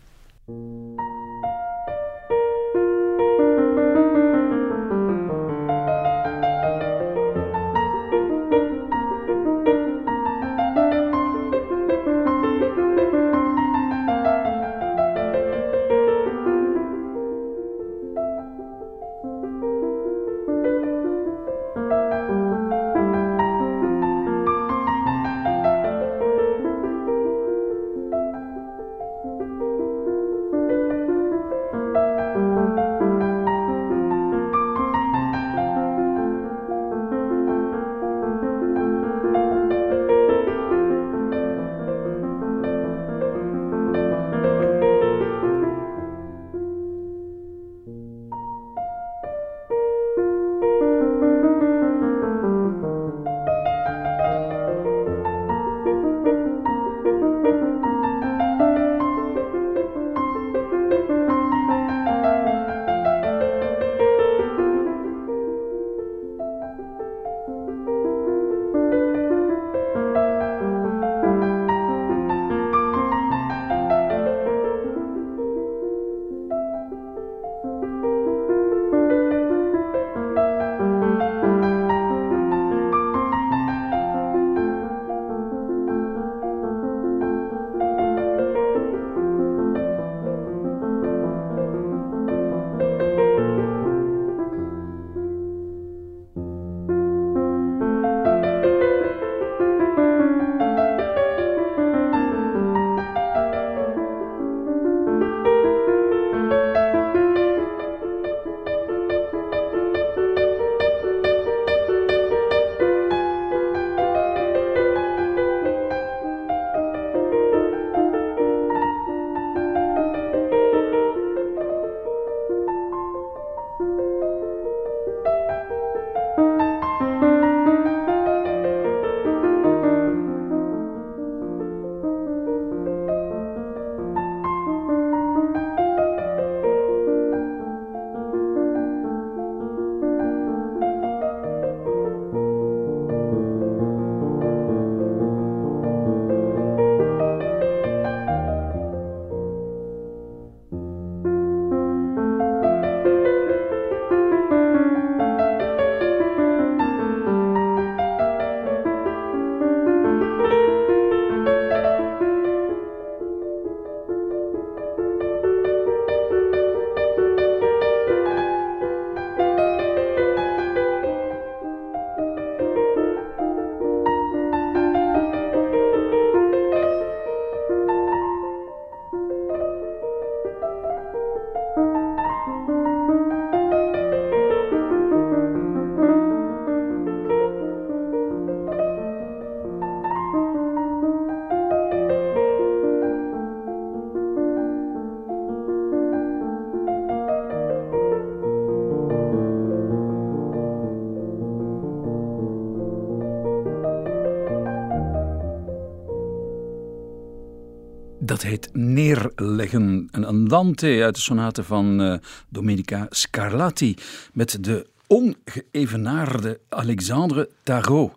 Een 209.74 210.26
andante 210.26 211.02
uit 211.04 211.16
de 211.16 211.22
sonate 211.22 211.64
van 211.64 212.02
uh, 212.02 212.16
Domenica 212.50 213.06
Scarlatti. 213.10 213.96
Met 214.34 214.64
de 214.64 214.88
ongeëvenaarde 215.08 216.60
Alexandre 216.70 217.50
Tarot. 217.64 218.12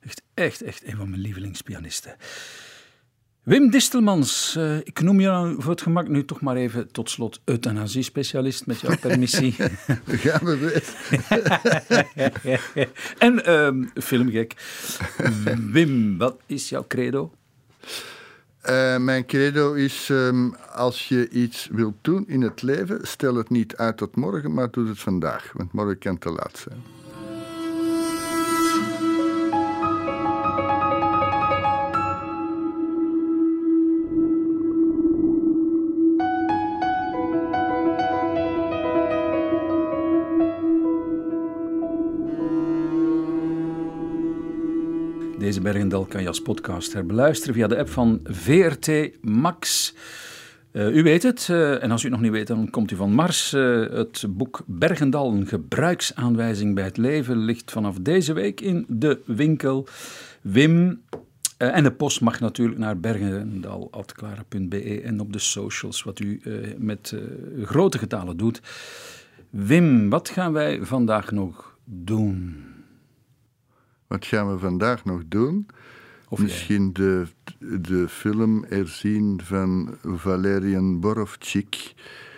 Echt, 0.00 0.22
echt, 0.34 0.62
echt 0.62 0.86
een 0.86 0.96
van 0.96 1.10
mijn 1.10 1.20
lievelingspianisten. 1.20 2.16
Wim 3.42 3.70
Distelmans, 3.70 4.54
uh, 4.58 4.76
ik 4.76 5.00
noem 5.00 5.20
je 5.20 5.26
nou 5.26 5.62
voor 5.62 5.70
het 5.70 5.82
gemak 5.82 6.08
nu 6.08 6.24
toch 6.24 6.40
maar 6.40 6.56
even 6.56 6.92
tot 6.92 7.10
slot 7.10 7.40
euthanasie-specialist, 7.44 8.66
met 8.66 8.80
jouw 8.80 8.96
permissie. 8.96 9.54
Gaan 10.22 10.44
we 10.44 10.58
weer. 10.58 10.84
en 13.18 13.52
um, 13.52 13.90
filmgek. 13.94 14.54
Wim, 15.70 16.18
wat 16.18 16.36
is 16.46 16.68
jouw 16.68 16.84
credo? 16.88 17.32
Uh, 18.70 18.96
mijn 18.96 19.26
credo 19.26 19.72
is, 19.72 20.08
um, 20.08 20.54
als 20.72 21.08
je 21.08 21.28
iets 21.28 21.68
wilt 21.72 21.94
doen 22.00 22.24
in 22.28 22.42
het 22.42 22.62
leven, 22.62 22.98
stel 23.02 23.34
het 23.34 23.50
niet 23.50 23.76
uit 23.76 23.96
tot 23.96 24.16
morgen, 24.16 24.54
maar 24.54 24.70
doe 24.70 24.88
het 24.88 24.98
vandaag, 24.98 25.52
want 25.52 25.72
morgen 25.72 25.98
kan 25.98 26.18
te 26.18 26.30
laat 26.30 26.58
zijn. 26.58 27.01
Deze 45.62 45.74
Bergendal 45.74 46.04
kan 46.04 46.22
je 46.22 46.28
als 46.28 46.42
podcast 46.42 46.92
herbeluisteren 46.92 47.54
via 47.54 47.66
de 47.66 47.78
app 47.78 47.88
van 47.88 48.20
VRT 48.24 48.90
Max. 49.20 49.94
Uh, 50.72 50.96
u 50.96 51.02
weet 51.02 51.22
het, 51.22 51.48
uh, 51.50 51.82
en 51.82 51.90
als 51.90 52.02
u 52.02 52.04
het 52.04 52.12
nog 52.12 52.20
niet 52.20 52.30
weet, 52.30 52.46
dan 52.46 52.70
komt 52.70 52.90
u 52.90 52.96
van 52.96 53.12
Mars. 53.12 53.54
Uh, 53.54 53.90
het 53.90 54.24
boek 54.28 54.62
Bergendal, 54.66 55.32
een 55.32 55.46
gebruiksaanwijzing 55.46 56.74
bij 56.74 56.84
het 56.84 56.96
leven, 56.96 57.36
ligt 57.36 57.70
vanaf 57.70 57.96
deze 58.00 58.32
week 58.32 58.60
in 58.60 58.84
de 58.88 59.20
winkel. 59.26 59.86
Wim, 60.40 61.02
en 61.56 61.82
de 61.82 61.92
post 61.92 62.20
mag 62.20 62.40
natuurlijk 62.40 62.78
naar 62.78 63.00
bergendal.clara.be 63.00 65.00
en 65.00 65.20
op 65.20 65.32
de 65.32 65.38
socials, 65.38 66.02
wat 66.02 66.20
u 66.20 66.40
met 66.78 67.14
grote 67.62 67.98
getalen 67.98 68.36
doet. 68.36 68.60
Wim, 69.50 70.10
wat 70.10 70.28
gaan 70.28 70.52
wij 70.52 70.78
vandaag 70.82 71.30
nog 71.30 71.76
doen? 71.84 72.70
Wat 74.12 74.26
gaan 74.26 74.52
we 74.52 74.58
vandaag 74.58 75.04
nog 75.04 75.22
doen? 75.26 75.66
Of 76.28 76.38
Misschien 76.38 76.92
de, 76.92 77.26
de 77.58 78.08
film 78.08 78.64
erzien 78.64 79.40
van 79.44 79.96
Valerian 80.02 81.00
Borovchik, 81.00 81.94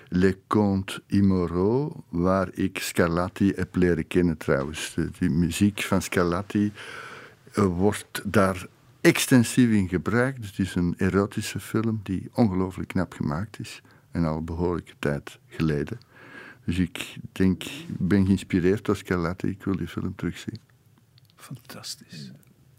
Le 0.08 0.38
Conte 0.46 1.02
Immoraux, 1.06 1.96
waar 2.08 2.48
ik 2.52 2.78
Scarlatti 2.78 3.52
heb 3.56 3.76
leren 3.76 4.06
kennen 4.06 4.36
trouwens. 4.36 4.94
De, 5.18 5.28
muziek 5.28 5.82
van 5.82 6.02
Scarlatti 6.02 6.72
eh, 7.52 7.64
wordt 7.64 8.22
daar 8.24 8.66
extensief 9.00 9.70
in 9.70 9.88
gebruikt. 9.88 10.46
Het 10.46 10.58
is 10.58 10.74
een 10.74 10.94
erotische 10.96 11.60
film 11.60 12.00
die 12.02 12.30
ongelooflijk 12.32 12.88
knap 12.88 13.12
gemaakt 13.12 13.60
is 13.60 13.82
en 14.10 14.24
al 14.24 14.44
behoorlijke 14.44 14.94
tijd 14.98 15.38
geleden. 15.48 15.98
Dus 16.64 16.78
ik 16.78 17.16
denk, 17.32 17.64
ik 17.64 17.98
ben 17.98 18.26
geïnspireerd 18.26 18.84
door 18.84 18.96
Scarlatti. 18.96 19.48
Ik 19.48 19.62
wil 19.62 19.76
die 19.76 19.88
film 19.88 20.14
terugzien. 20.14 20.72
Fantastisch. 21.44 22.30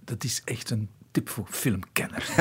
Dat 0.04 0.24
is 0.24 0.42
echt 0.46 0.70
een 0.70 0.90
tip 1.12 1.30
voor 1.30 1.48
filmkenners. 1.50 2.30